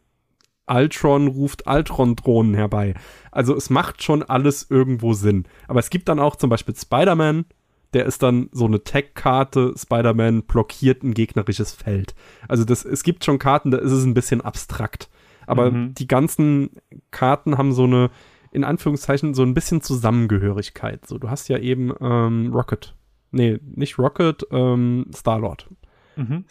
Ultron 0.74 1.28
ruft 1.28 1.66
Ultron-Drohnen 1.66 2.54
herbei. 2.54 2.94
Also 3.30 3.54
es 3.56 3.70
macht 3.70 4.02
schon 4.02 4.22
alles 4.22 4.70
irgendwo 4.70 5.12
Sinn. 5.12 5.44
Aber 5.68 5.80
es 5.80 5.90
gibt 5.90 6.08
dann 6.08 6.18
auch 6.18 6.37
zum 6.37 6.50
Beispiel 6.50 6.74
Spider-Man, 6.74 7.44
der 7.92 8.06
ist 8.06 8.22
dann 8.22 8.48
so 8.52 8.64
eine 8.66 8.82
Tech-Karte, 8.82 9.74
Spider-Man 9.76 10.44
blockiert 10.44 11.02
ein 11.02 11.12
gegnerisches 11.14 11.72
Feld. 11.72 12.14
Also 12.48 12.64
das, 12.64 12.85
es 12.85 13.02
gibt 13.02 13.24
schon 13.24 13.38
Karten, 13.38 13.70
da 13.70 13.78
ist 13.78 13.92
es 13.92 14.04
ein 14.04 14.14
bisschen 14.14 14.40
abstrakt. 14.40 15.11
Aber 15.46 15.70
Mhm. 15.70 15.94
die 15.94 16.06
ganzen 16.08 16.70
Karten 17.11 17.58
haben 17.58 17.72
so 17.72 17.85
eine, 17.85 18.11
in 18.52 18.64
Anführungszeichen, 18.64 19.35
so 19.35 19.42
ein 19.42 19.54
bisschen 19.54 19.82
Zusammengehörigkeit. 19.82 21.06
So, 21.06 21.18
du 21.18 21.28
hast 21.30 21.48
ja 21.48 21.58
eben 21.58 21.92
ähm, 22.00 22.50
Rocket. 22.54 22.94
Nee, 23.30 23.58
nicht 23.62 23.98
Rocket, 23.98 24.46
ähm, 24.50 25.06
Star-Lord. 25.14 25.68
Mhm. 26.16 26.44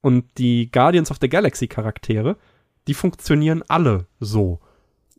Und 0.00 0.38
die 0.38 0.70
Guardians 0.70 1.10
of 1.10 1.18
the 1.20 1.28
Galaxy 1.28 1.66
Charaktere, 1.66 2.36
die 2.88 2.94
funktionieren 2.94 3.62
alle 3.68 4.06
so. 4.18 4.60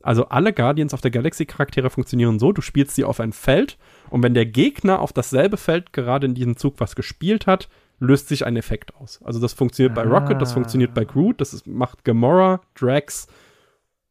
Also 0.01 0.25
alle 0.29 0.53
Guardians 0.53 0.93
of 0.93 1.01
the 1.03 1.11
Galaxy 1.11 1.45
Charaktere 1.45 1.89
funktionieren 1.89 2.39
so, 2.39 2.51
du 2.53 2.61
spielst 2.61 2.95
sie 2.95 3.03
auf 3.03 3.19
ein 3.19 3.33
Feld 3.33 3.77
und 4.09 4.23
wenn 4.23 4.33
der 4.33 4.45
Gegner 4.45 4.99
auf 4.99 5.11
dasselbe 5.13 5.57
Feld 5.57 5.91
gerade 5.93 6.25
in 6.25 6.35
diesem 6.35 6.55
Zug 6.57 6.75
was 6.79 6.95
gespielt 6.95 7.47
hat, 7.47 7.69
löst 7.99 8.29
sich 8.29 8.45
ein 8.45 8.55
Effekt 8.55 8.95
aus. 8.95 9.19
Also 9.23 9.41
das 9.41 9.51
funktioniert 9.53 9.93
bei 9.93 10.03
Rocket, 10.03 10.41
das 10.41 10.51
Ah. 10.51 10.53
funktioniert 10.53 10.93
bei 10.93 11.03
Groot, 11.03 11.41
das 11.41 11.53
ist, 11.53 11.67
macht 11.67 12.05
Gamora, 12.05 12.61
Drax 12.75 13.27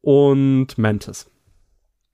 und 0.01 0.77
Mantis 0.77 1.29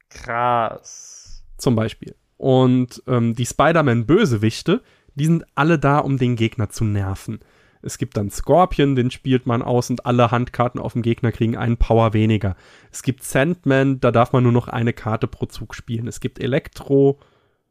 Krass. 0.09 1.43
zum 1.57 1.75
Beispiel. 1.75 2.15
Und 2.37 3.03
ähm, 3.07 3.33
die 3.35 3.45
Spider-Man-Bösewichte, 3.45 4.81
die 5.15 5.25
sind 5.25 5.45
alle 5.55 5.79
da, 5.79 5.99
um 5.99 6.17
den 6.17 6.35
Gegner 6.35 6.69
zu 6.69 6.83
nerven. 6.85 7.39
Es 7.85 7.97
gibt 7.97 8.17
dann 8.17 8.31
Scorpion, 8.31 8.95
den 8.95 9.11
spielt 9.11 9.45
man 9.45 9.61
aus 9.61 9.89
und 9.89 10.05
alle 10.05 10.31
Handkarten 10.31 10.81
auf 10.81 10.93
dem 10.93 11.03
Gegner 11.03 11.31
kriegen 11.31 11.55
einen 11.55 11.77
Power 11.77 12.13
weniger. 12.13 12.55
Es 12.91 13.03
gibt 13.03 13.23
Sandman, 13.23 13.99
da 13.99 14.11
darf 14.11 14.33
man 14.33 14.43
nur 14.43 14.51
noch 14.51 14.67
eine 14.67 14.91
Karte 14.91 15.27
pro 15.27 15.45
Zug 15.45 15.75
spielen. 15.75 16.07
Es 16.07 16.19
gibt 16.19 16.39
Elektro, 16.39 17.19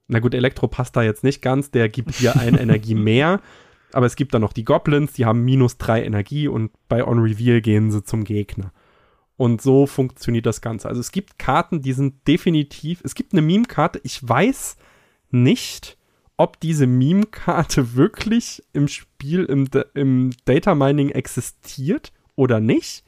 na 0.06 0.20
gut, 0.20 0.34
Elektro 0.34 0.68
passt 0.68 0.96
da 0.96 1.02
jetzt 1.02 1.24
nicht 1.24 1.42
ganz, 1.42 1.70
der 1.70 1.88
gibt 1.88 2.20
dir 2.20 2.36
eine 2.40 2.60
Energie 2.60 2.94
mehr. 2.94 3.40
Aber 3.92 4.06
es 4.06 4.16
gibt 4.16 4.34
dann 4.34 4.42
noch 4.42 4.52
die 4.52 4.64
Goblins, 4.64 5.12
die 5.12 5.24
haben 5.24 5.44
minus 5.44 5.78
drei 5.78 6.04
Energie 6.04 6.48
und 6.48 6.70
bei 6.88 7.06
On 7.06 7.18
Reveal 7.18 7.60
gehen 7.60 7.90
sie 7.90 8.02
zum 8.02 8.24
Gegner. 8.24 8.72
Und 9.36 9.62
so 9.62 9.86
funktioniert 9.86 10.46
das 10.46 10.60
Ganze. 10.60 10.88
Also 10.88 11.00
es 11.00 11.10
gibt 11.10 11.38
Karten, 11.38 11.82
die 11.82 11.92
sind 11.92 12.26
definitiv. 12.26 13.00
Es 13.04 13.14
gibt 13.14 13.32
eine 13.32 13.42
Meme-Karte. 13.42 14.00
Ich 14.04 14.26
weiß 14.26 14.76
nicht, 15.30 15.96
ob 16.36 16.60
diese 16.60 16.86
Meme-Karte 16.86 17.94
wirklich 17.94 18.62
im 18.72 18.88
Spiel, 18.88 19.44
im, 19.44 19.68
im 19.94 20.30
Data 20.44 20.74
Mining 20.74 21.10
existiert 21.10 22.12
oder 22.36 22.60
nicht. 22.60 23.04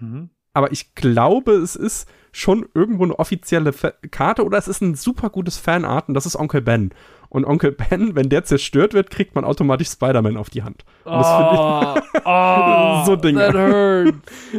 Mhm. 0.00 0.30
Aber 0.52 0.72
ich 0.72 0.94
glaube, 0.94 1.52
es 1.52 1.76
ist 1.76 2.08
schon 2.32 2.66
irgendwo 2.74 3.04
eine 3.04 3.18
offizielle 3.18 3.72
Fa 3.72 3.92
Karte 4.10 4.44
oder 4.44 4.56
es 4.58 4.68
ist 4.68 4.80
ein 4.82 4.94
super 4.94 5.30
gutes 5.30 5.58
Fanart 5.58 6.08
und 6.08 6.14
das 6.14 6.26
ist 6.26 6.36
Onkel 6.36 6.62
Ben. 6.62 6.90
Und 7.28 7.44
Onkel 7.44 7.72
Ben, 7.90 8.14
wenn 8.14 8.28
der 8.28 8.44
zerstört 8.44 8.94
wird, 8.94 9.10
kriegt 9.10 9.34
man 9.34 9.44
automatisch 9.44 9.88
Spider-Man 9.88 10.36
auf 10.36 10.48
die 10.48 10.62
Hand. 10.62 10.84
Und 11.04 11.12
das 11.12 11.26
finde 11.28 12.00
ich, 12.14 12.22
oh, 12.24 13.04
So 13.06 13.16
Dinge. 13.16 14.14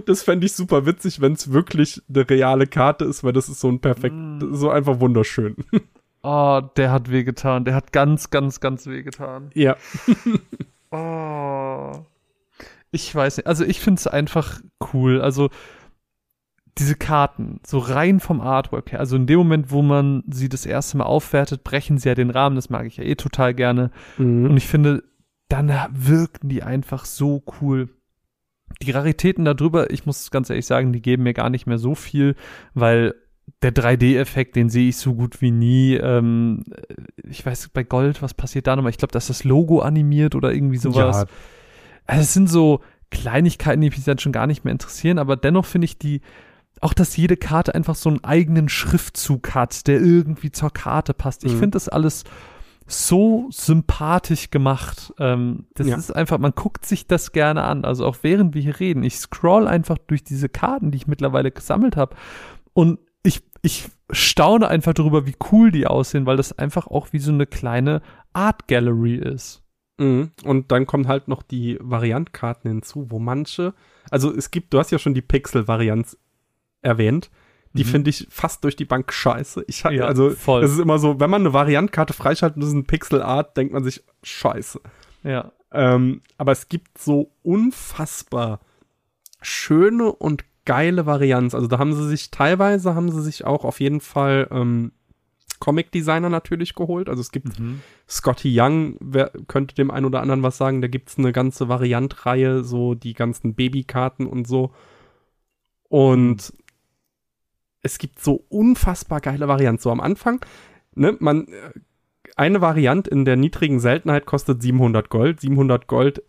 Das 0.06 0.22
fände 0.24 0.46
ich 0.46 0.54
super 0.54 0.86
witzig, 0.86 1.22
wenn 1.22 1.34
es 1.34 1.52
wirklich 1.52 2.02
eine 2.10 2.30
reale 2.30 2.68
Karte 2.68 3.06
ist, 3.06 3.24
weil 3.24 3.34
das 3.34 3.50
ist 3.50 3.60
so 3.60 3.70
ein 3.70 3.80
perfekt, 3.80 4.16
Mm. 4.16 4.54
so 4.54 4.70
einfach 4.70 5.00
wunderschön. 5.00 5.56
Oh, 6.24 6.62
der 6.76 6.92
hat 6.92 7.10
wehgetan. 7.12 7.64
Der 7.66 7.76
hat 7.76 7.94
ganz, 7.94 8.30
ganz, 8.30 8.60
ganz 8.60 8.86
wehgetan. 8.88 9.50
ja. 9.54 9.76
Oh. 10.90 12.06
Ich 12.92 13.14
weiß 13.14 13.38
nicht. 13.38 13.48
Also 13.48 13.66
ich 13.66 13.82
finde 13.82 14.00
es 14.00 14.08
einfach 14.08 14.62
cool. 14.94 15.22
Also 15.22 15.50
diese 16.78 16.96
Karten, 16.96 17.60
so 17.66 17.80
rein 17.80 18.22
vom 18.22 18.40
Artwork 18.40 18.94
her. 18.94 19.00
Also 19.02 19.18
in 19.18 19.28
dem 19.28 19.38
Moment, 19.40 19.70
wo 19.72 19.82
man 19.82 20.24
sie 20.30 20.48
das 20.48 20.66
erste 20.66 20.98
Mal 20.98 21.04
aufwertet, 21.04 21.66
brechen 21.66 21.98
sie 21.98 22.08
ja 22.08 22.16
den 22.16 22.30
Rahmen. 22.30 22.56
Das 22.56 22.70
mag 22.70 22.86
ich 22.86 22.96
ja 22.98 23.04
eh 23.04 23.16
total 23.16 23.54
gerne. 23.54 23.92
Mhm. 24.18 24.46
Und 24.46 24.56
ich 24.58 24.68
finde, 24.68 25.04
dann 25.50 25.70
wirken 25.92 26.48
die 26.48 26.64
einfach 26.64 27.04
so 27.04 27.44
cool. 27.62 27.90
die 28.82 28.92
Raritäten 28.92 29.44
darüber, 29.44 29.92
ich 29.92 30.06
muss 30.06 30.32
ganz 30.32 30.50
ehrlich 30.50 30.66
sagen, 30.68 30.94
die 30.94 31.02
geben 31.02 31.24
mir 31.24 31.34
gar 31.34 31.50
nicht 31.50 31.68
mehr 31.68 31.78
so 31.78 31.96
viel, 31.96 32.36
weil 32.74 33.16
der 33.62 33.74
3D-Effekt, 33.74 34.56
den 34.56 34.70
sehe 34.70 34.90
ich 34.90 34.98
so 34.98 35.16
gut 35.16 35.42
wie 35.42 35.52
nie. 35.52 35.96
Ähm, 35.96 36.64
ich 37.28 37.46
weiß 37.46 37.70
bei 37.70 37.84
Gold, 37.84 38.22
was 38.22 38.34
passiert 38.34 38.68
da 38.68 38.76
nochmal? 38.76 38.92
Ich 38.92 38.98
glaube, 38.98 39.12
dass 39.12 39.28
das 39.28 39.44
Logo 39.44 39.80
animiert 39.80 40.36
oder 40.36 40.54
irgendwie 40.54 40.78
sowas. 40.78 41.22
Ja. 41.22 41.26
Also 42.06 42.22
es 42.22 42.34
sind 42.34 42.50
so 42.50 42.82
Kleinigkeiten, 43.10 43.82
die 43.82 43.90
mich 43.90 44.04
dann 44.04 44.20
schon 44.20 44.32
gar 44.32 44.48
nicht 44.48 44.64
mehr 44.64 44.72
interessieren, 44.72 45.18
aber 45.18 45.38
dennoch 45.38 45.66
finde 45.66 45.86
ich 45.86 45.98
die, 45.98 46.22
auch 46.82 46.94
dass 46.94 47.18
jede 47.18 47.38
Karte 47.38 47.74
einfach 47.74 47.96
so 47.96 48.10
einen 48.10 48.24
eigenen 48.24 48.70
Schriftzug 48.70 49.56
hat, 49.56 49.88
der 49.88 50.02
irgendwie 50.02 50.52
zur 50.52 50.72
Karte 50.72 51.14
passt. 51.14 51.44
Ich 51.44 51.54
mhm. 51.54 51.60
finde 51.60 51.76
das 51.76 51.90
alles 51.90 52.26
so 52.86 53.48
sympathisch 53.52 54.50
gemacht. 54.50 55.14
Ähm, 55.20 55.66
das 55.74 55.88
ja. 55.88 55.98
ist 55.98 56.16
einfach, 56.16 56.38
man 56.38 56.54
guckt 56.54 56.86
sich 56.86 57.08
das 57.08 57.32
gerne 57.32 57.64
an. 57.64 57.86
Also 57.86 58.06
auch 58.06 58.18
während 58.22 58.56
wir 58.56 58.62
hier 58.62 58.80
reden, 58.80 59.04
ich 59.04 59.18
scroll 59.18 59.68
einfach 59.68 59.98
durch 59.98 60.24
diese 60.24 60.48
Karten, 60.48 60.92
die 60.92 60.98
ich 60.98 61.08
mittlerweile 61.08 61.52
gesammelt 61.52 61.98
habe. 61.98 62.16
Und 62.74 63.00
ich, 63.68 63.90
staune 64.10 64.68
einfach 64.68 64.94
darüber, 64.94 65.26
wie 65.26 65.36
cool 65.52 65.72
die 65.72 65.86
aussehen, 65.88 66.26
weil 66.26 66.38
das 66.38 66.58
einfach 66.58 66.88
auch 66.88 67.14
wie 67.14 67.20
so 67.20 67.32
eine 67.32 67.46
kleine 67.46 68.02
Art 68.34 68.68
Gallery 68.68 69.16
ist. 69.16 69.64
Mhm. 69.98 70.32
Und 70.44 70.72
dann 70.72 70.86
kommen 70.86 71.08
halt 71.08 71.28
noch 71.28 71.44
die 71.44 71.78
Variantkarten 71.82 72.70
hinzu, 72.70 73.10
wo 73.10 73.20
manche, 73.20 73.74
also 74.10 74.34
es 74.34 74.52
gibt, 74.52 74.74
du 74.74 74.80
hast 74.80 74.92
ja 74.92 75.00
schon 75.00 75.14
die 75.14 75.22
Pixel-Varianz 75.22 76.18
erwähnt. 76.82 77.30
Die 77.74 77.84
mhm. 77.84 77.90
finde 77.90 78.10
ich 78.10 78.28
fast 78.30 78.64
durch 78.64 78.76
die 78.76 78.86
Bank 78.86 79.12
scheiße. 79.12 79.66
Ich 79.68 79.84
ja, 79.84 80.06
also 80.06 80.32
voll. 80.32 80.64
es 80.64 80.72
ist 80.72 80.80
immer 80.80 81.00
so, 81.00 81.20
wenn 81.20 81.30
man 81.30 81.42
eine 81.42 81.54
Variantkarte 81.54 82.14
freischaltet 82.14 82.56
und 82.56 82.62
das 82.62 82.70
ist 82.70 82.76
ein 82.76 82.86
Pixel 82.86 83.22
Art, 83.22 83.58
denkt 83.58 83.74
man 83.74 83.84
sich 83.84 84.04
scheiße. 84.24 84.80
Ja. 85.24 85.52
Ähm, 85.72 86.22
aber 86.38 86.54
es 86.54 86.70
gibt 86.70 86.98
so 86.98 87.32
unfassbar 87.44 88.62
schöne 89.42 90.12
und 90.12 90.46
geile 90.68 91.08
Varianz. 91.08 91.56
Also 91.56 91.66
da 91.66 91.80
haben 91.80 91.96
sie 91.96 92.08
sich 92.08 92.30
teilweise 92.30 92.94
haben 92.94 93.12
sie 93.12 93.24
sich 93.24 93.46
auch 93.46 93.66
auf 93.66 93.80
jeden 93.80 94.02
Fall 94.02 94.48
ähm, 94.52 94.92
Comic 95.60 95.92
Designer 95.92 96.30
natürlich 96.30 96.76
geholt. 96.76 97.10
Also 97.10 97.22
es 97.22 97.32
gibt 97.32 97.60
mhm. 97.60 97.82
Scotty 98.08 98.54
Young, 98.54 98.98
wer 99.00 99.32
könnte 99.48 99.74
dem 99.74 99.90
einen 99.90 100.06
oder 100.06 100.22
anderen 100.22 100.44
was 100.44 100.58
sagen. 100.58 100.82
Da 100.82 100.88
gibt 100.88 101.10
es 101.10 101.18
eine 101.18 101.32
ganze 101.32 101.68
Variantreihe, 101.70 102.64
so 102.64 102.94
die 102.94 103.14
ganzen 103.14 103.56
Babykarten 103.56 104.28
und 104.28 104.48
so. 104.48 104.72
Und 105.90 106.54
mhm 106.54 106.64
es 107.88 107.98
gibt 107.98 108.20
so 108.20 108.46
unfassbar 108.50 109.22
geile 109.22 109.48
Varianten. 109.48 109.82
So 109.82 109.92
am 109.92 110.02
Anfang, 110.02 110.46
ne, 110.94 111.16
man, 111.20 111.48
äh, 111.48 111.72
eine 112.36 112.62
Variante 112.62 113.10
in 113.10 113.26
der 113.26 113.36
niedrigen 113.36 113.80
Seltenheit 113.80 114.26
kostet 114.26 114.62
700 114.62 115.10
Gold. 115.10 115.40
700 115.42 115.88
Gold 115.88 116.22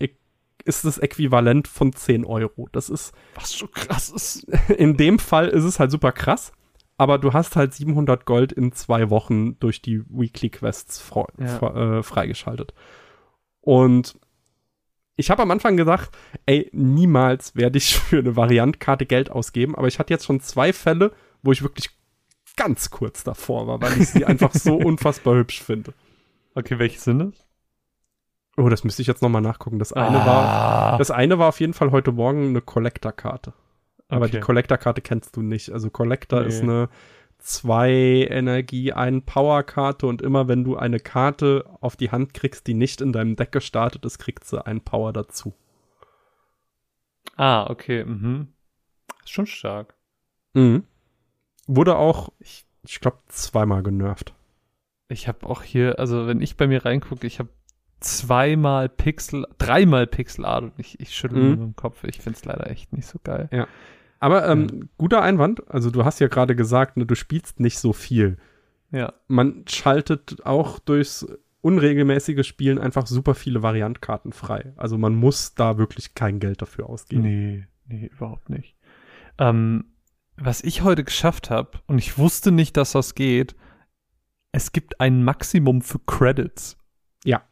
ist 0.63 0.85
das 0.85 0.97
Äquivalent 0.97 1.67
von 1.67 1.93
10 1.93 2.25
Euro. 2.25 2.67
Das 2.71 2.89
ist. 2.89 3.13
Was 3.35 3.51
so 3.51 3.67
krass 3.67 4.09
ist. 4.09 4.43
In 4.77 4.97
dem 4.97 5.19
Fall 5.19 5.47
ist 5.47 5.63
es 5.63 5.79
halt 5.79 5.91
super 5.91 6.11
krass. 6.11 6.51
Aber 6.97 7.17
du 7.17 7.31
hast 7.31 7.55
halt 7.55 7.73
700 7.73 8.25
Gold 8.25 8.51
in 8.51 8.73
zwei 8.73 9.09
Wochen 9.09 9.57
durch 9.59 9.81
die 9.81 10.03
Weekly 10.09 10.49
Quests 10.49 11.09
ja. 11.39 11.99
äh, 11.99 12.03
freigeschaltet. 12.03 12.73
Und 13.61 14.19
ich 15.15 15.29
habe 15.29 15.41
am 15.41 15.51
Anfang 15.51 15.77
gesagt, 15.77 16.11
ey, 16.45 16.69
niemals 16.73 17.55
werde 17.55 17.77
ich 17.77 17.95
für 17.99 18.19
eine 18.19 18.35
Variantkarte 18.35 19.05
Geld 19.05 19.31
ausgeben. 19.31 19.75
Aber 19.75 19.87
ich 19.87 19.97
hatte 19.97 20.13
jetzt 20.13 20.25
schon 20.25 20.41
zwei 20.41 20.73
Fälle, 20.73 21.13
wo 21.41 21.53
ich 21.53 21.61
wirklich 21.61 21.89
ganz 22.57 22.89
kurz 22.89 23.23
davor 23.23 23.65
war, 23.67 23.81
weil 23.81 24.01
ich 24.01 24.09
sie 24.09 24.25
einfach 24.25 24.53
so 24.53 24.75
unfassbar 24.75 25.35
hübsch 25.35 25.61
finde. 25.61 25.93
Okay, 26.53 26.79
welche 26.79 26.99
sind 26.99 27.21
es? 27.21 27.48
Oh, 28.59 28.67
das 28.67 28.83
müsste 28.83 29.01
ich 29.01 29.07
jetzt 29.07 29.21
nochmal 29.21 29.41
nachgucken. 29.41 29.79
Das 29.79 29.93
eine 29.93 30.21
ah. 30.21 30.25
war, 30.25 30.97
das 30.97 31.11
eine 31.11 31.39
war 31.39 31.47
auf 31.47 31.61
jeden 31.61 31.73
Fall 31.73 31.91
heute 31.91 32.11
Morgen 32.11 32.49
eine 32.49 32.61
Collector-Karte. 32.61 33.53
Aber 34.09 34.25
okay. 34.25 34.35
die 34.35 34.39
Collector-Karte 34.41 35.01
kennst 35.01 35.37
du 35.37 35.41
nicht. 35.41 35.71
Also 35.71 35.89
Collector 35.89 36.41
nee. 36.41 36.47
ist 36.47 36.61
eine 36.61 36.89
zwei 37.37 38.27
Energie, 38.29 38.91
ein 38.91 39.23
Power-Karte 39.23 40.07
und 40.07 40.21
immer 40.21 40.49
wenn 40.49 40.65
du 40.65 40.75
eine 40.75 40.99
Karte 40.99 41.69
auf 41.79 41.95
die 41.95 42.11
Hand 42.11 42.33
kriegst, 42.33 42.67
die 42.67 42.73
nicht 42.73 42.99
in 42.99 43.13
deinem 43.13 43.37
Deck 43.37 43.53
gestartet 43.53 44.03
ist, 44.03 44.19
kriegst 44.19 44.51
du 44.51 44.57
einen 44.57 44.81
Power 44.81 45.13
dazu. 45.13 45.53
Ah, 47.37 47.69
okay. 47.69 48.03
Mhm. 48.03 48.49
Ist 49.23 49.31
schon 49.31 49.47
stark. 49.47 49.95
Mhm. 50.53 50.83
Wurde 51.65 51.95
auch, 51.95 52.33
ich, 52.39 52.65
ich 52.83 52.99
glaube, 52.99 53.19
zweimal 53.29 53.83
genervt. 53.83 54.33
Ich 55.07 55.29
habe 55.29 55.47
auch 55.47 55.63
hier, 55.63 55.97
also 55.97 56.27
wenn 56.27 56.41
ich 56.41 56.57
bei 56.57 56.67
mir 56.67 56.83
reingucke, 56.83 57.25
ich 57.25 57.39
habe 57.39 57.49
zweimal 57.99 58.89
Pixel, 58.89 59.45
dreimal 59.57 60.07
Pixel 60.07 60.45
Art 60.45 60.63
und 60.63 60.73
ich, 60.77 60.99
ich 60.99 61.15
schüttel 61.15 61.41
mhm. 61.41 61.49
mit 61.49 61.59
dem 61.59 61.75
Kopf. 61.75 62.03
Ich 62.03 62.19
finde 62.19 62.37
es 62.37 62.45
leider 62.45 62.69
echt 62.69 62.93
nicht 62.93 63.07
so 63.07 63.19
geil. 63.23 63.49
Ja. 63.51 63.67
Aber 64.19 64.47
ähm, 64.47 64.67
ja. 64.71 64.87
guter 64.97 65.21
Einwand. 65.21 65.69
Also 65.71 65.91
du 65.91 66.05
hast 66.05 66.19
ja 66.19 66.27
gerade 66.27 66.55
gesagt, 66.55 66.97
ne, 66.97 67.05
du 67.05 67.15
spielst 67.15 67.59
nicht 67.59 67.79
so 67.79 67.93
viel. 67.93 68.37
Ja. 68.91 69.13
Man 69.27 69.65
schaltet 69.67 70.45
auch 70.45 70.79
durchs 70.79 71.25
unregelmäßige 71.61 72.45
Spielen 72.47 72.79
einfach 72.79 73.05
super 73.07 73.35
viele 73.35 73.61
Variantkarten 73.61 74.31
frei. 74.31 74.73
Also 74.77 74.97
man 74.97 75.15
muss 75.15 75.55
da 75.55 75.77
wirklich 75.77 76.15
kein 76.15 76.39
Geld 76.39 76.61
dafür 76.61 76.89
ausgeben. 76.89 77.21
Nee, 77.21 77.67
nee, 77.87 78.09
überhaupt 78.13 78.49
nicht. 78.49 78.75
Ähm, 79.37 79.85
was 80.37 80.61
ich 80.61 80.83
heute 80.83 81.03
geschafft 81.03 81.49
habe, 81.49 81.79
und 81.87 81.97
ich 81.97 82.17
wusste 82.17 82.51
nicht, 82.51 82.77
dass 82.77 82.93
das 82.93 83.13
geht, 83.13 83.55
es 84.51 84.71
gibt 84.71 84.99
ein 85.01 85.23
Maximum 85.23 85.81
für 85.81 85.99
Credits. 85.99 86.77
Ja. 87.23 87.43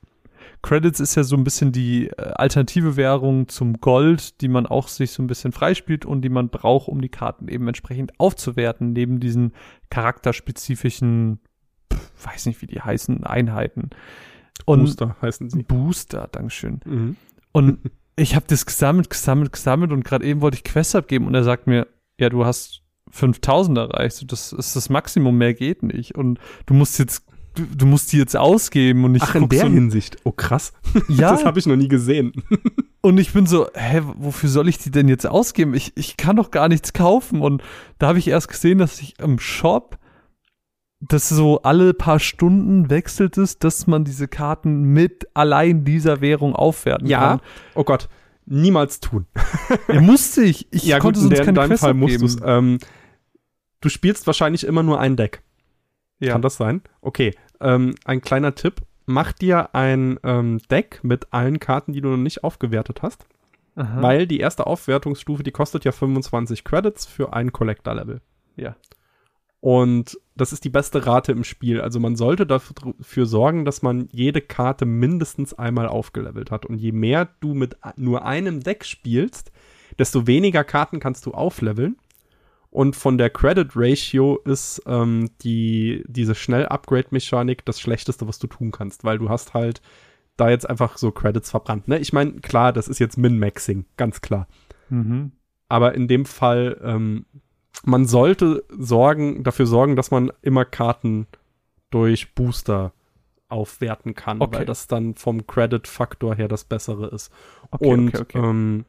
Credits 0.61 0.99
ist 0.99 1.15
ja 1.15 1.23
so 1.23 1.35
ein 1.35 1.43
bisschen 1.43 1.71
die 1.71 2.07
äh, 2.07 2.31
alternative 2.35 2.95
Währung 2.95 3.47
zum 3.47 3.79
Gold, 3.79 4.41
die 4.41 4.47
man 4.47 4.65
auch 4.65 4.87
sich 4.87 5.11
so 5.11 5.23
ein 5.23 5.27
bisschen 5.27 5.51
freispielt 5.51 6.05
und 6.05 6.21
die 6.21 6.29
man 6.29 6.49
braucht, 6.49 6.87
um 6.87 7.01
die 7.01 7.09
Karten 7.09 7.47
eben 7.47 7.67
entsprechend 7.67 8.19
aufzuwerten, 8.19 8.93
neben 8.93 9.19
diesen 9.19 9.53
charakterspezifischen, 9.89 11.39
pf, 11.93 12.25
weiß 12.25 12.45
nicht, 12.47 12.61
wie 12.61 12.67
die 12.67 12.81
heißen, 12.81 13.23
Einheiten. 13.23 13.89
Und 14.65 14.81
Booster 14.81 15.15
heißen 15.21 15.49
sie. 15.49 15.63
Booster, 15.63 16.27
Dankeschön. 16.31 16.81
Mhm. 16.85 17.15
Und 17.51 17.79
ich 18.15 18.35
habe 18.35 18.45
das 18.47 18.65
gesammelt, 18.65 19.09
gesammelt, 19.09 19.53
gesammelt 19.53 19.91
und 19.91 20.03
gerade 20.03 20.25
eben 20.25 20.41
wollte 20.41 20.57
ich 20.57 20.63
Quest 20.63 20.95
abgeben 20.95 21.27
und 21.27 21.35
er 21.35 21.43
sagt 21.43 21.67
mir, 21.67 21.87
ja, 22.19 22.29
du 22.29 22.45
hast 22.45 22.81
5000 23.11 23.77
erreicht. 23.77 24.31
Das 24.31 24.53
ist 24.53 24.75
das 24.75 24.89
Maximum, 24.89 25.37
mehr 25.37 25.53
geht 25.53 25.83
nicht. 25.83 26.15
Und 26.15 26.39
du 26.65 26.73
musst 26.73 26.99
jetzt, 26.99 27.25
du, 27.57 27.85
musst 27.85 28.11
die 28.13 28.17
jetzt 28.17 28.35
ausgeben 28.35 29.03
und 29.05 29.15
ich 29.15 29.23
Ach, 29.23 29.35
in 29.35 29.49
der 29.49 29.61
so, 29.61 29.67
Hinsicht. 29.67 30.17
Oh, 30.23 30.31
krass. 30.31 30.73
Ja. 31.07 31.31
das 31.31 31.45
habe 31.45 31.59
ich 31.59 31.65
noch 31.65 31.75
nie 31.75 31.87
gesehen. 31.87 32.33
und 33.01 33.17
ich 33.17 33.33
bin 33.33 33.45
so, 33.45 33.67
hä, 33.73 34.01
wofür 34.17 34.49
soll 34.49 34.67
ich 34.67 34.77
die 34.77 34.91
denn 34.91 35.07
jetzt 35.07 35.25
ausgeben? 35.25 35.73
Ich, 35.73 35.93
ich 35.95 36.17
kann 36.17 36.35
doch 36.35 36.51
gar 36.51 36.67
nichts 36.67 36.93
kaufen. 36.93 37.41
Und 37.41 37.61
da 37.99 38.07
habe 38.07 38.19
ich 38.19 38.27
erst 38.27 38.47
gesehen, 38.47 38.77
dass 38.77 38.99
ich 39.01 39.19
im 39.19 39.39
Shop 39.39 39.97
dass 40.99 41.29
so 41.29 41.61
alle 41.61 41.93
paar 41.93 42.17
Stunden 42.17 42.89
wechselt 42.89 43.37
es, 43.37 43.59
dass 43.59 43.85
man 43.85 44.03
diese 44.03 44.27
Karten 44.27 44.81
mit 44.81 45.27
allein 45.35 45.85
dieser 45.85 46.21
Währung 46.21 46.55
aufwerten 46.55 47.05
ja. 47.05 47.19
kann. 47.19 47.37
Ja, 47.37 47.43
oh 47.75 47.83
Gott 47.83 48.09
niemals 48.47 48.99
tun. 48.99 49.27
ja, 49.87 50.01
musste 50.01 50.41
ich. 50.43 50.67
Ich 50.71 50.85
ja, 50.85 50.99
konnte 50.99 51.19
gut, 51.19 51.29
sonst 51.29 51.39
in, 51.39 51.53
der, 51.55 51.65
in 51.65 51.69
deinem 51.69 51.77
Fall 51.77 51.93
musst 51.93 52.21
du 52.21 52.25
es. 52.25 52.37
Ähm, 52.43 52.79
du 53.81 53.89
spielst 53.89 54.25
wahrscheinlich 54.25 54.63
immer 54.63 54.83
nur 54.83 54.99
ein 54.99 55.15
Deck. 55.15 55.43
Ja. 56.19 56.31
Kann 56.31 56.41
das 56.41 56.57
sein? 56.57 56.81
Okay. 57.01 57.35
Ähm, 57.61 57.95
ein 58.05 58.21
kleiner 58.21 58.55
Tipp. 58.55 58.81
Mach 59.05 59.31
dir 59.31 59.73
ein 59.73 60.19
ähm, 60.23 60.59
Deck 60.69 60.99
mit 61.03 61.31
allen 61.31 61.59
Karten, 61.59 61.93
die 61.93 62.01
du 62.01 62.09
noch 62.09 62.17
nicht 62.17 62.43
aufgewertet 62.43 63.01
hast. 63.01 63.25
Aha. 63.75 64.01
Weil 64.01 64.27
die 64.27 64.39
erste 64.39 64.67
Aufwertungsstufe, 64.67 65.43
die 65.43 65.51
kostet 65.51 65.85
ja 65.85 65.91
25 65.91 66.63
Credits 66.63 67.05
für 67.05 67.33
ein 67.33 67.51
Collector-Level. 67.51 68.21
Ja. 68.55 68.75
Und 69.59 70.17
das 70.35 70.53
ist 70.53 70.63
die 70.65 70.69
beste 70.69 71.05
Rate 71.05 71.31
im 71.31 71.43
Spiel. 71.43 71.81
Also 71.81 71.99
man 71.99 72.15
sollte 72.15 72.45
dafür 72.45 73.25
sorgen, 73.25 73.65
dass 73.65 73.81
man 73.81 74.07
jede 74.11 74.41
Karte 74.41 74.85
mindestens 74.85 75.53
einmal 75.53 75.87
aufgelevelt 75.87 76.51
hat. 76.51 76.65
Und 76.65 76.77
je 76.77 76.91
mehr 76.91 77.27
du 77.39 77.53
mit 77.53 77.77
nur 77.95 78.25
einem 78.25 78.61
Deck 78.61 78.85
spielst, 78.85 79.51
desto 79.97 80.27
weniger 80.27 80.63
Karten 80.63 80.99
kannst 80.99 81.25
du 81.25 81.31
aufleveln. 81.31 81.97
Und 82.77 82.95
von 82.95 83.17
der 83.17 83.31
Credit 83.31 83.69
Ratio 83.75 84.39
ist 84.45 84.83
ähm, 84.85 85.31
die, 85.41 86.03
diese 86.07 86.35
Schnell-Upgrade-Mechanik 86.35 87.65
das 87.65 87.81
Schlechteste, 87.81 88.27
was 88.27 88.37
du 88.37 88.45
tun 88.45 88.71
kannst, 88.71 89.03
weil 89.03 89.17
du 89.17 89.29
hast 89.29 89.55
halt 89.55 89.81
da 90.35 90.49
jetzt 90.51 90.69
einfach 90.69 90.97
so 90.97 91.11
Credits 91.11 91.49
verbrannt. 91.49 91.87
Ne? 91.87 91.97
Ich 91.97 92.13
meine, 92.13 92.33
klar, 92.33 92.71
das 92.71 92.87
ist 92.87 92.99
jetzt 92.99 93.17
Min-Maxing, 93.17 93.85
ganz 93.97 94.21
klar. 94.21 94.47
Mhm. 94.89 95.31
Aber 95.67 95.95
in 95.95 96.07
dem 96.07 96.25
Fall 96.25 96.79
ähm, 96.83 97.25
man 97.83 98.05
sollte 98.05 98.63
sorgen, 98.69 99.43
dafür 99.43 99.65
sorgen, 99.65 99.95
dass 99.95 100.11
man 100.11 100.31
immer 100.41 100.65
Karten 100.65 101.27
durch 101.89 102.33
Booster 102.35 102.93
aufwerten 103.49 104.13
kann, 104.13 104.41
okay. 104.41 104.57
weil 104.57 104.65
das 104.65 104.87
dann 104.87 105.15
vom 105.15 105.47
Credit-Faktor 105.47 106.35
her 106.35 106.47
das 106.47 106.65
Bessere 106.65 107.07
ist. 107.07 107.31
Okay, 107.71 107.87
Und 107.87 108.19
okay, 108.19 108.37
ähm, 108.37 108.85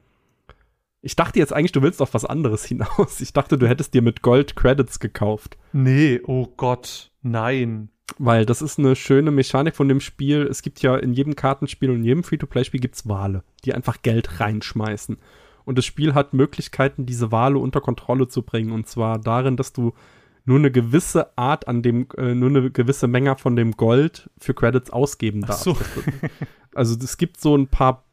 ich 1.00 1.16
dachte 1.16 1.38
jetzt 1.38 1.52
eigentlich, 1.52 1.72
du 1.72 1.82
willst 1.82 2.02
auf 2.02 2.14
was 2.14 2.24
anderes 2.24 2.64
hinaus. 2.66 3.20
Ich 3.20 3.32
dachte, 3.32 3.58
du 3.58 3.68
hättest 3.68 3.94
dir 3.94 4.02
mit 4.02 4.22
Gold 4.22 4.56
Credits 4.56 5.00
gekauft. 5.00 5.56
Nee, 5.72 6.20
oh 6.24 6.48
Gott, 6.56 7.10
nein. 7.22 7.90
Weil 8.18 8.46
das 8.46 8.62
ist 8.62 8.78
eine 8.78 8.96
schöne 8.96 9.30
Mechanik 9.30 9.76
von 9.76 9.88
dem 9.88 10.00
Spiel. 10.00 10.46
Es 10.46 10.62
gibt 10.62 10.80
ja 10.80 10.96
in 10.96 11.12
jedem 11.12 11.36
Kartenspiel 11.36 11.90
und 11.90 11.96
in 11.96 12.04
jedem 12.04 12.24
Free-to-Play-Spiel 12.24 12.80
gibt's 12.80 13.06
Wale, 13.06 13.44
die 13.64 13.74
einfach 13.74 14.02
Geld 14.02 14.40
reinschmeißen. 14.40 15.18
Und 15.64 15.76
das 15.76 15.84
Spiel 15.84 16.14
hat 16.14 16.32
Möglichkeiten, 16.32 17.04
diese 17.04 17.30
Wale 17.30 17.58
unter 17.58 17.82
Kontrolle 17.82 18.26
zu 18.26 18.42
bringen. 18.42 18.72
Und 18.72 18.88
zwar 18.88 19.18
darin, 19.18 19.56
dass 19.56 19.74
du 19.74 19.92
nur 20.46 20.58
eine 20.58 20.70
gewisse 20.70 21.36
Art 21.36 21.68
an 21.68 21.82
dem, 21.82 22.08
äh, 22.16 22.34
nur 22.34 22.48
eine 22.48 22.70
gewisse 22.70 23.06
Menge 23.06 23.36
von 23.36 23.54
dem 23.54 23.72
Gold 23.72 24.30
für 24.38 24.54
Credits 24.54 24.88
ausgeben 24.88 25.42
darfst. 25.42 25.64
So. 25.64 25.76
also 26.74 26.96
es 26.98 27.18
gibt 27.18 27.38
so 27.38 27.54
ein 27.54 27.68
paar 27.68 28.04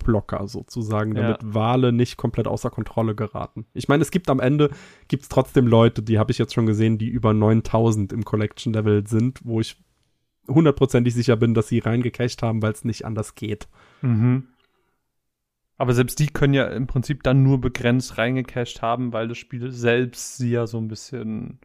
Progress-Blocker 0.00 0.48
sozusagen, 0.48 1.14
damit 1.14 1.42
ja. 1.42 1.54
Wale 1.54 1.92
nicht 1.92 2.16
komplett 2.16 2.46
außer 2.46 2.70
Kontrolle 2.70 3.14
geraten. 3.14 3.66
Ich 3.74 3.88
meine, 3.88 4.02
es 4.02 4.10
gibt 4.10 4.28
am 4.28 4.40
Ende, 4.40 4.70
gibt 5.08 5.22
es 5.22 5.28
trotzdem 5.28 5.66
Leute, 5.66 6.02
die 6.02 6.18
habe 6.18 6.32
ich 6.32 6.38
jetzt 6.38 6.54
schon 6.54 6.66
gesehen, 6.66 6.98
die 6.98 7.08
über 7.08 7.32
9000 7.32 8.12
im 8.12 8.24
Collection-Level 8.24 9.06
sind, 9.06 9.40
wo 9.44 9.60
ich 9.60 9.76
hundertprozentig 10.48 11.14
sicher 11.14 11.36
bin, 11.36 11.54
dass 11.54 11.68
sie 11.68 11.78
reingecached 11.78 12.42
haben, 12.42 12.62
weil 12.62 12.72
es 12.72 12.84
nicht 12.84 13.04
anders 13.04 13.34
geht. 13.34 13.68
Mhm. 14.02 14.48
Aber 15.76 15.94
selbst 15.94 16.18
die 16.18 16.26
können 16.26 16.54
ja 16.54 16.66
im 16.66 16.86
Prinzip 16.86 17.22
dann 17.22 17.42
nur 17.42 17.60
begrenzt 17.60 18.18
reingecached 18.18 18.82
haben, 18.82 19.12
weil 19.12 19.28
das 19.28 19.38
Spiel 19.38 19.70
selbst 19.70 20.36
sie 20.36 20.50
ja 20.50 20.66
so 20.66 20.78
ein 20.78 20.88
bisschen. 20.88 21.60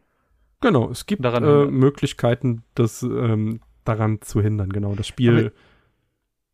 Genau, 0.62 0.90
es 0.90 1.04
gibt 1.04 1.22
äh, 1.24 1.66
Möglichkeiten, 1.66 2.62
das 2.74 3.02
ähm, 3.02 3.60
daran 3.84 4.22
zu 4.22 4.40
hindern. 4.40 4.70
Genau, 4.70 4.94
das 4.94 5.06
Spiel 5.06 5.52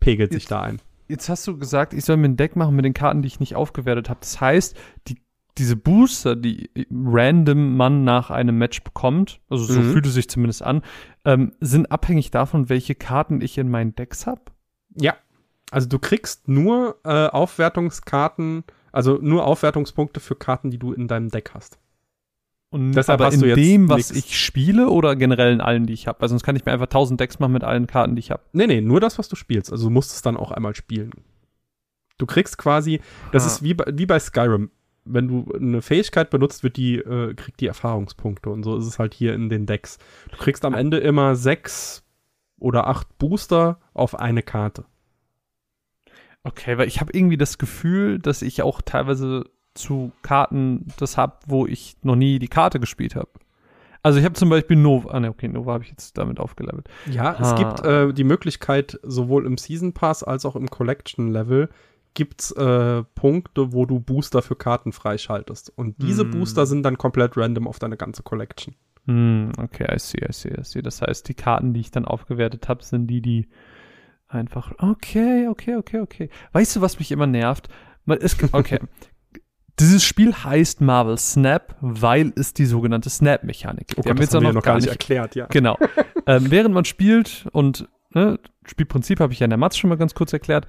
pegelt 0.00 0.32
sich 0.32 0.46
da 0.46 0.62
ein. 0.62 0.80
Jetzt 1.12 1.28
hast 1.28 1.46
du 1.46 1.58
gesagt, 1.58 1.92
ich 1.92 2.06
soll 2.06 2.16
mir 2.16 2.30
ein 2.30 2.38
Deck 2.38 2.56
machen 2.56 2.74
mit 2.74 2.86
den 2.86 2.94
Karten, 2.94 3.20
die 3.20 3.26
ich 3.26 3.38
nicht 3.38 3.54
aufgewertet 3.54 4.08
habe. 4.08 4.20
Das 4.20 4.40
heißt, 4.40 4.74
die, 5.08 5.18
diese 5.58 5.76
Booster, 5.76 6.36
die 6.36 6.70
random 6.90 7.76
man 7.76 8.02
nach 8.02 8.30
einem 8.30 8.56
Match 8.56 8.82
bekommt, 8.82 9.38
also 9.50 9.62
so 9.64 9.78
mhm. 9.78 9.92
fühlt 9.92 10.06
es 10.06 10.14
sich 10.14 10.30
zumindest 10.30 10.62
an, 10.62 10.80
ähm, 11.26 11.52
sind 11.60 11.92
abhängig 11.92 12.30
davon, 12.30 12.70
welche 12.70 12.94
Karten 12.94 13.42
ich 13.42 13.58
in 13.58 13.68
meinen 13.68 13.94
Decks 13.94 14.26
habe. 14.26 14.40
Ja, 14.94 15.14
also 15.70 15.86
du 15.86 15.98
kriegst 15.98 16.48
nur 16.48 16.98
äh, 17.04 17.26
Aufwertungskarten, 17.26 18.64
also 18.90 19.18
nur 19.20 19.44
Aufwertungspunkte 19.44 20.20
für 20.20 20.34
Karten, 20.34 20.70
die 20.70 20.78
du 20.78 20.94
in 20.94 21.08
deinem 21.08 21.28
Deck 21.28 21.50
hast. 21.52 21.78
Und 22.72 22.92
Deshalb 22.92 23.20
aber 23.20 23.34
in 23.34 23.40
dem, 23.40 23.90
was 23.90 24.14
nix. 24.14 24.24
ich 24.24 24.40
spiele 24.40 24.88
oder 24.88 25.14
generell 25.14 25.52
in 25.52 25.60
allen, 25.60 25.84
die 25.84 25.92
ich 25.92 26.06
habe? 26.06 26.22
Also 26.22 26.32
sonst 26.32 26.42
kann 26.42 26.56
ich 26.56 26.64
mir 26.64 26.72
einfach 26.72 26.86
1000 26.86 27.20
Decks 27.20 27.38
machen 27.38 27.52
mit 27.52 27.64
allen 27.64 27.86
Karten, 27.86 28.16
die 28.16 28.20
ich 28.20 28.30
habe. 28.30 28.42
Nee, 28.54 28.66
nee, 28.66 28.80
nur 28.80 28.98
das, 28.98 29.18
was 29.18 29.28
du 29.28 29.36
spielst. 29.36 29.70
Also 29.70 29.88
du 29.88 29.90
musst 29.90 30.12
es 30.12 30.22
dann 30.22 30.38
auch 30.38 30.50
einmal 30.50 30.74
spielen. 30.74 31.10
Du 32.16 32.24
kriegst 32.24 32.56
quasi, 32.56 33.02
das 33.30 33.44
ah. 33.44 33.48
ist 33.48 33.62
wie 33.62 33.74
bei, 33.74 33.84
wie 33.92 34.06
bei 34.06 34.18
Skyrim. 34.18 34.70
Wenn 35.04 35.28
du 35.28 35.52
eine 35.52 35.82
Fähigkeit 35.82 36.30
benutzt, 36.30 36.62
wird 36.62 36.78
die, 36.78 36.96
äh, 36.96 37.34
kriegt 37.34 37.60
die 37.60 37.66
Erfahrungspunkte. 37.66 38.48
Und 38.48 38.62
so 38.62 38.78
ist 38.78 38.86
es 38.86 38.98
halt 38.98 39.12
hier 39.12 39.34
in 39.34 39.50
den 39.50 39.66
Decks. 39.66 39.98
Du 40.30 40.38
kriegst 40.38 40.64
am 40.64 40.72
Ende 40.72 40.96
immer 40.96 41.36
sechs 41.36 42.04
oder 42.58 42.86
acht 42.86 43.18
Booster 43.18 43.80
auf 43.92 44.18
eine 44.18 44.42
Karte. 44.42 44.86
Okay, 46.42 46.78
weil 46.78 46.88
ich 46.88 47.00
habe 47.00 47.12
irgendwie 47.12 47.36
das 47.36 47.58
Gefühl, 47.58 48.18
dass 48.18 48.40
ich 48.40 48.62
auch 48.62 48.80
teilweise 48.80 49.44
zu 49.74 50.12
Karten 50.22 50.86
das 50.98 51.16
habe, 51.16 51.36
wo 51.46 51.66
ich 51.66 51.96
noch 52.02 52.16
nie 52.16 52.38
die 52.38 52.48
Karte 52.48 52.80
gespielt 52.80 53.16
habe. 53.16 53.28
Also 54.02 54.18
ich 54.18 54.24
habe 54.24 54.34
zum 54.34 54.48
Beispiel 54.48 54.76
Nova, 54.76 55.10
ah 55.10 55.20
ne, 55.20 55.30
okay, 55.30 55.46
Nova 55.46 55.74
habe 55.74 55.84
ich 55.84 55.90
jetzt 55.90 56.18
damit 56.18 56.40
aufgelevelt. 56.40 56.88
Ja, 57.10 57.36
ah. 57.36 57.40
es 57.40 57.54
gibt 57.54 57.84
äh, 57.84 58.12
die 58.12 58.24
Möglichkeit, 58.24 58.98
sowohl 59.02 59.46
im 59.46 59.56
Season 59.56 59.92
Pass 59.92 60.24
als 60.24 60.44
auch 60.44 60.56
im 60.56 60.68
Collection 60.68 61.30
Level 61.30 61.68
gibt's 62.14 62.50
äh, 62.52 63.04
Punkte, 63.14 63.72
wo 63.72 63.86
du 63.86 64.00
Booster 64.00 64.42
für 64.42 64.56
Karten 64.56 64.92
freischaltest. 64.92 65.72
Und 65.76 66.02
diese 66.02 66.24
hm. 66.24 66.32
Booster 66.32 66.66
sind 66.66 66.82
dann 66.82 66.98
komplett 66.98 67.36
random 67.36 67.68
auf 67.68 67.78
deine 67.78 67.96
ganze 67.96 68.22
Collection. 68.22 68.74
Hm, 69.06 69.52
okay, 69.58 69.86
I 69.92 69.98
see, 69.98 70.18
I 70.18 70.32
see, 70.32 70.50
I 70.50 70.62
see. 70.62 70.82
Das 70.82 71.00
heißt, 71.00 71.28
die 71.28 71.34
Karten, 71.34 71.72
die 71.72 71.80
ich 71.80 71.90
dann 71.90 72.04
aufgewertet 72.04 72.68
habe, 72.68 72.84
sind 72.84 73.06
die, 73.06 73.22
die 73.22 73.48
Einfach, 74.32 74.72
okay, 74.78 75.46
okay, 75.46 75.76
okay, 75.76 76.00
okay. 76.00 76.30
Weißt 76.52 76.74
du, 76.74 76.80
was 76.80 76.98
mich 76.98 77.12
immer 77.12 77.26
nervt? 77.26 77.68
Es, 78.06 78.34
okay. 78.52 78.80
Dieses 79.82 80.04
Spiel 80.04 80.32
heißt 80.32 80.80
Marvel 80.80 81.18
Snap, 81.18 81.74
weil 81.80 82.32
es 82.36 82.54
die 82.54 82.66
sogenannte 82.66 83.10
Snap-Mechanik 83.10 83.88
gibt. 83.88 83.98
Oh 83.98 84.02
Gott, 84.02 84.20
das 84.20 84.32
haben 84.32 84.44
wir 84.44 84.52
noch 84.52 84.62
gar 84.62 84.76
nicht 84.76 84.86
erklärt, 84.86 85.34
ja. 85.34 85.46
Genau. 85.46 85.76
ähm, 86.28 86.52
während 86.52 86.72
man 86.72 86.84
spielt 86.84 87.46
und 87.50 87.88
ne, 88.14 88.38
Spielprinzip 88.64 89.18
habe 89.18 89.32
ich 89.32 89.40
ja 89.40 89.44
in 89.44 89.50
der 89.50 89.58
Matz 89.58 89.76
schon 89.76 89.90
mal 89.90 89.96
ganz 89.96 90.14
kurz 90.14 90.32
erklärt, 90.32 90.68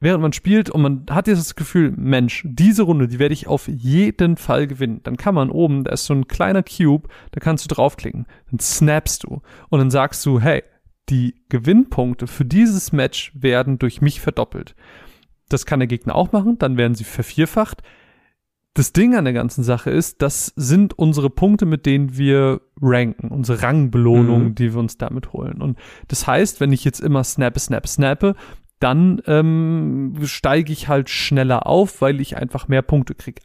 während 0.00 0.22
man 0.22 0.32
spielt 0.32 0.70
und 0.70 0.80
man 0.80 1.04
hat 1.10 1.28
jetzt 1.28 1.40
das 1.40 1.56
Gefühl, 1.56 1.92
Mensch, 1.94 2.42
diese 2.46 2.84
Runde, 2.84 3.06
die 3.06 3.18
werde 3.18 3.34
ich 3.34 3.48
auf 3.48 3.68
jeden 3.68 4.38
Fall 4.38 4.66
gewinnen. 4.66 5.00
Dann 5.02 5.18
kann 5.18 5.34
man 5.34 5.50
oben, 5.50 5.84
da 5.84 5.92
ist 5.92 6.06
so 6.06 6.14
ein 6.14 6.26
kleiner 6.26 6.62
Cube, 6.62 7.10
da 7.32 7.40
kannst 7.40 7.70
du 7.70 7.74
draufklicken, 7.74 8.24
dann 8.50 8.60
snappst 8.60 9.24
du 9.24 9.42
und 9.68 9.78
dann 9.78 9.90
sagst 9.90 10.24
du, 10.24 10.40
hey, 10.40 10.62
die 11.10 11.34
Gewinnpunkte 11.50 12.26
für 12.26 12.46
dieses 12.46 12.92
Match 12.92 13.30
werden 13.34 13.78
durch 13.78 14.00
mich 14.00 14.22
verdoppelt. 14.22 14.74
Das 15.50 15.66
kann 15.66 15.80
der 15.80 15.86
Gegner 15.86 16.14
auch 16.14 16.32
machen, 16.32 16.56
dann 16.58 16.78
werden 16.78 16.94
sie 16.94 17.04
vervierfacht. 17.04 17.82
Das 18.74 18.92
Ding 18.92 19.14
an 19.14 19.24
der 19.24 19.32
ganzen 19.32 19.62
Sache 19.62 19.90
ist, 19.90 20.20
das 20.20 20.52
sind 20.56 20.98
unsere 20.98 21.30
Punkte, 21.30 21.64
mit 21.64 21.86
denen 21.86 22.16
wir 22.16 22.60
ranken, 22.82 23.28
unsere 23.28 23.62
Rangbelohnung, 23.62 24.46
mhm. 24.46 24.54
die 24.56 24.72
wir 24.72 24.80
uns 24.80 24.98
damit 24.98 25.32
holen. 25.32 25.62
Und 25.62 25.78
das 26.08 26.26
heißt, 26.26 26.60
wenn 26.60 26.72
ich 26.72 26.84
jetzt 26.84 26.98
immer 26.98 27.22
snappe, 27.22 27.60
snappe, 27.60 27.86
snappe, 27.86 28.34
dann 28.80 29.22
ähm, 29.26 30.16
steige 30.24 30.72
ich 30.72 30.88
halt 30.88 31.08
schneller 31.08 31.68
auf, 31.68 32.02
weil 32.02 32.20
ich 32.20 32.36
einfach 32.36 32.66
mehr 32.66 32.82
Punkte 32.82 33.14
kriege. 33.14 33.40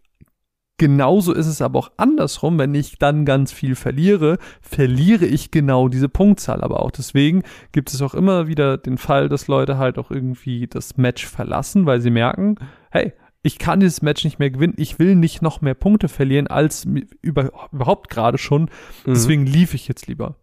Genauso 0.79 1.33
ist 1.33 1.45
es 1.45 1.61
aber 1.61 1.77
auch 1.77 1.91
andersrum, 1.97 2.57
wenn 2.57 2.73
ich 2.73 2.97
dann 2.97 3.25
ganz 3.25 3.51
viel 3.51 3.75
verliere, 3.75 4.37
verliere 4.61 5.25
ich 5.25 5.51
genau 5.51 5.89
diese 5.89 6.09
Punktzahl 6.09 6.61
aber 6.61 6.81
auch. 6.81 6.89
Deswegen 6.91 7.43
gibt 7.73 7.93
es 7.93 8.01
auch 8.01 8.15
immer 8.15 8.47
wieder 8.47 8.77
den 8.77 8.97
Fall, 8.97 9.29
dass 9.29 9.47
Leute 9.47 9.77
halt 9.77 9.99
auch 9.99 10.09
irgendwie 10.09 10.67
das 10.67 10.97
Match 10.97 11.27
verlassen, 11.27 11.85
weil 11.85 11.99
sie 11.99 12.11
merken, 12.11 12.55
hey, 12.91 13.13
ich 13.41 13.57
kann 13.57 13.79
dieses 13.79 14.01
Match 14.01 14.23
nicht 14.23 14.39
mehr 14.39 14.49
gewinnen, 14.49 14.73
ich 14.77 14.99
will 14.99 15.15
nicht 15.15 15.41
noch 15.41 15.61
mehr 15.61 15.73
Punkte 15.73 16.09
verlieren 16.09 16.47
als 16.47 16.85
über, 17.21 17.51
überhaupt 17.71 18.09
gerade 18.09 18.37
schon. 18.37 18.63
Mhm. 18.63 18.69
Deswegen 19.07 19.45
lief 19.45 19.73
ich 19.73 19.87
jetzt 19.87 20.07
lieber. 20.07 20.35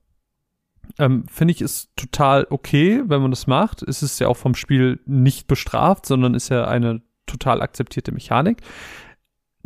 Ähm, 0.98 1.24
Finde 1.28 1.52
ich 1.52 1.60
ist 1.60 1.90
total 1.96 2.46
okay, 2.48 3.02
wenn 3.06 3.20
man 3.20 3.30
das 3.30 3.46
macht. 3.46 3.82
Es 3.82 4.02
ist 4.02 4.18
ja 4.20 4.28
auch 4.28 4.36
vom 4.36 4.54
Spiel 4.54 5.00
nicht 5.04 5.46
bestraft, 5.46 6.06
sondern 6.06 6.34
ist 6.34 6.48
ja 6.48 6.66
eine 6.66 7.02
total 7.26 7.60
akzeptierte 7.60 8.12
Mechanik 8.12 8.62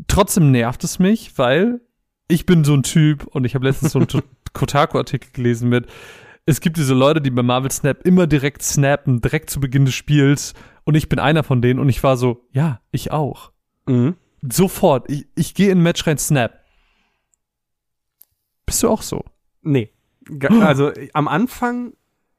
trotzdem 0.08 0.50
nervt 0.50 0.84
es 0.84 0.98
mich, 0.98 1.36
weil 1.36 1.80
ich 2.28 2.46
bin 2.46 2.64
so 2.64 2.74
ein 2.74 2.82
Typ 2.82 3.26
und 3.26 3.44
ich 3.44 3.54
habe 3.54 3.66
letztens 3.66 3.92
so 3.92 3.98
einen 3.98 4.08
Kotaku-Artikel 4.52 5.30
gelesen 5.32 5.68
mit, 5.68 5.86
es 6.46 6.60
gibt 6.60 6.76
diese 6.76 6.94
Leute, 6.94 7.20
die 7.20 7.30
bei 7.30 7.42
Marvel 7.42 7.70
Snap 7.70 8.04
immer 8.04 8.26
direkt 8.26 8.62
snappen, 8.62 9.20
direkt 9.20 9.50
zu 9.50 9.60
Beginn 9.60 9.84
des 9.84 9.94
Spiels 9.94 10.54
und 10.84 10.94
ich 10.94 11.08
bin 11.08 11.18
einer 11.18 11.42
von 11.42 11.62
denen 11.62 11.80
und 11.80 11.88
ich 11.88 12.02
war 12.02 12.16
so, 12.16 12.46
ja, 12.52 12.80
ich 12.90 13.12
auch. 13.12 13.52
Mhm. 13.86 14.16
Sofort, 14.42 15.10
ich, 15.10 15.26
ich 15.34 15.54
gehe 15.54 15.70
in 15.70 15.78
ein 15.78 15.82
Match 15.82 16.06
rein, 16.06 16.18
snap. 16.18 16.64
Bist 18.66 18.82
du 18.82 18.88
auch 18.88 19.02
so? 19.02 19.24
Nee. 19.62 19.90
Also 20.60 20.92
am 21.12 21.26
Anfang 21.26 21.94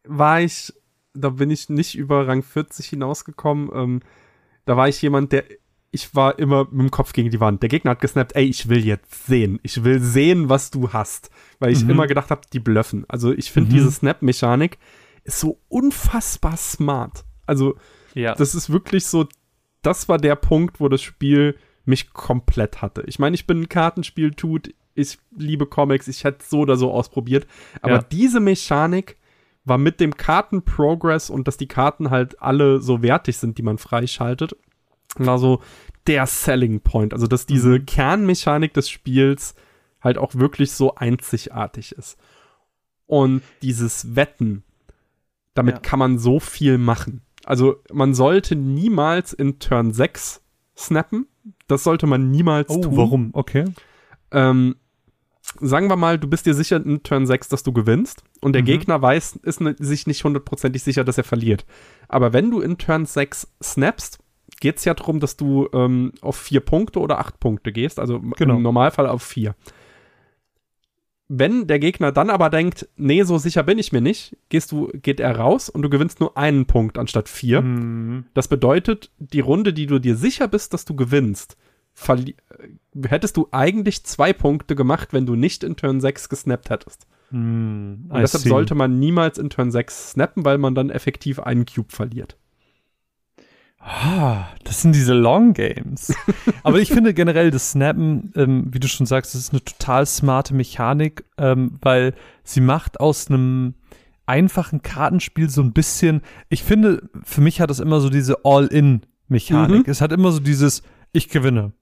war 0.06 0.39
ich, 0.39 0.74
da 1.14 1.30
bin 1.30 1.50
ich 1.50 1.70
nicht 1.70 1.96
über 1.96 2.28
Rang 2.28 2.42
40 2.42 2.88
hinausgekommen. 2.88 3.70
Ähm, 3.74 4.00
da 4.66 4.78
war 4.78 4.88
ich 4.88 5.02
jemand, 5.02 5.34
der 5.34 5.44
ich 5.92 6.16
war 6.16 6.39
immer 6.39 6.68
mit 6.72 6.80
dem 6.80 6.92
Kopf 6.92 7.12
gegen 7.12 7.30
die 7.30 7.42
Wand. 7.42 7.62
Der 7.62 7.70
Gegner 7.70 7.92
hat 7.92 8.00
gesnappt, 8.00 8.36
ey, 8.36 8.46
ich 8.46 8.70
will 8.70 8.86
jetzt 8.86 9.26
sehen. 9.26 9.60
Ich 9.62 9.84
will 9.84 10.00
sehen, 10.00 10.48
was 10.48 10.72
du 10.72 10.94
hast. 10.94 11.30
Weil 11.60 11.74
ich 11.74 11.84
mhm. 11.84 11.92
immer 11.92 12.08
gedacht 12.08 12.32
habe, 12.32 12.42
die 12.52 12.60
blöffen. 12.60 13.06
Also 13.10 13.34
ich 13.34 13.52
finde, 13.52 13.72
mhm. 13.72 13.74
diese 13.74 13.92
Snap-Mechanik 13.92 14.78
ist 15.26 15.39
so 15.39 15.60
unfassbar 15.68 16.56
smart. 16.56 17.26
Also, 17.46 17.76
ja. 18.14 18.36
das 18.36 18.55
ist 18.55 18.72
wirklich 18.72 19.05
so, 19.05 19.28
das 19.82 20.09
war 20.09 20.18
der 20.18 20.36
Punkt, 20.36 20.80
wo 20.80 20.89
das 20.89 21.01
Spiel 21.01 21.57
mich 21.86 22.14
komplett 22.14 22.82
hatte. 22.82 23.03
Ich 23.07 23.20
meine, 23.20 23.36
ich 23.36 23.47
bin 23.47 23.62
ein 23.62 23.70
Kartenspiel 23.70 24.34
tut, 24.34 24.74
ich 24.93 25.18
liebe 25.36 25.66
Comics, 25.66 26.07
ich 26.07 26.24
hätte 26.24 26.43
so 26.45 26.59
oder 26.59 26.76
so 26.76 26.91
ausprobiert. 26.91 27.47
Aber 27.82 27.95
ja. 27.95 28.01
diese 28.01 28.39
Mechanik 28.39 29.18
war 29.64 29.78
mit 29.78 29.99
dem 29.99 30.16
Karten-Progress 30.16 31.30
und 31.30 31.47
dass 31.47 31.57
die 31.57 31.68
Karten 31.68 32.09
halt 32.09 32.41
alle 32.41 32.82
so 32.82 33.01
wertig 33.01 33.38
sind, 33.38 33.57
die 33.57 33.64
man 33.64 33.78
freischaltet, 33.78 34.55
war 35.16 35.38
so 35.38 35.62
der 36.07 36.26
Selling 36.26 36.82
Point. 36.82 37.14
Also, 37.14 37.28
dass 37.28 37.45
diese 37.45 37.80
mhm. 37.80 37.86
Kernmechanik 37.86 38.74
des 38.74 38.89
Spiels 38.89 39.55
halt 40.01 40.18
auch 40.18 40.36
wirklich 40.36 40.72
so 40.72 40.95
einzigartig 40.95 41.91
ist. 41.91 42.18
Und 43.05 43.43
dieses 43.62 44.16
Wetten, 44.16 44.64
damit 45.53 45.76
ja. 45.76 45.82
kann 45.82 45.99
man 45.99 46.18
so 46.18 46.39
viel 46.39 46.78
machen. 46.78 47.22
Also, 47.46 47.78
man 47.92 48.14
sollte 48.14 48.56
niemals 48.56 49.34
in 49.34 49.60
Turn 49.60 49.92
6 49.94 50.42
snappen. 50.78 51.28
Das 51.68 51.84
sollte 51.84 52.08
man 52.08 52.30
niemals 52.32 52.70
oh, 52.70 52.82
tun. 52.82 52.98
Warum? 52.98 53.30
Okay. 53.34 53.66
Ähm, 54.32 54.76
sagen 55.60 55.89
wir 55.89 55.96
mal, 55.96 56.18
du 56.18 56.28
bist 56.28 56.46
dir 56.46 56.54
sicher 56.54 56.78
in 56.78 57.04
Turn 57.04 57.26
6, 57.26 57.50
dass 57.50 57.64
du 57.64 57.74
gewinnst 57.74 58.24
und 58.42 58.54
der 58.54 58.62
mhm. 58.62 58.68
Gegner 58.68 59.02
weiß, 59.02 59.38
ist 59.44 59.62
ne, 59.62 59.76
sich 59.80 60.08
nicht 60.08 60.24
hundertprozentig 60.24 60.84
sicher, 60.84 61.04
dass 61.04 61.18
er 61.18 61.24
verliert. 61.24 61.66
Aber 62.08 62.34
wenn 62.34 62.52
du 62.52 62.62
in 62.62 62.78
Turn 62.78 63.06
6 63.06 63.48
snappst, 63.62 64.20
geht 64.60 64.78
es 64.78 64.86
ja 64.86 64.94
darum, 64.94 65.20
dass 65.20 65.38
du 65.38 65.68
ähm, 65.74 66.14
auf 66.22 66.38
vier 66.38 66.60
Punkte 66.60 67.00
oder 67.00 67.20
acht 67.20 67.39
Punkte 67.39 67.72
gehst, 67.72 68.00
also 68.00 68.20
genau. 68.38 68.56
im 68.56 68.62
Normalfall 68.62 69.08
auf 69.08 69.24
vier. 69.24 69.56
Wenn 71.34 71.66
der 71.66 71.80
Gegner 71.80 72.12
dann 72.12 72.30
aber 72.30 72.50
denkt, 72.50 72.90
nee, 72.98 73.24
so 73.24 73.38
sicher 73.38 73.64
bin 73.64 73.80
ich 73.80 73.94
mir 73.94 74.02
nicht, 74.02 74.36
gehst 74.50 74.74
du, 74.74 74.90
geht 75.02 75.22
er 75.22 75.38
raus 75.38 75.70
und 75.70 75.82
du 75.82 75.90
gewinnst 75.90 76.20
nur 76.20 76.38
einen 76.38 76.66
Punkt 76.66 76.98
anstatt 76.98 77.30
vier. 77.30 77.62
Mhm. 77.62 78.26
Das 78.34 78.50
bedeutet, 78.50 79.12
die 79.18 79.40
Runde, 79.40 79.72
die 79.72 79.86
du 79.86 80.00
dir 80.00 80.18
sicher 80.18 80.50
bist, 80.50 80.74
dass 80.74 80.84
du 80.84 80.94
gewinnst, 80.94 81.56
äh, 82.10 82.34
hättest 83.08 83.38
du 83.38 83.48
eigentlich 83.52 84.04
zwei 84.04 84.34
Punkte 84.34 84.76
gemacht, 84.76 85.14
wenn 85.14 85.26
du 85.26 85.38
nicht 85.38 85.64
in 85.64 85.78
Turn 85.78 86.02
6 86.02 86.28
gesnappt 86.28 86.70
hättest. 86.70 87.08
Mhm. 87.30 88.08
Und 88.10 88.20
deshalb 88.20 88.44
sollte 88.44 88.76
man 88.76 89.00
niemals 89.00 89.38
in 89.38 89.50
Turn 89.50 89.72
6 89.72 90.12
snappen, 90.12 90.44
weil 90.44 90.58
man 90.58 90.76
dann 90.76 90.90
effektiv 90.90 91.40
einen 91.40 91.66
Cube 91.66 91.94
verliert. 91.94 92.36
Ah, 93.84 94.46
das 94.64 94.82
sind 94.82 94.94
diese 94.94 95.14
Long 95.14 95.54
Games. 95.54 96.14
Aber 96.64 96.80
ich 96.80 96.90
finde 96.90 97.14
generell 97.14 97.50
das 97.50 97.72
Snappen, 97.72 98.32
ähm, 98.36 98.68
wie 98.72 98.80
du 98.80 98.88
schon 98.88 99.08
sagst, 99.08 99.34
das 99.34 99.42
ist 99.42 99.52
eine 99.52 99.64
total 99.64 100.06
smarte 100.06 100.54
Mechanik, 100.54 101.26
ähm, 101.38 101.80
weil 101.82 102.14
sie 102.44 102.62
macht 102.62 103.00
aus 103.00 103.28
einem 103.28 103.74
einfachen 104.28 104.82
Kartenspiel 104.82 105.50
so 105.50 105.62
ein 105.62 105.74
bisschen, 105.74 106.22
ich 106.50 106.64
finde, 106.64 107.10
für 107.24 107.42
mich 107.42 107.60
hat 107.60 107.72
es 107.72 107.80
immer 107.80 108.00
so 108.00 108.10
diese 108.10 108.46
All-In-Mechanik. 108.46 109.88
Mhm. 109.88 109.92
Es 109.92 110.00
hat 110.00 110.12
immer 110.12 110.32
so 110.32 110.40
dieses, 110.40 110.84
ich 111.12 111.30
gewinne. 111.30 111.74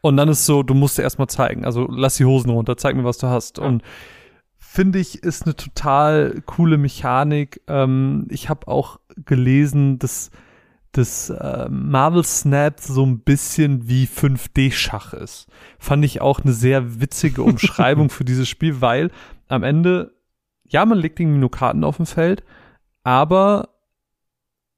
Und 0.00 0.16
dann 0.16 0.28
ist 0.28 0.44
so, 0.44 0.62
du 0.62 0.74
musst 0.74 0.98
dir 0.98 1.02
erstmal 1.02 1.28
zeigen. 1.28 1.64
Also 1.64 1.86
lass 1.88 2.16
die 2.16 2.24
Hosen 2.24 2.50
runter, 2.50 2.76
zeig 2.76 2.96
mir, 2.96 3.04
was 3.04 3.18
du 3.18 3.28
hast. 3.28 3.58
Ja. 3.58 3.64
Und 3.64 3.82
finde 4.58 4.98
ich, 4.98 5.22
ist 5.22 5.44
eine 5.44 5.56
total 5.56 6.42
coole 6.46 6.78
Mechanik. 6.78 7.62
Ähm, 7.68 8.26
ich 8.28 8.48
habe 8.48 8.68
auch 8.68 9.00
gelesen, 9.24 9.98
dass 9.98 10.30
das 10.98 11.30
äh, 11.30 11.68
Marvel 11.70 12.24
Snap 12.24 12.80
so 12.80 13.06
ein 13.06 13.20
bisschen 13.20 13.88
wie 13.88 14.06
5D-Schach 14.06 15.14
ist. 15.14 15.46
Fand 15.78 16.04
ich 16.04 16.20
auch 16.20 16.40
eine 16.40 16.52
sehr 16.52 17.00
witzige 17.00 17.42
Umschreibung 17.42 18.10
für 18.10 18.24
dieses 18.24 18.48
Spiel, 18.48 18.80
weil 18.80 19.10
am 19.46 19.62
Ende, 19.62 20.14
ja, 20.64 20.84
man 20.84 20.98
legt 20.98 21.20
irgendwie 21.20 21.38
nur 21.38 21.50
Karten 21.50 21.84
auf 21.84 21.96
dem 21.96 22.06
Feld, 22.06 22.44
aber 23.04 23.70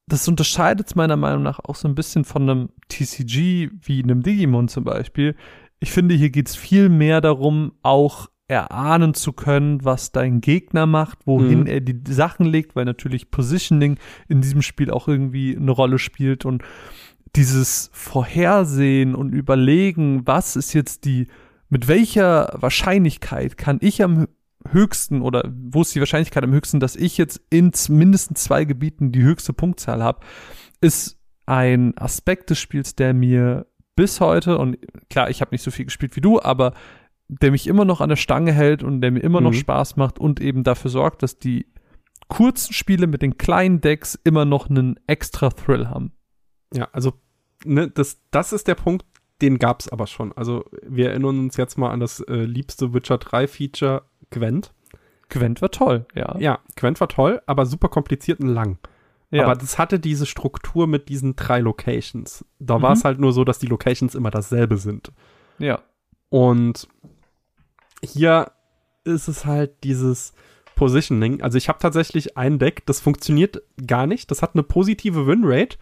das 0.06 0.28
unterscheidet 0.28 0.88
es 0.88 0.94
meiner 0.94 1.16
Meinung 1.16 1.42
nach 1.42 1.60
auch 1.60 1.76
so 1.76 1.88
ein 1.88 1.94
bisschen 1.94 2.24
von 2.24 2.42
einem 2.42 2.68
TCG 2.88 3.70
wie 3.82 4.02
einem 4.02 4.22
Digimon 4.22 4.68
zum 4.68 4.84
Beispiel. 4.84 5.36
Ich 5.78 5.92
finde, 5.92 6.14
hier 6.14 6.30
geht 6.30 6.48
es 6.48 6.56
viel 6.56 6.88
mehr 6.88 7.20
darum, 7.20 7.72
auch 7.82 8.28
erahnen 8.50 9.14
zu 9.14 9.32
können, 9.32 9.84
was 9.84 10.10
dein 10.10 10.40
Gegner 10.40 10.84
macht, 10.86 11.20
wohin 11.24 11.60
Mhm. 11.60 11.66
er 11.66 11.80
die 11.80 12.00
Sachen 12.12 12.44
legt, 12.44 12.74
weil 12.74 12.84
natürlich 12.84 13.30
Positioning 13.30 13.96
in 14.28 14.40
diesem 14.40 14.60
Spiel 14.60 14.90
auch 14.90 15.06
irgendwie 15.06 15.56
eine 15.56 15.70
Rolle 15.70 15.98
spielt 15.98 16.44
und 16.44 16.62
dieses 17.36 17.90
Vorhersehen 17.92 19.14
und 19.14 19.32
Überlegen, 19.32 20.26
was 20.26 20.56
ist 20.56 20.72
jetzt 20.72 21.04
die, 21.04 21.28
mit 21.68 21.86
welcher 21.86 22.52
Wahrscheinlichkeit 22.54 23.56
kann 23.56 23.78
ich 23.80 24.02
am 24.02 24.26
höchsten 24.68 25.22
oder 25.22 25.48
wo 25.48 25.82
ist 25.82 25.94
die 25.94 26.00
Wahrscheinlichkeit 26.00 26.42
am 26.42 26.52
höchsten, 26.52 26.80
dass 26.80 26.96
ich 26.96 27.16
jetzt 27.18 27.40
in 27.50 27.70
mindestens 27.88 28.42
zwei 28.42 28.64
Gebieten 28.64 29.12
die 29.12 29.22
höchste 29.22 29.52
Punktzahl 29.52 30.02
habe, 30.02 30.20
ist 30.80 31.18
ein 31.46 31.96
Aspekt 31.96 32.50
des 32.50 32.58
Spiels, 32.58 32.96
der 32.96 33.14
mir 33.14 33.66
bis 33.94 34.20
heute, 34.20 34.58
und 34.58 34.76
klar, 35.08 35.30
ich 35.30 35.40
habe 35.40 35.52
nicht 35.52 35.62
so 35.62 35.70
viel 35.70 35.84
gespielt 35.84 36.16
wie 36.16 36.20
du, 36.20 36.40
aber 36.42 36.74
der 37.40 37.50
mich 37.52 37.66
immer 37.66 37.84
noch 37.84 38.00
an 38.00 38.08
der 38.08 38.16
Stange 38.16 38.52
hält 38.52 38.82
und 38.82 39.00
der 39.00 39.10
mir 39.12 39.20
immer 39.20 39.40
noch 39.40 39.52
Mhm. 39.52 39.56
Spaß 39.56 39.96
macht 39.96 40.18
und 40.18 40.40
eben 40.40 40.64
dafür 40.64 40.90
sorgt, 40.90 41.22
dass 41.22 41.38
die 41.38 41.66
kurzen 42.28 42.72
Spiele 42.72 43.06
mit 43.06 43.22
den 43.22 43.38
kleinen 43.38 43.80
Decks 43.80 44.18
immer 44.24 44.44
noch 44.44 44.68
einen 44.68 44.98
extra 45.06 45.50
Thrill 45.50 45.88
haben. 45.88 46.12
Ja, 46.74 46.88
also, 46.92 47.12
ne, 47.64 47.88
das, 47.88 48.20
das 48.30 48.52
ist 48.52 48.68
der 48.68 48.74
Punkt, 48.74 49.04
den 49.42 49.58
gab's 49.58 49.88
aber 49.88 50.06
schon. 50.06 50.32
Also, 50.32 50.64
wir 50.86 51.10
erinnern 51.10 51.38
uns 51.38 51.56
jetzt 51.56 51.78
mal 51.78 51.90
an 51.90 52.00
das 52.00 52.20
äh, 52.20 52.34
liebste 52.44 52.92
Witcher 52.94 53.18
3 53.18 53.46
Feature, 53.48 54.02
Gwent. 54.30 54.72
Gwent 55.28 55.62
war 55.62 55.70
toll, 55.70 56.06
ja. 56.14 56.36
Ja, 56.38 56.58
Gwent 56.76 57.00
war 57.00 57.08
toll, 57.08 57.40
aber 57.46 57.64
super 57.66 57.88
kompliziert 57.88 58.40
und 58.40 58.48
lang. 58.48 58.78
ja. 59.30 59.44
Aber 59.44 59.54
das 59.54 59.78
hatte 59.78 60.00
diese 60.00 60.26
Struktur 60.26 60.86
mit 60.88 61.08
diesen 61.08 61.36
drei 61.36 61.60
Locations. 61.60 62.44
Da 62.58 62.78
Mhm. 62.78 62.82
war 62.82 62.92
es 62.92 63.04
halt 63.04 63.20
nur 63.20 63.32
so, 63.32 63.44
dass 63.44 63.58
die 63.60 63.66
Locations 63.68 64.14
immer 64.16 64.30
dasselbe 64.30 64.76
sind. 64.76 65.12
ja. 65.58 65.80
Und 66.32 66.86
hier 68.04 68.52
ist 69.04 69.28
es 69.28 69.44
halt 69.44 69.84
dieses 69.84 70.32
Positioning. 70.74 71.42
Also 71.42 71.58
ich 71.58 71.68
habe 71.68 71.78
tatsächlich 71.78 72.36
ein 72.36 72.58
Deck, 72.58 72.86
das 72.86 73.00
funktioniert 73.00 73.62
gar 73.86 74.06
nicht. 74.06 74.30
Das 74.30 74.42
hat 74.42 74.54
eine 74.54 74.62
positive 74.62 75.26
Winrate, 75.26 75.76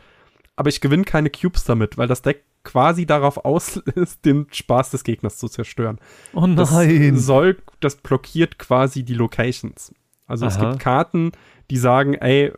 aber 0.57 0.69
ich 0.71 0.81
gewinne 0.81 1.05
keine 1.05 1.31
Cubes 1.31 1.65
damit, 1.65 1.99
weil 1.99 2.09
das 2.09 2.23
Deck 2.23 2.45
quasi 2.65 3.07
darauf 3.07 3.45
aus 3.45 3.77
ist, 3.95 4.25
den 4.25 4.47
Spaß 4.51 4.91
des 4.91 5.05
Gegners 5.05 5.39
zu 5.39 5.49
zerstören. 5.49 5.99
Oh 6.35 6.47
Das 6.47 6.73
nein. 6.73 7.17
soll, 7.17 7.59
das 7.81 7.97
blockiert 7.97 8.59
quasi 8.59 9.05
die 9.05 9.15
Locations. 9.15 9.95
Also 10.27 10.47
es 10.47 10.57
Aha. 10.57 10.71
gibt 10.71 10.83
Karten, 10.83 11.33
die 11.71 11.77
sagen, 11.79 12.15
ey, 12.15 12.53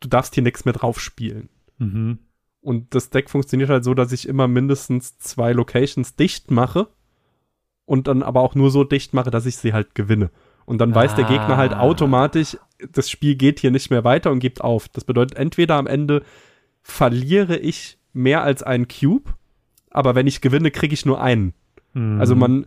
du 0.00 0.08
darfst 0.08 0.34
hier 0.34 0.42
nichts 0.42 0.64
mehr 0.64 0.74
drauf 0.74 1.00
spielen. 1.00 1.48
Mhm. 1.78 2.18
Und 2.60 2.94
das 2.94 3.10
Deck 3.10 3.30
funktioniert 3.30 3.70
halt 3.70 3.84
so, 3.84 3.94
dass 3.94 4.10
ich 4.12 4.26
immer 4.26 4.48
mindestens 4.48 5.18
zwei 5.18 5.52
Locations 5.52 6.16
dicht 6.16 6.50
mache 6.50 6.88
und 7.88 8.06
dann 8.06 8.22
aber 8.22 8.40
auch 8.42 8.54
nur 8.54 8.70
so 8.70 8.84
dicht 8.84 9.14
mache, 9.14 9.30
dass 9.30 9.46
ich 9.46 9.56
sie 9.56 9.72
halt 9.72 9.94
gewinne. 9.94 10.30
Und 10.66 10.78
dann 10.82 10.94
weiß 10.94 11.14
der 11.14 11.24
Gegner 11.24 11.56
halt 11.56 11.72
Ah. 11.72 11.80
automatisch, 11.80 12.58
das 12.92 13.08
Spiel 13.10 13.34
geht 13.36 13.58
hier 13.60 13.70
nicht 13.70 13.90
mehr 13.90 14.04
weiter 14.04 14.30
und 14.30 14.40
gibt 14.40 14.60
auf. 14.60 14.88
Das 14.90 15.04
bedeutet, 15.04 15.38
entweder 15.38 15.76
am 15.76 15.86
Ende 15.86 16.22
verliere 16.82 17.56
ich 17.56 17.98
mehr 18.12 18.42
als 18.42 18.62
einen 18.62 18.86
Cube, 18.88 19.30
aber 19.90 20.14
wenn 20.14 20.26
ich 20.26 20.40
gewinne, 20.42 20.70
kriege 20.70 20.92
ich 20.94 21.06
nur 21.06 21.20
einen. 21.22 21.54
Mhm. 21.94 22.20
Also 22.20 22.36
man, 22.36 22.66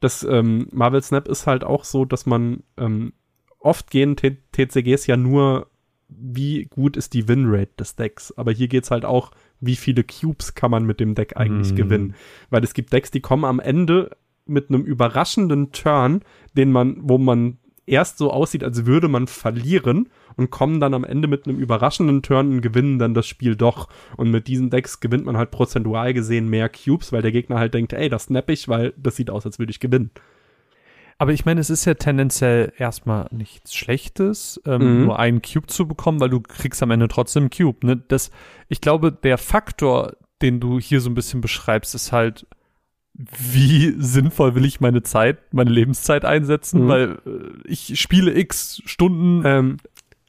das 0.00 0.24
ähm, 0.24 0.68
Marvel 0.72 1.02
Snap 1.02 1.28
ist 1.28 1.46
halt 1.46 1.64
auch 1.64 1.84
so, 1.84 2.06
dass 2.06 2.24
man 2.24 2.62
ähm, 2.78 3.12
oft 3.58 3.90
gehen 3.90 4.16
T 4.16 4.38
TCGs 4.52 5.06
ja 5.06 5.16
nur, 5.18 5.68
wie 6.08 6.64
gut 6.64 6.96
ist 6.96 7.12
die 7.12 7.28
Winrate 7.28 7.72
des 7.78 7.96
Decks. 7.96 8.32
Aber 8.36 8.52
hier 8.52 8.68
geht's 8.68 8.90
halt 8.90 9.04
auch, 9.04 9.30
wie 9.60 9.76
viele 9.76 10.04
Cubes 10.04 10.54
kann 10.54 10.70
man 10.70 10.84
mit 10.84 11.00
dem 11.00 11.14
Deck 11.14 11.36
eigentlich 11.36 11.72
Mm. 11.72 11.76
gewinnen. 11.76 12.14
Weil 12.50 12.64
es 12.64 12.74
gibt 12.74 12.92
Decks, 12.92 13.10
die 13.10 13.20
kommen 13.20 13.44
am 13.44 13.60
Ende 13.60 14.10
mit 14.46 14.68
einem 14.68 14.82
überraschenden 14.84 15.72
Turn, 15.72 16.20
den 16.56 16.72
man, 16.72 16.96
wo 17.00 17.18
man 17.18 17.58
erst 17.86 18.18
so 18.18 18.30
aussieht, 18.30 18.62
als 18.64 18.86
würde 18.86 19.08
man 19.08 19.26
verlieren 19.26 20.08
und 20.36 20.50
kommen 20.50 20.78
dann 20.80 20.94
am 20.94 21.04
Ende 21.04 21.26
mit 21.28 21.46
einem 21.46 21.58
überraschenden 21.58 22.22
Turn 22.22 22.52
und 22.52 22.60
gewinnen 22.62 22.98
dann 22.98 23.12
das 23.12 23.26
Spiel 23.26 23.56
doch. 23.56 23.88
Und 24.16 24.30
mit 24.30 24.46
diesen 24.46 24.70
Decks 24.70 25.00
gewinnt 25.00 25.24
man 25.26 25.36
halt 25.36 25.50
prozentual 25.50 26.14
gesehen 26.14 26.48
mehr 26.48 26.68
Cubes, 26.68 27.12
weil 27.12 27.22
der 27.22 27.32
Gegner 27.32 27.58
halt 27.58 27.74
denkt, 27.74 27.92
ey, 27.92 28.08
das 28.08 28.24
snap 28.24 28.48
ich, 28.50 28.68
weil 28.68 28.94
das 28.96 29.16
sieht 29.16 29.30
aus, 29.30 29.44
als 29.46 29.58
würde 29.58 29.70
ich 29.72 29.80
gewinnen. 29.80 30.10
Aber 31.18 31.32
ich 31.32 31.44
meine, 31.44 31.60
es 31.60 31.70
ist 31.70 31.84
ja 31.84 31.94
tendenziell 31.94 32.72
erstmal 32.78 33.28
nichts 33.30 33.74
Schlechtes, 33.74 34.60
ähm, 34.66 35.00
Mhm. 35.00 35.04
nur 35.04 35.18
einen 35.18 35.42
Cube 35.42 35.66
zu 35.66 35.86
bekommen, 35.86 36.20
weil 36.20 36.30
du 36.30 36.40
kriegst 36.40 36.82
am 36.82 36.90
Ende 36.90 37.08
trotzdem 37.08 37.44
einen 37.44 37.50
Cube. 37.50 37.86
Ne? 37.86 37.96
Das, 38.08 38.30
ich 38.68 38.80
glaube, 38.80 39.12
der 39.12 39.38
Faktor, 39.38 40.14
den 40.40 40.58
du 40.58 40.80
hier 40.80 41.00
so 41.00 41.10
ein 41.10 41.14
bisschen 41.14 41.40
beschreibst, 41.40 41.94
ist 41.94 42.10
halt, 42.12 42.46
wie 43.14 43.94
sinnvoll 43.98 44.54
will 44.54 44.64
ich 44.64 44.80
meine 44.80 45.02
Zeit, 45.02 45.52
meine 45.52 45.70
Lebenszeit 45.70 46.24
einsetzen, 46.24 46.84
Mhm. 46.84 46.88
weil 46.88 47.18
äh, 47.26 47.68
ich 47.68 48.00
spiele 48.00 48.36
x 48.38 48.82
Stunden. 48.86 49.42
Ähm, 49.44 49.76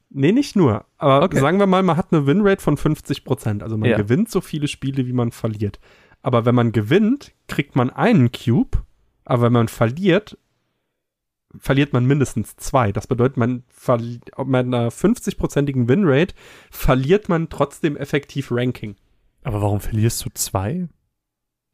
nee, 0.09 0.31
nicht 0.31 0.55
nur. 0.55 0.85
Aber 0.97 1.23
Okay. 1.23 1.39
sagen 1.39 1.59
wir 1.59 1.67
mal, 1.67 1.81
man 1.83 1.95
hat 1.97 2.11
eine 2.11 2.25
Winrate 2.27 2.61
von 2.61 2.75
50%. 2.77 3.63
Also 3.63 3.77
man 3.77 3.89
Ja. 3.89 3.97
gewinnt 3.97 4.29
so 4.29 4.41
viele 4.41 4.67
Spiele, 4.67 5.07
wie 5.07 5.13
man 5.13 5.31
verliert. 5.31 5.79
Aber 6.21 6.45
wenn 6.45 6.55
man 6.55 6.71
gewinnt, 6.71 7.33
kriegt 7.47 7.75
man 7.75 7.89
einen 7.89 8.31
Cube. 8.31 8.79
Aber 9.25 9.43
wenn 9.43 9.53
man 9.53 9.67
verliert, 9.69 10.37
verliert 11.57 11.93
man 11.93 12.05
mindestens 12.05 12.55
zwei. 12.57 12.91
Das 12.91 13.07
bedeutet, 13.07 13.37
man 13.37 13.63
mit 14.45 14.65
einer 14.65 14.89
50-prozentigen 14.91 15.87
Winrate 15.87 16.33
verliert 16.71 17.29
man 17.29 17.47
trotzdem 17.49 17.95
effektiv 17.95 18.49
Ranking. 18.51 18.95
Aber 19.43 19.61
warum 19.61 19.79
verlierst 19.79 20.25
du 20.25 20.29
zwei? 20.33 20.87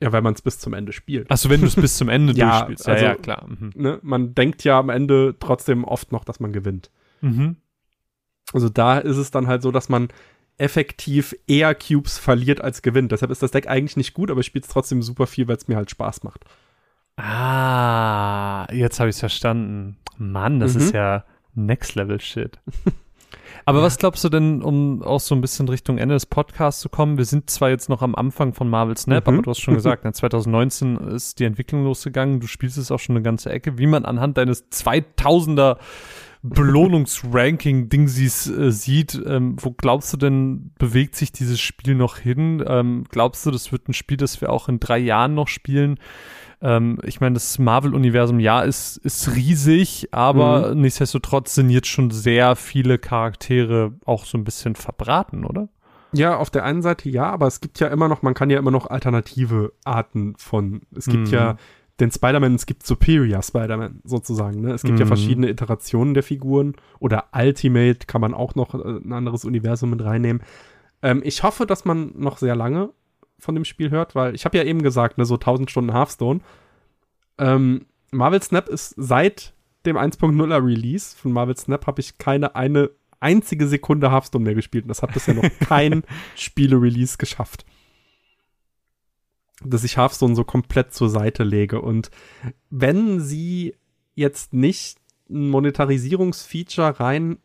Ja, 0.01 0.11
weil 0.13 0.21
man 0.21 0.33
es 0.33 0.41
bis 0.41 0.59
zum 0.59 0.73
Ende 0.73 0.93
spielt. 0.93 1.29
Achso, 1.29 1.49
wenn 1.49 1.59
du 1.61 1.67
es 1.67 1.75
bis 1.75 1.97
zum 1.97 2.07
Ende 2.09 2.31
Ja, 2.37 2.51
durchspielst. 2.51 2.87
also- 2.87 3.03
ja, 3.05 3.15
klar. 3.15 3.45
Mhm. 3.47 3.71
Ne? 3.75 3.99
Man 4.01 4.33
denkt 4.33 4.63
ja 4.63 4.79
am 4.79 4.89
Ende 4.89 5.35
trotzdem 5.39 5.83
oft 5.83 6.11
noch, 6.11 6.23
dass 6.23 6.39
man 6.39 6.53
gewinnt. 6.53 6.89
Mhm. 7.21 7.57
Also 8.53 8.69
da 8.69 8.97
ist 8.97 9.17
es 9.17 9.29
dann 9.31 9.47
halt 9.47 9.61
so, 9.61 9.71
dass 9.71 9.89
man 9.89 10.07
effektiv 10.57 11.35
eher 11.47 11.75
Cubes 11.75 12.17
verliert 12.17 12.61
als 12.61 12.81
gewinnt. 12.81 13.11
Deshalb 13.11 13.31
ist 13.31 13.43
das 13.43 13.51
Deck 13.51 13.67
eigentlich 13.67 13.95
nicht 13.97 14.13
gut, 14.13 14.31
aber 14.31 14.39
ich 14.39 14.45
spiele 14.47 14.63
es 14.63 14.69
trotzdem 14.69 15.01
super 15.01 15.27
viel, 15.27 15.47
weil 15.47 15.55
es 15.57 15.67
mir 15.67 15.75
halt 15.75 15.89
Spaß 15.91 16.23
macht. 16.23 16.45
Ah, 17.17 18.65
jetzt 18.71 18.99
habe 18.99 19.09
ich 19.09 19.15
es 19.15 19.19
verstanden. 19.19 19.97
Mann, 20.17 20.59
das 20.59 20.75
Mhm. 20.75 20.81
ist 20.81 20.93
ja 20.93 21.23
Next 21.55 21.95
Level 21.95 22.19
Shit. 22.21 22.59
Aber 23.65 23.81
was 23.81 23.97
glaubst 23.97 24.23
du 24.23 24.29
denn, 24.29 24.61
um 24.61 25.01
auch 25.03 25.19
so 25.19 25.35
ein 25.35 25.41
bisschen 25.41 25.67
Richtung 25.67 25.97
Ende 25.97 26.15
des 26.15 26.25
Podcasts 26.25 26.81
zu 26.81 26.89
kommen? 26.89 27.17
Wir 27.17 27.25
sind 27.25 27.49
zwar 27.49 27.69
jetzt 27.69 27.89
noch 27.89 28.01
am 28.01 28.15
Anfang 28.15 28.53
von 28.53 28.69
Marvel 28.69 28.97
Snap, 28.97 29.27
Mhm. 29.27 29.33
aber 29.33 29.43
du 29.43 29.49
hast 29.51 29.59
schon 29.59 29.75
gesagt, 29.75 30.03
ne, 30.05 30.13
2019 30.13 30.97
ist 30.97 31.39
die 31.39 31.45
Entwicklung 31.45 31.83
losgegangen. 31.83 32.39
Du 32.39 32.47
spielst 32.47 32.77
es 32.77 32.91
auch 32.91 32.99
schon 32.99 33.15
eine 33.15 33.23
ganze 33.23 33.51
Ecke, 33.51 33.77
wie 33.77 33.87
man 33.87 34.05
anhand 34.05 34.37
deines 34.37 34.71
2000er 34.71 35.77
Belohnungsranking-Dingsies 36.41 38.49
äh, 38.49 38.71
sieht, 38.71 39.19
ähm, 39.25 39.55
wo 39.59 39.71
glaubst 39.71 40.13
du 40.13 40.17
denn, 40.17 40.71
bewegt 40.79 41.15
sich 41.15 41.31
dieses 41.31 41.59
Spiel 41.59 41.95
noch 41.95 42.17
hin? 42.17 42.63
Ähm, 42.65 43.03
glaubst 43.09 43.45
du, 43.45 43.51
das 43.51 43.71
wird 43.71 43.89
ein 43.89 43.93
Spiel, 43.93 44.17
das 44.17 44.41
wir 44.41 44.51
auch 44.51 44.69
in 44.69 44.79
drei 44.79 44.97
Jahren 44.99 45.33
noch 45.33 45.47
spielen? 45.47 45.99
Ähm, 46.61 46.99
ich 47.03 47.21
meine, 47.21 47.33
das 47.33 47.57
Marvel-Universum, 47.57 48.39
ja, 48.39 48.61
ist, 48.61 48.97
ist 48.97 49.33
riesig, 49.35 50.09
aber 50.11 50.73
mhm. 50.73 50.81
nichtsdestotrotz 50.81 51.55
sind 51.55 51.69
jetzt 51.69 51.87
schon 51.87 52.11
sehr 52.11 52.55
viele 52.55 52.97
Charaktere 52.97 53.93
auch 54.05 54.25
so 54.25 54.37
ein 54.37 54.43
bisschen 54.43 54.75
verbraten, 54.75 55.45
oder? 55.45 55.69
Ja, 56.11 56.37
auf 56.37 56.49
der 56.49 56.65
einen 56.65 56.81
Seite 56.81 57.09
ja, 57.09 57.25
aber 57.25 57.47
es 57.47 57.61
gibt 57.61 57.79
ja 57.79 57.87
immer 57.87 58.07
noch, 58.07 58.23
man 58.23 58.33
kann 58.33 58.49
ja 58.49 58.57
immer 58.57 58.71
noch 58.71 58.87
alternative 58.87 59.73
Arten 59.85 60.33
von, 60.37 60.81
es 60.95 61.05
gibt 61.05 61.27
mhm. 61.27 61.33
ja 61.33 61.57
den 61.99 62.11
Spider-Man, 62.11 62.55
es 62.55 62.65
gibt 62.65 62.85
Superior 62.85 63.43
Spider-Man 63.43 64.01
sozusagen, 64.03 64.61
ne? 64.61 64.71
Es 64.71 64.83
gibt 64.83 64.95
mhm. 64.95 65.01
ja 65.01 65.05
verschiedene 65.05 65.49
Iterationen 65.49 66.13
der 66.13 66.23
Figuren 66.23 66.75
oder 66.99 67.25
Ultimate 67.33 68.07
kann 68.07 68.21
man 68.21 68.33
auch 68.33 68.55
noch 68.55 68.73
äh, 68.73 68.77
ein 68.77 69.13
anderes 69.13 69.45
Universum 69.45 69.91
mit 69.91 70.03
reinnehmen. 70.03 70.41
Ähm, 71.01 71.21
ich 71.23 71.43
hoffe, 71.43 71.65
dass 71.65 71.85
man 71.85 72.13
noch 72.15 72.37
sehr 72.37 72.55
lange 72.55 72.89
von 73.39 73.55
dem 73.55 73.65
Spiel 73.65 73.89
hört, 73.89 74.15
weil 74.15 74.35
ich 74.35 74.45
habe 74.45 74.57
ja 74.57 74.63
eben 74.63 74.81
gesagt, 74.81 75.17
ne, 75.17 75.25
so 75.25 75.35
1000 75.35 75.71
Stunden 75.71 75.93
Hearthstone. 75.93 76.41
Ähm, 77.37 77.85
Marvel 78.11 78.41
Snap 78.41 78.69
ist 78.69 78.93
seit 78.97 79.53
dem 79.85 79.97
1.0er 79.97 80.65
Release 80.65 81.15
von 81.15 81.31
Marvel 81.31 81.57
Snap 81.57 81.87
habe 81.87 82.01
ich 82.01 82.17
keine 82.17 82.55
eine 82.55 82.91
einzige 83.19 83.67
Sekunde 83.67 84.11
Hearthstone 84.11 84.43
mehr 84.43 84.55
gespielt 84.55 84.85
und 84.85 84.89
das 84.89 85.01
hat 85.01 85.13
bisher 85.13 85.33
noch 85.33 85.49
kein 85.59 86.03
Spiele-Release 86.35 87.17
geschafft. 87.17 87.65
Dass 89.63 89.83
ich 89.83 89.97
Hearthstone 89.97 90.35
so 90.35 90.43
komplett 90.43 90.93
zur 90.93 91.09
Seite 91.09 91.43
lege 91.43 91.81
und 91.81 92.11
wenn 92.69 93.19
sie 93.19 93.75
jetzt 94.15 94.53
nicht 94.53 94.99
ein 95.29 95.49
Monetarisierungsfeature 95.49 96.99
rein 96.99 97.37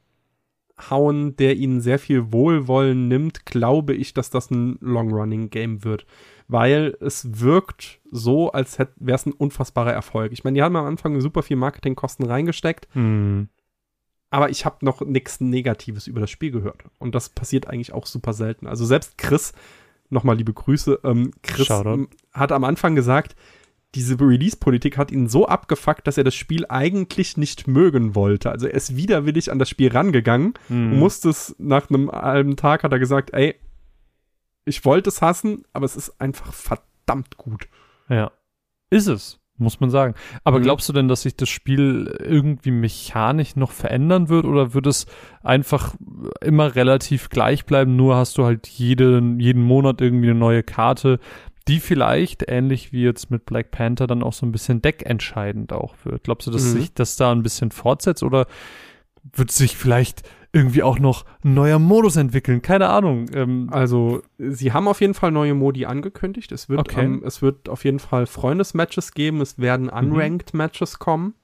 hauen, 0.91 1.37
der 1.37 1.57
ihnen 1.57 1.81
sehr 1.81 1.99
viel 1.99 2.33
Wohlwollen 2.33 3.09
nimmt, 3.09 3.47
glaube 3.47 3.95
ich, 3.95 4.14
dass 4.14 4.31
das 4.31 4.51
ein 4.51 4.79
Long-Running-Game 4.81 5.85
wird. 5.85 6.07
Weil 6.49 6.97
es 7.01 7.41
wirkt 7.41 8.01
so, 8.11 8.53
als 8.53 8.79
wäre 8.79 9.16
es 9.16 9.27
ein 9.27 9.33
unfassbarer 9.33 9.93
Erfolg. 9.93 10.33
Ich 10.33 10.45
meine, 10.45 10.57
die 10.57 10.62
haben 10.62 10.77
am 10.77 10.87
Anfang 10.87 11.20
super 11.20 11.43
viel 11.43 11.57
Marketingkosten 11.57 12.27
reingesteckt. 12.27 12.89
Hm. 12.93 13.49
Aber 14.31 14.51
ich 14.51 14.64
habe 14.64 14.85
noch 14.85 15.01
nichts 15.01 15.41
Negatives 15.41 16.07
über 16.07 16.20
das 16.20 16.31
Spiel 16.31 16.51
gehört. 16.51 16.85
Und 16.99 17.14
das 17.14 17.29
passiert 17.29 17.68
eigentlich 17.68 17.93
auch 17.93 18.05
super 18.05 18.33
selten. 18.33 18.66
Also 18.66 18.85
selbst 18.85 19.16
Chris, 19.16 19.53
nochmal 20.11 20.37
liebe 20.37 20.53
Grüße, 20.53 21.01
ähm, 21.05 21.31
Chris 21.43 21.70
hat 21.70 22.53
am 22.53 22.64
Anfang 22.64 22.97
gesagt, 22.97 23.37
diese 23.95 24.18
Release-Politik 24.20 24.99
hat 24.99 25.11
ihn 25.11 25.28
so 25.28 25.47
abgefuckt, 25.47 26.07
dass 26.07 26.18
er 26.18 26.24
das 26.24 26.34
Spiel 26.34 26.66
eigentlich 26.68 27.36
nicht 27.36 27.68
mögen 27.68 28.14
wollte. 28.14 28.51
Also 28.51 28.66
er 28.66 28.74
ist 28.74 28.97
widerwillig 28.97 29.51
an 29.51 29.59
das 29.59 29.68
Spiel 29.68 29.90
rangegangen 29.90 30.55
mhm. 30.68 30.92
und 30.92 30.99
musste 30.99 31.30
es 31.30 31.55
nach 31.59 31.88
einem 31.88 32.11
halben 32.11 32.57
Tag 32.57 32.82
hat 32.82 32.92
er 32.92 32.99
gesagt, 32.99 33.32
ey, 33.32 33.55
ich 34.64 34.84
wollte 34.84 35.11
es 35.11 35.22
hassen, 35.22 35.64
aber 35.72 35.84
es 35.84 35.97
ist 35.97 36.20
einfach 36.20 36.53
verdammt 36.53 37.36
gut. 37.36 37.68
Ja. 38.09 38.32
Ist 38.90 39.07
es, 39.07 39.38
muss 39.59 39.80
man 39.80 39.90
sagen. 39.90 40.14
Aber 40.42 40.59
mhm. 40.59 40.64
glaubst 40.64 40.88
du 40.88 40.92
denn, 40.92 41.09
dass 41.09 41.22
sich 41.22 41.36
das 41.36 41.49
Spiel 41.49 42.16
irgendwie 42.20 42.70
mechanisch 42.70 43.57
noch 43.57 43.72
verändern 43.72 44.28
wird 44.28 44.45
oder 44.45 44.74
wird 44.74 44.86
es 44.86 45.07
einfach 45.42 45.95
immer 46.40 46.74
relativ 46.74 47.28
gleich 47.28 47.66
bleiben? 47.66 47.97
Nur 47.97 48.16
hast 48.16 48.38
du 48.38 48.45
halt 48.45 48.66
jeden, 48.66 49.38
jeden 49.38 49.62
Monat 49.62 50.01
irgendwie 50.01 50.30
eine 50.30 50.38
neue 50.38 50.62
Karte, 50.62 51.20
die 51.68 51.80
vielleicht, 51.80 52.44
ähnlich 52.48 52.92
wie 52.92 53.02
jetzt 53.02 53.30
mit 53.30 53.46
Black 53.46 53.70
Panther, 53.70 54.06
dann 54.06 54.22
auch 54.22 54.32
so 54.32 54.44
ein 54.44 54.52
bisschen 54.52 54.82
deckentscheidend 54.82 55.72
auch 55.72 55.94
wird. 56.04 56.24
Glaubst 56.24 56.46
du, 56.46 56.50
dass 56.50 56.64
mhm. 56.64 56.78
sich 56.78 56.94
das 56.94 57.16
da 57.16 57.32
ein 57.32 57.42
bisschen 57.42 57.70
fortsetzt 57.70 58.22
oder 58.22 58.46
wird 59.32 59.50
sich 59.50 59.76
vielleicht 59.76 60.22
irgendwie 60.52 60.82
auch 60.82 60.98
noch 60.98 61.24
ein 61.42 61.54
neuer 61.54 61.78
Modus 61.78 62.16
entwickeln? 62.16 62.60
Keine 62.60 62.90
Ahnung. 62.90 63.26
Ähm, 63.34 63.68
also, 63.72 64.22
sie 64.38 64.72
haben 64.72 64.86
auf 64.86 65.00
jeden 65.00 65.14
Fall 65.14 65.30
neue 65.32 65.54
Modi 65.54 65.86
angekündigt. 65.86 66.52
Es 66.52 66.68
wird, 66.68 66.80
okay. 66.80 67.04
ähm, 67.04 67.22
es 67.24 67.40
wird 67.40 67.68
auf 67.68 67.84
jeden 67.84 67.98
Fall 67.98 68.26
Freundesmatches 68.26 69.12
geben. 69.12 69.40
Es 69.40 69.58
werden 69.58 69.86
mhm. 69.86 69.92
Unranked-Matches 69.92 70.98
kommen 70.98 71.34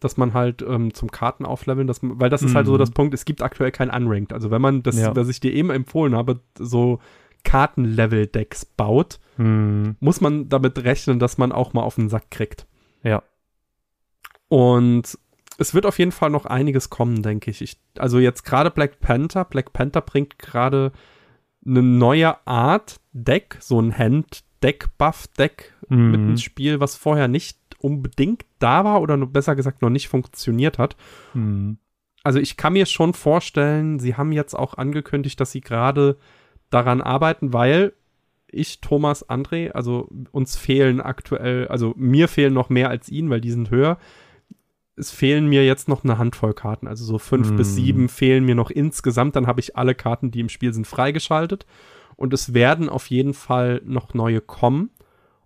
dass 0.00 0.16
man 0.16 0.32
halt 0.32 0.62
ähm, 0.62 0.94
zum 0.94 1.10
Karten 1.10 1.44
aufleveln, 1.44 1.86
dass 1.86 2.00
man, 2.00 2.18
weil 2.18 2.30
das 2.30 2.42
ist 2.42 2.54
halt 2.54 2.66
so 2.66 2.72
mhm. 2.72 2.78
das 2.78 2.90
Punkt, 2.90 3.12
es 3.12 3.26
gibt 3.26 3.42
aktuell 3.42 3.70
kein 3.70 3.90
Unranked. 3.90 4.32
Also 4.32 4.50
wenn 4.50 4.62
man 4.62 4.82
das, 4.82 4.98
ja. 4.98 5.14
was 5.14 5.28
ich 5.28 5.40
dir 5.40 5.52
eben 5.52 5.68
empfohlen 5.68 6.16
habe, 6.16 6.40
so 6.58 7.00
Kartenlevel-Decks 7.44 8.64
baut, 8.64 9.20
hm. 9.36 9.96
muss 10.00 10.20
man 10.20 10.48
damit 10.48 10.84
rechnen, 10.84 11.18
dass 11.18 11.38
man 11.38 11.52
auch 11.52 11.72
mal 11.72 11.82
auf 11.82 11.96
den 11.96 12.08
Sack 12.08 12.30
kriegt. 12.30 12.66
Ja. 13.02 13.22
Und 14.48 15.18
es 15.58 15.74
wird 15.74 15.86
auf 15.86 15.98
jeden 15.98 16.12
Fall 16.12 16.30
noch 16.30 16.46
einiges 16.46 16.90
kommen, 16.90 17.22
denke 17.22 17.50
ich. 17.50 17.60
ich 17.60 17.78
also 17.98 18.18
jetzt 18.18 18.44
gerade 18.44 18.70
Black 18.70 19.00
Panther. 19.00 19.44
Black 19.44 19.72
Panther 19.72 20.00
bringt 20.00 20.38
gerade 20.38 20.92
eine 21.64 21.82
neue 21.82 22.46
Art 22.46 23.00
Deck, 23.12 23.58
so 23.60 23.80
ein 23.80 23.96
Hand-Deck-Buff-Deck 23.96 25.74
mhm. 25.88 26.10
mit 26.10 26.20
ins 26.20 26.42
Spiel, 26.42 26.80
was 26.80 26.96
vorher 26.96 27.28
nicht 27.28 27.58
unbedingt 27.78 28.44
da 28.58 28.84
war 28.84 29.00
oder 29.00 29.16
besser 29.18 29.54
gesagt 29.54 29.82
noch 29.82 29.90
nicht 29.90 30.08
funktioniert 30.08 30.78
hat. 30.78 30.96
Mhm. 31.34 31.78
Also 32.22 32.38
ich 32.38 32.56
kann 32.56 32.74
mir 32.74 32.86
schon 32.86 33.14
vorstellen, 33.14 33.98
sie 33.98 34.16
haben 34.16 34.32
jetzt 34.32 34.54
auch 34.54 34.74
angekündigt, 34.74 35.40
dass 35.40 35.52
sie 35.52 35.60
gerade 35.60 36.18
daran 36.70 37.00
arbeiten, 37.00 37.52
weil 37.52 37.92
ich, 38.52 38.80
Thomas, 38.80 39.28
André, 39.28 39.70
also 39.70 40.08
uns 40.32 40.56
fehlen 40.56 41.00
aktuell, 41.00 41.68
also 41.68 41.94
mir 41.96 42.28
fehlen 42.28 42.54
noch 42.54 42.68
mehr 42.68 42.88
als 42.88 43.08
ihnen, 43.08 43.30
weil 43.30 43.40
die 43.40 43.52
sind 43.52 43.70
höher. 43.70 43.98
Es 44.96 45.10
fehlen 45.10 45.46
mir 45.48 45.64
jetzt 45.64 45.88
noch 45.88 46.04
eine 46.04 46.18
Handvoll 46.18 46.52
Karten, 46.52 46.86
also 46.86 47.04
so 47.04 47.18
fünf 47.18 47.52
mm. 47.52 47.56
bis 47.56 47.74
sieben 47.74 48.08
fehlen 48.08 48.44
mir 48.44 48.54
noch 48.54 48.70
insgesamt. 48.70 49.36
Dann 49.36 49.46
habe 49.46 49.60
ich 49.60 49.76
alle 49.76 49.94
Karten, 49.94 50.30
die 50.30 50.40
im 50.40 50.48
Spiel 50.48 50.72
sind, 50.74 50.86
freigeschaltet. 50.86 51.66
Und 52.16 52.34
es 52.34 52.52
werden 52.52 52.88
auf 52.88 53.06
jeden 53.06 53.32
Fall 53.32 53.80
noch 53.84 54.14
neue 54.14 54.40
kommen. 54.40 54.90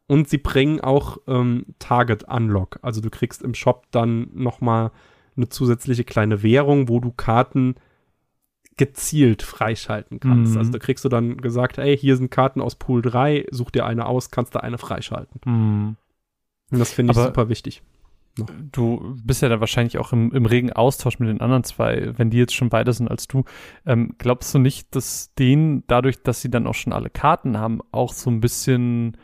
Und 0.06 0.28
sie 0.28 0.38
bringen 0.38 0.80
auch 0.80 1.18
ähm, 1.28 1.66
Target 1.78 2.24
Unlock. 2.24 2.78
Also 2.82 3.00
du 3.00 3.10
kriegst 3.10 3.42
im 3.42 3.54
Shop 3.54 3.86
dann 3.90 4.28
noch 4.34 4.60
mal 4.60 4.90
eine 5.36 5.48
zusätzliche 5.48 6.04
kleine 6.04 6.42
Währung, 6.42 6.88
wo 6.88 7.00
du 7.00 7.12
Karten 7.12 7.76
gezielt 8.76 9.42
freischalten 9.42 10.20
kannst. 10.20 10.52
Mhm. 10.52 10.58
Also 10.58 10.72
da 10.72 10.78
kriegst 10.78 11.04
du 11.04 11.08
dann 11.08 11.36
gesagt, 11.38 11.78
ey, 11.78 11.96
hier 11.96 12.16
sind 12.16 12.30
Karten 12.30 12.60
aus 12.60 12.74
Pool 12.74 13.02
3, 13.02 13.46
such 13.50 13.70
dir 13.70 13.86
eine 13.86 14.06
aus, 14.06 14.30
kannst 14.30 14.54
da 14.54 14.60
eine 14.60 14.78
freischalten. 14.78 15.40
Mhm. 15.44 15.96
Und 16.70 16.78
das 16.78 16.92
finde 16.92 17.12
ich 17.12 17.18
Aber 17.18 17.26
super 17.26 17.48
wichtig. 17.48 17.82
Noch. 18.36 18.46
Du 18.72 19.16
bist 19.22 19.42
ja 19.42 19.48
dann 19.48 19.60
wahrscheinlich 19.60 19.98
auch 19.98 20.12
im, 20.12 20.32
im 20.32 20.46
regen 20.46 20.72
Austausch 20.72 21.20
mit 21.20 21.28
den 21.28 21.40
anderen 21.40 21.62
zwei, 21.62 22.12
wenn 22.16 22.30
die 22.30 22.38
jetzt 22.38 22.54
schon 22.54 22.72
weiter 22.72 22.92
sind 22.92 23.08
als 23.08 23.28
du. 23.28 23.44
Ähm, 23.86 24.16
glaubst 24.18 24.52
du 24.54 24.58
nicht, 24.58 24.94
dass 24.96 25.32
denen, 25.34 25.84
dadurch, 25.86 26.20
dass 26.22 26.40
sie 26.40 26.50
dann 26.50 26.66
auch 26.66 26.74
schon 26.74 26.92
alle 26.92 27.10
Karten 27.10 27.58
haben, 27.58 27.80
auch 27.92 28.12
so 28.12 28.30
ein 28.30 28.40
bisschen, 28.40 29.16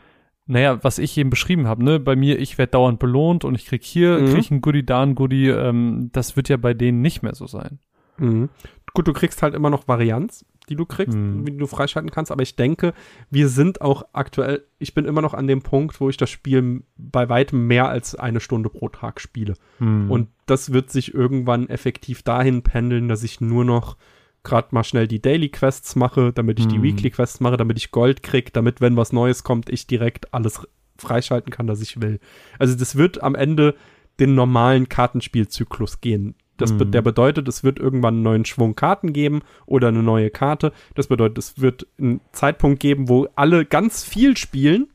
naja, 0.45 0.81
was 0.81 0.97
ich 0.97 1.17
eben 1.17 1.29
beschrieben 1.29 1.67
habe, 1.67 1.83
ne, 1.83 1.99
bei 1.99 2.15
mir, 2.15 2.39
ich 2.39 2.57
werde 2.57 2.71
dauernd 2.71 2.99
belohnt 2.99 3.43
und 3.43 3.55
ich 3.55 3.65
krieg 3.65 3.83
hier, 3.83 4.19
mhm. 4.19 4.33
krieg 4.33 4.49
ein 4.49 4.61
Goodie, 4.61 4.85
da 4.85 5.03
ein 5.03 5.15
Goodie, 5.15 5.49
ähm, 5.49 6.09
das 6.13 6.37
wird 6.37 6.47
ja 6.47 6.55
bei 6.55 6.73
denen 6.73 7.01
nicht 7.01 7.21
mehr 7.21 7.35
so 7.35 7.47
sein. 7.47 7.79
Mhm. 8.17 8.49
Gut, 8.93 9.07
du 9.07 9.13
kriegst 9.13 9.41
halt 9.41 9.53
immer 9.53 9.69
noch 9.69 9.87
Varianz, 9.87 10.45
die 10.69 10.75
du 10.75 10.85
kriegst, 10.85 11.17
mhm. 11.17 11.47
wie 11.47 11.51
du 11.51 11.67
freischalten 11.67 12.11
kannst, 12.11 12.31
aber 12.31 12.43
ich 12.43 12.55
denke, 12.55 12.93
wir 13.29 13.47
sind 13.47 13.81
auch 13.81 14.03
aktuell, 14.13 14.65
ich 14.79 14.93
bin 14.93 15.05
immer 15.05 15.21
noch 15.21 15.33
an 15.33 15.47
dem 15.47 15.61
Punkt, 15.61 16.01
wo 16.01 16.09
ich 16.09 16.17
das 16.17 16.29
Spiel 16.29 16.83
bei 16.97 17.29
weitem 17.29 17.67
mehr 17.67 17.87
als 17.87 18.15
eine 18.15 18.39
Stunde 18.39 18.69
pro 18.69 18.89
Tag 18.89 19.21
spiele. 19.21 19.53
Mhm. 19.79 20.11
Und 20.11 20.27
das 20.45 20.73
wird 20.73 20.91
sich 20.91 21.13
irgendwann 21.13 21.69
effektiv 21.69 22.23
dahin 22.23 22.63
pendeln, 22.63 23.07
dass 23.07 23.23
ich 23.23 23.39
nur 23.39 23.63
noch 23.63 23.97
gerade 24.43 24.69
mal 24.71 24.83
schnell 24.83 25.07
die 25.07 25.21
Daily 25.21 25.49
Quests 25.49 25.95
mache, 25.95 26.33
damit 26.33 26.59
ich 26.59 26.65
mhm. 26.65 26.69
die 26.69 26.83
Weekly 26.83 27.11
Quests 27.11 27.39
mache, 27.39 27.57
damit 27.57 27.77
ich 27.77 27.91
Gold 27.91 28.23
krieg, 28.23 28.51
damit, 28.53 28.81
wenn 28.81 28.97
was 28.97 29.13
Neues 29.13 29.43
kommt, 29.43 29.69
ich 29.69 29.87
direkt 29.87 30.33
alles 30.33 30.67
freischalten 30.97 31.51
kann, 31.51 31.67
das 31.67 31.81
ich 31.81 32.01
will. 32.01 32.19
Also 32.59 32.75
das 32.75 32.95
wird 32.95 33.23
am 33.23 33.35
Ende 33.35 33.75
den 34.19 34.35
normalen 34.35 34.89
Kartenspielzyklus 34.89 36.01
gehen. 36.01 36.35
Das, 36.61 36.73
mhm. 36.73 36.91
Der 36.91 37.01
bedeutet, 37.01 37.47
es 37.47 37.63
wird 37.63 37.79
irgendwann 37.79 38.15
einen 38.15 38.23
neuen 38.23 38.45
Schwung 38.45 38.75
Karten 38.75 39.13
geben 39.13 39.41
oder 39.65 39.89
eine 39.89 40.03
neue 40.03 40.29
Karte. 40.29 40.71
Das 40.95 41.07
bedeutet, 41.07 41.37
es 41.37 41.59
wird 41.59 41.87
einen 41.99 42.21
Zeitpunkt 42.31 42.79
geben, 42.79 43.09
wo 43.09 43.27
alle 43.35 43.65
ganz 43.65 44.03
viel 44.03 44.37
spielen 44.37 44.87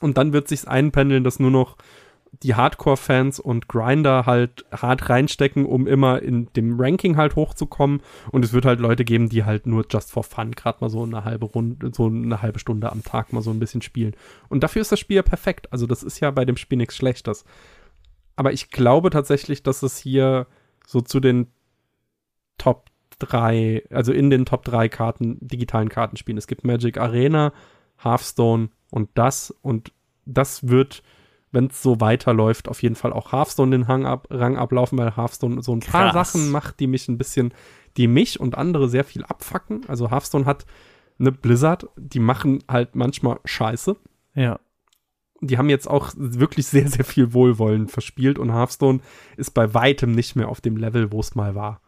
und 0.00 0.18
dann 0.18 0.32
wird 0.32 0.48
sich 0.48 0.66
einpendeln, 0.68 1.24
dass 1.24 1.40
nur 1.40 1.50
noch 1.50 1.76
die 2.42 2.54
Hardcore-Fans 2.54 3.40
und 3.40 3.68
Grinder 3.68 4.26
halt 4.26 4.64
hart 4.72 5.08
reinstecken, 5.08 5.66
um 5.66 5.86
immer 5.86 6.20
in 6.22 6.48
dem 6.54 6.78
Ranking 6.80 7.16
halt 7.16 7.36
hochzukommen. 7.36 8.00
Und 8.32 8.44
es 8.44 8.52
wird 8.52 8.64
halt 8.64 8.80
Leute 8.80 9.04
geben, 9.04 9.28
die 9.28 9.44
halt 9.44 9.66
nur 9.66 9.86
just 9.88 10.10
for 10.10 10.24
fun 10.24 10.52
gerade 10.52 10.78
mal 10.80 10.90
so 10.90 11.02
eine 11.02 11.24
halbe 11.24 11.46
Runde, 11.46 11.90
so 11.94 12.06
eine 12.06 12.42
halbe 12.42 12.58
Stunde 12.58 12.90
am 12.90 13.02
Tag 13.02 13.32
mal 13.32 13.42
so 13.42 13.50
ein 13.50 13.60
bisschen 13.60 13.82
spielen. 13.82 14.14
Und 14.48 14.62
dafür 14.62 14.82
ist 14.82 14.92
das 14.92 15.00
Spiel 15.00 15.16
ja 15.16 15.22
perfekt. 15.22 15.72
Also 15.72 15.86
das 15.86 16.02
ist 16.02 16.20
ja 16.20 16.30
bei 16.30 16.44
dem 16.44 16.56
Spiel 16.56 16.78
nichts 16.78 16.96
Schlechtes. 16.96 17.44
Aber 18.36 18.52
ich 18.52 18.70
glaube 18.70 19.10
tatsächlich, 19.10 19.62
dass 19.62 19.82
es 19.82 19.96
hier 19.96 20.46
so 20.86 21.00
zu 21.00 21.20
den 21.20 21.48
Top 22.58 22.90
3, 23.18 23.84
also 23.90 24.12
in 24.12 24.30
den 24.30 24.44
Top 24.44 24.64
3 24.64 24.88
Karten, 24.88 25.38
digitalen 25.40 25.88
Kartenspielen. 25.88 26.38
Es 26.38 26.46
gibt 26.46 26.64
Magic 26.64 26.98
Arena, 26.98 27.52
Hearthstone 28.02 28.70
und 28.90 29.10
das 29.14 29.50
und 29.62 29.92
das 30.24 30.68
wird 30.68 31.02
wenn 31.54 31.68
es 31.68 31.82
so 31.82 32.00
weiterläuft, 32.00 32.68
auf 32.68 32.82
jeden 32.82 32.96
Fall 32.96 33.12
auch 33.12 33.32
Hearthstone 33.32 33.70
den 33.70 33.86
Hang 33.86 34.04
ab, 34.06 34.26
Rang 34.28 34.56
ablaufen, 34.56 34.98
weil 34.98 35.16
Hearthstone 35.16 35.62
so 35.62 35.72
ein 35.72 35.80
paar 35.80 36.10
Krass. 36.10 36.32
Sachen 36.32 36.50
macht, 36.50 36.80
die 36.80 36.88
mich 36.88 37.08
ein 37.08 37.16
bisschen, 37.16 37.54
die 37.96 38.08
mich 38.08 38.40
und 38.40 38.58
andere 38.58 38.88
sehr 38.88 39.04
viel 39.04 39.24
abfacken. 39.24 39.82
Also 39.86 40.10
Hearthstone 40.10 40.46
hat 40.46 40.66
eine 41.18 41.30
Blizzard, 41.30 41.86
die 41.96 42.18
machen 42.18 42.64
halt 42.68 42.96
manchmal 42.96 43.38
Scheiße. 43.44 43.96
Ja. 44.34 44.58
Die 45.46 45.58
haben 45.58 45.70
jetzt 45.70 45.88
auch 45.88 46.12
wirklich 46.16 46.66
sehr, 46.66 46.88
sehr 46.88 47.04
viel 47.04 47.32
Wohlwollen 47.32 47.88
verspielt 47.88 48.38
und 48.38 48.52
Hearthstone 48.52 49.00
ist 49.36 49.52
bei 49.52 49.74
weitem 49.74 50.12
nicht 50.12 50.36
mehr 50.36 50.48
auf 50.48 50.60
dem 50.60 50.76
Level, 50.76 51.12
wo 51.12 51.20
es 51.20 51.34
mal 51.34 51.54
war. 51.54 51.80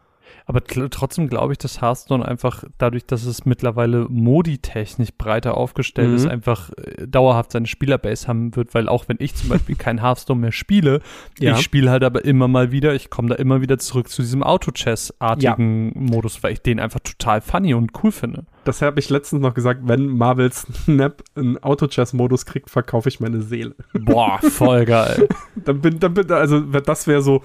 Aber 0.45 0.63
trotzdem 0.63 1.27
glaube 1.29 1.53
ich, 1.53 1.57
dass 1.57 1.81
Hearthstone 1.81 2.25
einfach 2.25 2.63
dadurch, 2.77 3.05
dass 3.05 3.25
es 3.25 3.45
mittlerweile 3.45 4.07
moditechnisch 4.09 5.09
breiter 5.17 5.57
aufgestellt 5.57 6.09
Mhm. 6.09 6.15
ist, 6.15 6.25
einfach 6.27 6.69
äh, 6.77 7.07
dauerhaft 7.07 7.51
seine 7.51 7.67
Spielerbase 7.67 8.27
haben 8.27 8.55
wird, 8.55 8.73
weil 8.73 8.87
auch 8.87 9.07
wenn 9.09 9.17
ich 9.19 9.35
zum 9.35 9.49
Beispiel 9.49 9.75
kein 9.77 10.01
Hearthstone 10.01 10.39
mehr 10.39 10.51
spiele, 10.51 11.01
Ja. 11.39 11.53
ich 11.53 11.61
spiele 11.61 11.89
halt 11.91 12.03
aber 12.03 12.23
immer 12.25 12.47
mal 12.47 12.71
wieder, 12.71 12.93
ich 12.95 13.09
komme 13.09 13.29
da 13.29 13.35
immer 13.35 13.61
wieder 13.61 13.77
zurück 13.77 14.09
zu 14.09 14.21
diesem 14.21 14.41
Auto-Chess-artigen 14.43 15.91
Modus, 15.95 16.41
weil 16.43 16.53
ich 16.53 16.61
den 16.61 16.79
einfach 16.79 16.99
total 16.99 17.41
funny 17.41 17.73
und 17.73 17.91
cool 18.03 18.11
finde. 18.11 18.45
Das 18.63 18.81
habe 18.81 18.99
ich 18.99 19.09
letztens 19.09 19.41
noch 19.41 19.53
gesagt, 19.53 19.81
wenn 19.83 20.07
Marvel 20.07 20.51
Snap 20.53 21.23
einen 21.35 21.57
Auto-Chess-Modus 21.61 22.45
kriegt, 22.45 22.69
verkaufe 22.69 23.09
ich 23.09 23.19
meine 23.19 23.41
Seele. 23.41 23.75
Boah, 23.93 24.39
voll 24.41 24.85
geil. 24.85 25.27
Dann 25.55 25.81
bin, 25.81 25.99
dann 25.99 26.13
bin, 26.13 26.31
also 26.31 26.59
das 26.61 27.07
wäre 27.07 27.21
so 27.21 27.41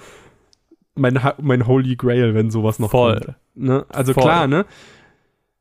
mein, 0.94 1.18
mein 1.40 1.66
Holy 1.66 1.96
Grail, 1.96 2.34
wenn 2.34 2.50
sowas 2.50 2.78
noch 2.78 2.90
Voll. 2.90 3.20
kommt. 3.20 3.36
Ne? 3.54 3.86
Also 3.88 4.12
Voll. 4.14 4.22
klar, 4.24 4.46
ne? 4.46 4.64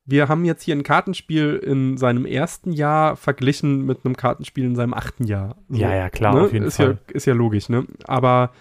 Wir 0.05 0.27
haben 0.27 0.43
jetzt 0.45 0.63
hier 0.63 0.75
ein 0.75 0.83
Kartenspiel 0.83 1.55
in 1.55 1.95
seinem 1.97 2.25
ersten 2.25 2.71
Jahr 2.73 3.15
verglichen 3.15 3.85
mit 3.85 4.03
einem 4.03 4.17
Kartenspiel 4.17 4.65
in 4.65 4.75
seinem 4.75 4.93
achten 4.93 5.25
Jahr. 5.25 5.55
So, 5.69 5.77
Ja, 5.79 5.93
ja, 5.93 6.09
klar, 6.09 6.33
ne? 6.33 6.41
auf 6.41 6.53
jeden 6.53 6.65
ist 6.65 6.77
Fall. 6.77 6.97
Ja, 7.07 7.15
ist 7.15 7.25
ja 7.25 7.33
logisch, 7.33 7.69
ne? 7.69 7.85
Aber 8.07 8.51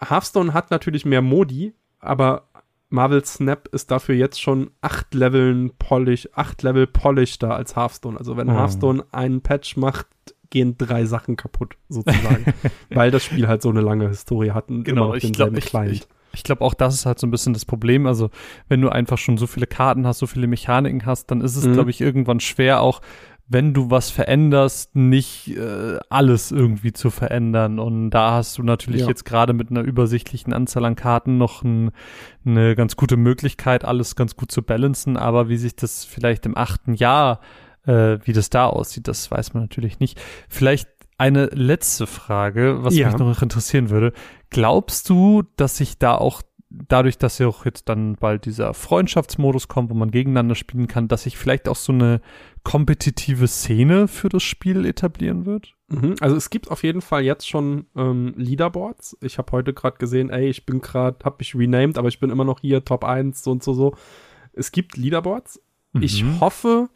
Hearthstone 0.00 0.52
hat 0.54 0.70
natürlich 0.70 1.06
mehr 1.06 1.22
Modi, 1.22 1.74
aber 2.00 2.48
Marvel 2.90 3.24
Snap 3.24 3.68
ist 3.68 3.90
dafür 3.90 4.14
jetzt 4.14 4.40
schon 4.40 4.70
acht 4.80 5.14
Leveln 5.14 5.72
polish, 5.78 6.28
acht 6.34 6.62
Level 6.62 6.86
polisheder 6.86 7.54
als 7.54 7.76
Hearthstone. 7.76 8.18
Also 8.18 8.36
wenn 8.36 8.46
Mhm. 8.48 8.52
Hearthstone 8.52 9.04
einen 9.12 9.40
Patch 9.42 9.76
macht, 9.76 10.06
gehen 10.50 10.76
drei 10.78 11.04
Sachen 11.04 11.36
kaputt, 11.36 11.74
sozusagen. 11.88 12.44
weil 12.90 13.10
das 13.10 13.24
Spiel 13.24 13.48
halt 13.48 13.62
so 13.62 13.68
eine 13.70 13.80
lange 13.80 14.08
Historie 14.08 14.52
hat 14.52 14.68
und 14.70 14.84
Genau, 14.84 15.02
immer 15.02 15.08
noch 15.10 15.16
ich 15.16 15.22
denselben 15.22 15.54
glaube, 15.54 15.58
ich, 15.58 15.64
Client. 15.66 15.92
ich, 15.92 16.02
ich 16.32 16.42
glaube 16.44 16.62
auch 16.64 16.74
das 16.74 16.94
ist 16.94 17.06
halt 17.06 17.18
so 17.18 17.26
ein 17.26 17.30
bisschen 17.30 17.52
das 17.52 17.64
Problem. 17.64 18.06
Also 18.06 18.30
wenn 18.68 18.80
du 18.80 18.88
einfach 18.88 19.18
schon 19.18 19.36
so 19.38 19.46
viele 19.46 19.66
Karten 19.66 20.06
hast, 20.06 20.18
so 20.18 20.26
viele 20.26 20.46
Mechaniken 20.46 21.04
hast, 21.06 21.26
dann 21.30 21.40
ist 21.40 21.56
es, 21.56 21.66
Mhm. 21.66 21.72
glaube 21.74 21.90
ich, 21.90 22.00
irgendwann 22.00 22.40
schwer 22.40 22.80
auch, 22.80 23.00
wenn 23.50 23.72
du 23.72 23.90
was 23.90 24.10
veränderst, 24.10 24.94
nicht 24.94 25.56
äh, 25.56 25.98
alles 26.10 26.52
irgendwie 26.52 26.92
zu 26.92 27.08
verändern. 27.08 27.78
Und 27.78 28.10
da 28.10 28.32
hast 28.32 28.58
du 28.58 28.62
natürlich 28.62 29.00
Ja. 29.02 29.08
jetzt 29.08 29.24
gerade 29.24 29.54
mit 29.54 29.70
einer 29.70 29.80
übersichtlichen 29.80 30.52
Anzahl 30.52 30.84
an 30.84 30.96
Karten 30.96 31.38
noch 31.38 31.62
ein, 31.62 31.90
eine 32.44 32.74
ganz 32.76 32.96
gute 32.96 33.16
Möglichkeit, 33.16 33.86
alles 33.86 34.16
ganz 34.16 34.36
gut 34.36 34.52
zu 34.52 34.62
balancen. 34.62 35.16
Aber 35.16 35.48
wie 35.48 35.56
sich 35.56 35.74
das 35.76 36.04
vielleicht 36.04 36.44
im 36.44 36.58
achten 36.58 36.92
Jahr, 36.92 37.40
äh, 37.88 38.18
wie 38.24 38.32
das 38.32 38.50
da 38.50 38.66
aussieht, 38.66 39.08
das 39.08 39.30
weiß 39.30 39.54
man 39.54 39.64
natürlich 39.64 39.98
nicht. 39.98 40.20
Vielleicht 40.48 40.88
eine 41.16 41.46
letzte 41.46 42.06
Frage, 42.06 42.84
was 42.84 42.94
Ja. 42.96 43.08
mich 43.08 43.18
noch 43.18 43.42
interessieren 43.42 43.90
würde. 43.90 44.12
Glaubst 44.50 45.08
du, 45.10 45.42
dass 45.56 45.76
sich 45.78 45.98
da 45.98 46.14
auch 46.14 46.42
dadurch, 46.70 47.16
dass 47.18 47.38
ja 47.38 47.48
auch 47.48 47.64
jetzt 47.64 47.88
dann 47.88 48.14
bald 48.16 48.44
dieser 48.44 48.74
Freundschaftsmodus 48.74 49.68
kommt, 49.68 49.90
wo 49.90 49.94
man 49.94 50.10
gegeneinander 50.10 50.54
spielen 50.54 50.86
kann, 50.86 51.08
dass 51.08 51.22
sich 51.22 51.36
vielleicht 51.38 51.66
auch 51.68 51.76
so 51.76 51.92
eine 51.92 52.20
kompetitive 52.62 53.48
Szene 53.48 54.06
für 54.06 54.28
das 54.28 54.42
Spiel 54.42 54.84
etablieren 54.84 55.46
wird? 55.46 55.72
Mhm. 55.88 56.14
Also 56.20 56.36
es 56.36 56.50
gibt 56.50 56.70
auf 56.70 56.82
jeden 56.84 57.00
Fall 57.00 57.22
jetzt 57.22 57.48
schon 57.48 57.86
ähm, 57.96 58.34
Leaderboards. 58.36 59.16
Ich 59.22 59.38
habe 59.38 59.50
heute 59.52 59.72
gerade 59.72 59.96
gesehen, 59.96 60.28
ey, 60.30 60.48
ich 60.48 60.66
bin 60.66 60.80
gerade, 60.82 61.24
habe 61.24 61.36
mich 61.38 61.54
renamed, 61.54 61.96
aber 61.98 62.08
ich 62.08 62.20
bin 62.20 62.28
immer 62.30 62.44
noch 62.44 62.60
hier 62.60 62.84
Top 62.84 63.02
1, 63.04 63.42
so 63.42 63.50
und 63.50 63.62
so 63.62 63.72
so. 63.72 63.96
Es 64.52 64.70
gibt 64.70 64.96
Leaderboards. 64.98 65.60
Ich 66.00 66.22
Mhm. 66.22 66.40
hoffe, 66.40 66.90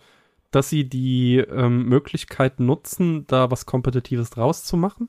dass 0.53 0.68
sie 0.68 0.88
die 0.88 1.38
ähm, 1.38 1.86
Möglichkeit 1.88 2.61
nutzen, 2.61 3.26
da 3.26 3.50
was 3.50 3.66
Kompetitives 3.66 4.30
draus 4.30 4.62
zu 4.64 4.76
machen. 4.76 5.09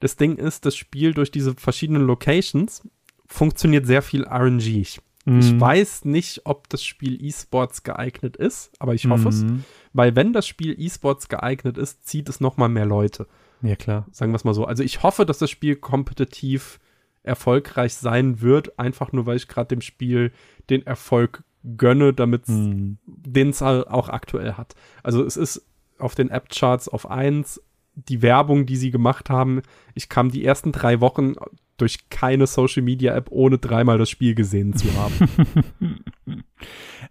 Das 0.00 0.16
Ding 0.16 0.36
ist, 0.36 0.64
das 0.66 0.76
Spiel 0.76 1.14
durch 1.14 1.30
diese 1.32 1.54
verschiedenen 1.54 2.02
Locations 2.06 2.86
funktioniert 3.26 3.86
sehr 3.86 4.02
viel 4.02 4.24
RNG. 4.24 4.66
Ich 4.80 5.00
Mhm. 5.24 5.60
weiß 5.60 6.04
nicht, 6.04 6.42
ob 6.46 6.68
das 6.68 6.82
Spiel 6.84 7.24
E-Sports 7.24 7.84
geeignet 7.84 8.36
ist, 8.36 8.72
aber 8.80 8.94
ich 8.94 9.06
hoffe 9.06 9.28
es. 9.28 9.44
Mhm. 9.44 9.62
Weil 9.92 10.16
wenn 10.16 10.32
das 10.32 10.48
Spiel 10.48 10.74
E-Sports 10.76 11.28
geeignet 11.28 11.78
ist, 11.78 12.04
zieht 12.08 12.28
es 12.28 12.40
noch 12.40 12.56
mal 12.56 12.68
mehr 12.68 12.86
Leute. 12.86 13.28
Ja, 13.62 13.76
klar. 13.76 14.06
Sagen 14.10 14.32
wir 14.32 14.36
es 14.36 14.42
mal 14.42 14.52
so. 14.54 14.64
Also 14.64 14.82
ich 14.82 15.04
hoffe, 15.04 15.24
dass 15.24 15.38
das 15.38 15.48
Spiel 15.48 15.76
kompetitiv 15.76 16.80
erfolgreich 17.22 17.94
sein 17.94 18.40
wird, 18.40 18.78
einfach 18.80 19.12
nur 19.12 19.26
weil 19.26 19.36
ich 19.36 19.46
gerade 19.46 19.68
dem 19.68 19.80
Spiel 19.80 20.32
den 20.70 20.84
Erfolg 20.84 21.44
gönne, 21.76 22.12
damit 22.12 22.48
Mhm. 22.48 22.98
den 23.06 23.50
es 23.50 23.62
auch 23.62 24.08
aktuell 24.08 24.54
hat. 24.54 24.74
Also 25.02 25.24
es 25.24 25.36
ist 25.36 25.64
auf 25.98 26.14
den 26.14 26.30
App-Charts 26.30 26.88
auf 26.88 27.10
1. 27.10 27.60
Die 27.94 28.22
Werbung, 28.22 28.64
die 28.66 28.76
sie 28.76 28.90
gemacht 28.90 29.28
haben, 29.30 29.62
ich 29.94 30.08
kam 30.08 30.30
die 30.30 30.44
ersten 30.44 30.72
drei 30.72 31.00
Wochen 31.00 31.34
durch 31.76 32.08
keine 32.10 32.46
Social-Media-App, 32.46 33.26
ohne 33.30 33.58
dreimal 33.58 33.98
das 33.98 34.08
Spiel 34.10 34.34
gesehen 34.34 34.74
zu 34.74 34.86
haben. 34.94 36.02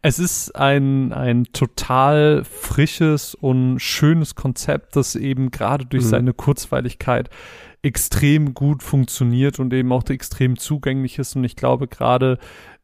Es 0.01 0.17
ist 0.17 0.55
ein, 0.55 1.13
ein 1.13 1.43
total 1.53 2.43
frisches 2.43 3.35
und 3.35 3.79
schönes 3.79 4.33
Konzept, 4.35 4.95
das 4.95 5.15
eben 5.15 5.51
gerade 5.51 5.85
durch 5.85 6.05
Mhm. 6.05 6.07
seine 6.09 6.33
Kurzweiligkeit 6.33 7.29
extrem 7.83 8.53
gut 8.53 8.81
funktioniert 8.81 9.59
und 9.59 9.73
eben 9.73 9.91
auch 9.91 10.03
extrem 10.09 10.57
zugänglich 10.57 11.19
ist. 11.19 11.35
Und 11.35 11.43
ich 11.43 11.55
glaube, 11.55 11.87
gerade 11.87 12.39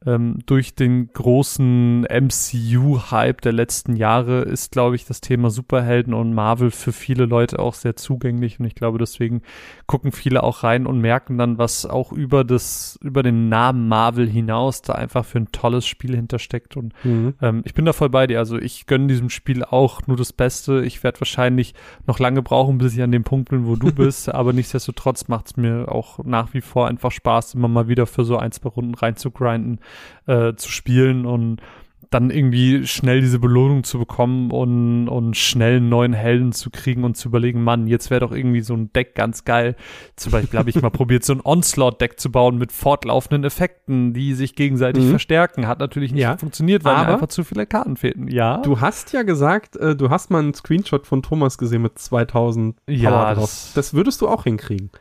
ähm, 0.06 0.40
durch 0.46 0.76
den 0.76 1.12
großen 1.12 2.06
MCU-Hype 2.06 3.42
der 3.42 3.52
letzten 3.52 3.96
Jahre 3.96 4.42
ist, 4.42 4.72
glaube 4.72 4.96
ich, 4.96 5.06
das 5.06 5.22
Thema 5.22 5.50
Superhelden 5.50 6.14
und 6.14 6.34
Marvel 6.34 6.72
für 6.72 6.92
viele 6.92 7.26
Leute 7.26 7.60
auch 7.60 7.74
sehr 7.74 7.96
zugänglich. 7.96 8.60
Und 8.60 8.66
ich 8.66 8.76
glaube, 8.76 9.00
deswegen 9.00 9.42
gucken 9.88 10.12
viele 10.12 10.44
auch 10.44 10.64
rein 10.64 10.86
und 10.86 11.00
merken 11.02 11.38
dann, 11.38 11.58
was 11.58 11.86
auch 11.86 12.12
über 12.12 12.44
das, 12.44 13.00
über 13.02 13.24
den 13.24 13.50
Namen 13.50 13.88
Marvel 13.88 14.28
hinaus 14.30 14.82
da 14.82 14.94
einfach 14.94 15.26
für 15.26 15.40
ein 15.40 15.52
tolles 15.52 15.88
Spiel 15.88 16.16
hintersteckt. 16.16 16.78
Und 16.78 16.94
Mhm. 17.04 17.34
ähm, 17.42 17.62
ich 17.66 17.74
bin 17.74 17.86
da 17.86 17.94
voll 17.94 18.10
bei 18.10 18.28
dir. 18.28 18.40
Also 18.40 18.58
ich 18.58 18.86
gönne 18.86 19.08
diesem 19.08 19.30
Spiel 19.30 19.64
auch 19.64 20.06
nur 20.08 20.18
das 20.18 20.32
Beste. 20.34 20.84
Ich 20.86 21.04
werde 21.04 21.20
wahrscheinlich 21.22 21.74
noch 22.06 22.20
lange 22.20 22.42
brauchen, 22.42 22.78
bis 22.78 22.94
ich 22.94 23.02
an 23.02 23.12
dem 23.12 23.24
Punkt 23.24 23.50
bin, 23.50 23.66
wo 23.66 23.76
du 23.76 23.92
bist. 23.94 24.30
aber 24.30 24.54
nichtsdestotrotz 24.54 25.28
macht 25.28 25.48
es 25.48 25.58
mir 25.58 25.92
auch 25.92 26.24
nach 26.24 26.54
wie 26.54 26.62
vor 26.62 26.88
einfach 26.88 27.12
Spaß, 27.12 27.56
immer 27.56 27.68
mal 27.68 27.88
wieder 27.88 28.06
für 28.06 28.24
so 28.24 28.38
ein, 28.38 28.52
zwei 28.52 28.70
Runden 28.70 28.94
reinzugrinden, 28.96 29.80
äh, 30.28 30.54
zu 30.56 30.70
spielen 30.72 31.26
und 31.26 31.62
dann 32.10 32.30
irgendwie 32.30 32.88
schnell 32.88 33.20
diese 33.20 33.38
Belohnung 33.38 33.84
zu 33.84 34.00
bekommen 34.00 34.50
und, 34.50 35.10
und 35.10 35.36
schnell 35.36 35.76
einen 35.76 35.90
neuen 35.90 36.14
Helden 36.14 36.54
zu 36.54 36.70
kriegen 36.70 37.04
und 37.04 37.18
zu 37.18 37.28
überlegen, 37.28 37.66
Mann, 37.66 37.86
jetzt 37.88 38.10
wäre 38.10 38.22
doch 38.22 38.32
irgendwie 38.32 38.62
so 38.62 38.76
ein 38.76 38.94
Deck 38.94 39.14
ganz 39.14 39.44
geil. 39.44 39.76
Zum 40.16 40.32
Beispiel 40.32 40.58
habe 40.58 40.70
ich 40.70 40.82
mal 40.82 40.90
probiert, 40.90 41.26
so 41.26 41.34
ein 41.34 41.42
Onslaught-Deck 41.44 42.18
zu 42.18 42.32
bauen 42.32 42.58
mit 42.60 42.72
fortlaufenden 42.72 43.44
Effekten, 43.44 44.14
die 44.14 44.36
sich 44.36 44.56
gegenseitig 44.56 45.04
Mhm. 45.04 45.10
verstärken. 45.10 45.68
Hat 45.68 45.80
natürlich 45.80 46.14
nicht 46.14 46.22
Ja, 46.22 46.38
funktioniert, 46.38 46.86
weil 46.86 46.94
mir 46.96 47.02
aber 47.02 47.14
einfach 47.16 47.28
zu 47.28 47.44
viele 47.44 47.66
Karten 47.66 47.98
fehlten. 47.98 48.30
Ja, 48.30 48.60
Du 48.62 48.80
hast 48.80 49.12
ja 49.12 49.24
gesagt, 49.24 49.76
äh, 49.76 49.94
du 49.98 50.10
hast 50.10 50.30
mal 50.32 50.40
einen 50.40 50.54
Screenshot 50.54 51.08
von 51.08 51.22
Thomas 51.24 51.58
gesehen 51.58 51.82
mit 51.82 52.00
2000 52.00 52.78
Ja, 52.88 53.10
Power 53.10 53.26
drauf. 53.36 53.36
das- 53.42 53.74
Das 53.76 53.94
würdest 53.94 54.22
du 54.22 54.30
auch 54.30 54.46
hinkriegen. 54.46 54.92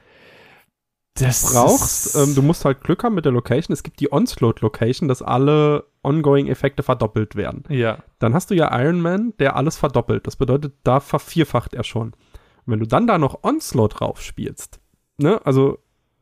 Das 1.18 1.52
brauchst, 1.52 2.16
ähm, 2.16 2.34
du 2.34 2.42
musst 2.42 2.64
halt 2.64 2.82
Glück 2.82 3.04
haben 3.04 3.14
mit 3.14 3.24
der 3.24 3.32
Location. 3.32 3.72
Es 3.72 3.82
gibt 3.82 4.00
die 4.00 4.12
Onslaught-Location, 4.12 5.08
dass 5.08 5.22
alle 5.22 5.84
Ongoing-Effekte 6.02 6.82
verdoppelt 6.82 7.36
werden. 7.36 7.64
ja. 7.68 7.98
Dann 8.18 8.32
hast 8.32 8.50
du 8.50 8.54
ja 8.54 8.74
Iron 8.80 9.00
Man, 9.00 9.34
der 9.38 9.56
alles 9.56 9.76
verdoppelt. 9.76 10.26
Das 10.26 10.36
bedeutet, 10.36 10.74
da 10.84 11.00
vervierfacht 11.00 11.74
er 11.74 11.84
schon. 11.84 12.08
Und 12.08 12.72
wenn 12.72 12.80
du 12.80 12.86
dann 12.86 13.06
da 13.06 13.18
noch 13.18 13.42
Onslaught 13.42 14.00
drauf 14.00 14.22
spielst, 14.22 14.80
ne, 15.18 15.44
also 15.44 15.78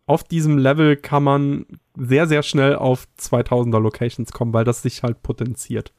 auf 0.07 0.25
diesem 0.25 0.59
Level 0.59 0.97
kann 0.97 1.23
man 1.23 1.67
sehr, 1.97 2.27
sehr 2.27 2.43
schnell 2.43 2.77
auf 2.77 3.07
2000er 3.19 3.81
Locations 3.81 4.33
kommen, 4.33 4.53
weil 4.53 4.65
das 4.65 4.83
sich 4.83 5.03
halt 5.03 5.23
potenziert. 5.23 5.93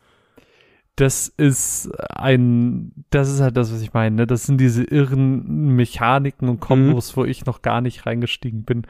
Das 0.96 1.28
ist 1.28 1.90
ein, 2.10 2.92
das 3.10 3.30
ist 3.30 3.42
halt 3.42 3.58
das, 3.58 3.74
was 3.74 3.82
ich 3.82 3.94
meine. 3.94 4.16
Ne? 4.16 4.28
Das 4.28 4.46
sind 4.46 4.60
diese 4.60 4.84
irren 4.84 5.76
Mechaniken 5.76 6.48
und 6.48 6.60
Kombos, 6.62 7.18
wo 7.18 7.26
ich 7.26 7.46
noch 7.46 7.62
gar 7.62 7.82
nicht 7.82 8.06
reingestiegen 8.06 8.64
bin. 8.64 8.84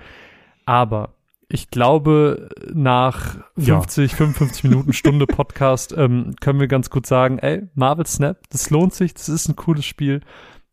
Aber 0.66 1.16
ich 1.50 1.70
glaube, 1.70 2.50
nach 2.74 3.38
Ja. 3.56 3.80
50, 3.82 4.16
55 4.16 4.64
Minuten 4.66 4.94
Stunde 4.94 5.26
Podcast 5.28 5.94
ähm, 5.98 6.36
können 6.42 6.60
wir 6.60 6.68
ganz 6.68 6.90
gut 6.90 7.06
sagen, 7.08 7.40
ey, 7.40 7.64
Marvel 7.76 8.06
Snap, 8.06 8.38
das 8.50 8.70
lohnt 8.70 8.94
sich, 8.94 9.14
das 9.14 9.30
ist 9.30 9.48
ein 9.48 9.56
cooles 9.56 9.86
Spiel. 9.86 10.22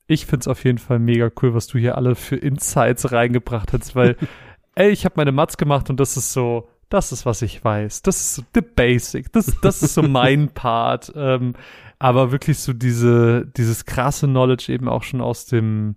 Ich 0.07 0.27
find's 0.27 0.49
auf 0.49 0.65
jeden 0.65 0.79
Fall 0.79 0.99
mega 0.99 1.31
cool, 1.43 1.55
was 1.55 1.67
du 1.67 1.79
hier 1.79 1.97
alle 1.97 2.15
für 2.15 2.37
Insights 2.37 3.13
reingebracht 3.13 3.73
hast, 3.73 3.95
weil, 3.95 4.17
ey, 4.75 4.91
ich 4.91 5.05
habe 5.05 5.15
meine 5.17 5.33
Mats 5.33 5.57
gemacht 5.57 5.89
und 5.91 5.99
das 6.01 6.17
ist 6.17 6.33
so, 6.33 6.69
das 6.93 7.13
ist, 7.13 7.25
was 7.25 7.43
ich 7.43 7.65
weiß. 7.65 8.03
Das 8.03 8.21
ist 8.21 8.35
so 8.35 8.43
the 8.55 8.61
basic. 8.61 9.33
Das, 9.33 9.57
das 9.63 9.83
ist 9.83 9.95
so 9.95 10.03
mein 10.03 10.49
Part. 10.55 11.13
Ähm, 11.17 11.55
aber 11.99 12.33
wirklich 12.33 12.59
so 12.59 12.73
diese, 12.73 13.47
dieses 13.57 13.85
krasse 13.85 14.27
Knowledge 14.27 14.73
eben 14.73 14.89
auch 14.89 15.03
schon 15.03 15.21
aus 15.21 15.47
dem, 15.47 15.97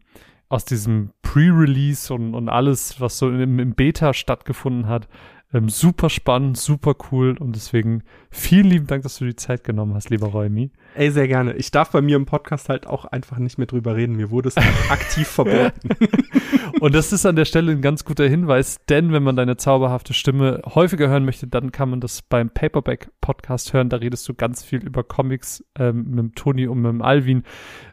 aus 0.50 0.66
diesem 0.66 1.12
Pre-Release 1.22 2.14
und, 2.14 2.34
und 2.36 2.48
alles, 2.48 3.02
was 3.02 3.18
so 3.18 3.30
im, 3.30 3.60
im 3.60 3.74
Beta 3.74 4.14
stattgefunden 4.14 4.88
hat. 4.88 5.08
Ähm, 5.56 5.70
super 5.70 6.10
spannend, 6.10 6.58
super 6.58 6.96
cool 7.10 7.38
und 7.38 7.56
deswegen 7.56 8.04
vielen 8.30 8.66
lieben 8.66 8.88
Dank, 8.88 9.04
dass 9.04 9.20
du 9.20 9.26
die 9.26 9.38
Zeit 9.38 9.64
genommen 9.64 9.94
hast, 9.94 10.10
lieber 10.10 10.28
Räumi. 10.28 10.70
Ey, 10.96 11.12
sehr 11.12 11.30
gerne. 11.30 11.54
Ich 11.54 11.72
darf 11.72 11.92
bei 11.92 12.02
mir 12.02 12.18
im 12.18 12.26
Podcast 12.26 12.68
halt 12.68 12.88
auch 12.88 13.06
einfach 13.06 13.38
nicht 13.38 13.58
mehr 13.58 13.66
drüber 13.66 13.96
reden. 13.96 14.18
Mir 14.18 14.32
wurde 14.32 14.50
es 14.50 14.58
aktiv 14.90 15.26
verboten. 15.26 15.92
und 16.82 16.94
das 16.94 17.14
ist 17.14 17.26
an 17.26 17.38
der 17.38 17.46
Stelle 17.46 17.72
ein 17.72 17.82
ganz 17.82 18.04
guter 18.04 18.28
Hinweis, 18.28 18.82
denn 18.90 19.14
wenn 19.14 19.24
man 19.24 19.38
deine 19.38 19.56
zauberhafte 19.56 20.14
Stimme 20.14 20.62
häufiger 20.66 21.08
hören 21.08 21.24
möchte, 21.24 21.48
dann 21.48 21.72
kann 21.72 21.90
man 21.90 22.02
das 22.02 22.22
beim 22.22 22.50
Paperback 22.50 23.12
Podcast 23.22 23.72
hören. 23.72 23.88
Da 23.88 23.98
redest 23.98 24.28
du 24.28 24.34
ganz 24.34 24.62
viel 24.62 24.84
über 24.84 25.06
Comics 25.06 25.64
ähm, 25.80 26.04
mit 26.10 26.20
dem 26.20 26.36
Toni 26.36 26.68
und 26.68 26.82
mit 26.82 26.92
dem 26.92 27.02
Alvin. 27.02 27.44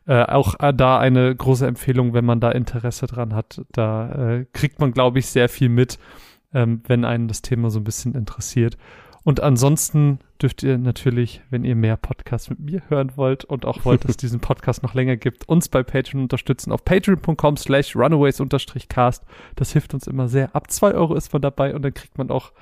Äh, 0.08 0.24
auch 0.24 0.58
äh, 0.58 0.74
da 0.74 0.98
eine 0.98 1.32
große 1.32 1.64
Empfehlung, 1.64 2.12
wenn 2.12 2.24
man 2.24 2.40
da 2.40 2.50
Interesse 2.50 3.06
dran 3.06 3.36
hat. 3.36 3.62
Da 3.70 4.10
äh, 4.10 4.46
kriegt 4.52 4.80
man, 4.80 4.90
glaube 4.90 5.20
ich, 5.20 5.26
sehr 5.26 5.48
viel 5.48 5.68
mit 5.68 6.00
ähm, 6.54 6.82
wenn 6.86 7.04
einen 7.04 7.28
das 7.28 7.42
Thema 7.42 7.70
so 7.70 7.80
ein 7.80 7.84
bisschen 7.84 8.14
interessiert. 8.14 8.76
Und 9.24 9.40
ansonsten 9.40 10.18
dürft 10.40 10.62
ihr 10.64 10.78
natürlich, 10.78 11.42
wenn 11.50 11.64
ihr 11.64 11.76
mehr 11.76 11.96
Podcasts 11.96 12.50
mit 12.50 12.58
mir 12.58 12.82
hören 12.88 13.12
wollt 13.16 13.44
und 13.44 13.64
auch 13.64 13.84
wollt, 13.84 14.04
dass 14.04 14.12
es 14.12 14.16
diesen 14.18 14.40
Podcast 14.40 14.82
noch 14.82 14.94
länger 14.94 15.16
gibt, 15.16 15.48
uns 15.48 15.68
bei 15.68 15.82
Patreon 15.82 16.22
unterstützen 16.22 16.72
auf 16.72 16.84
patreon.com 16.84 17.56
slash 17.56 17.94
runaways-cast. 17.94 19.24
Das 19.54 19.72
hilft 19.72 19.94
uns 19.94 20.06
immer 20.08 20.28
sehr. 20.28 20.54
Ab 20.56 20.70
zwei 20.70 20.92
Euro 20.94 21.14
ist 21.14 21.32
man 21.32 21.42
dabei 21.42 21.74
und 21.74 21.82
dann 21.82 21.94
kriegt 21.94 22.18
man 22.18 22.30
auch 22.30 22.52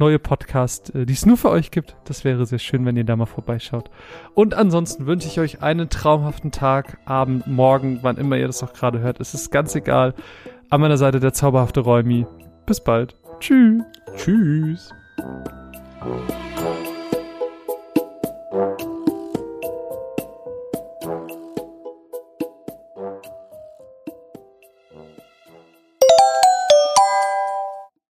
neue 0.00 0.18
Podcasts, 0.18 0.90
äh, 0.90 1.06
die 1.06 1.12
es 1.12 1.26
nur 1.26 1.36
für 1.36 1.50
euch 1.50 1.70
gibt. 1.70 1.94
Das 2.06 2.24
wäre 2.24 2.44
sehr 2.46 2.58
schön, 2.58 2.84
wenn 2.84 2.96
ihr 2.96 3.04
da 3.04 3.14
mal 3.14 3.26
vorbeischaut. 3.26 3.90
Und 4.34 4.54
ansonsten 4.54 5.06
wünsche 5.06 5.28
ich 5.28 5.38
euch 5.38 5.62
einen 5.62 5.90
traumhaften 5.90 6.50
Tag, 6.50 6.98
Abend, 7.04 7.46
Morgen, 7.46 8.00
wann 8.02 8.16
immer 8.16 8.36
ihr 8.36 8.48
das 8.48 8.64
auch 8.64 8.72
gerade 8.72 8.98
hört. 8.98 9.20
Es 9.20 9.34
ist 9.34 9.52
ganz 9.52 9.76
egal. 9.76 10.14
An 10.70 10.80
meiner 10.80 10.96
Seite 10.96 11.20
der 11.20 11.32
zauberhafte 11.32 11.80
Räumi. 11.80 12.26
Bis 12.66 12.82
bald. 12.82 13.19
Tschüss. 13.40 13.82
Tschüss. 14.16 14.90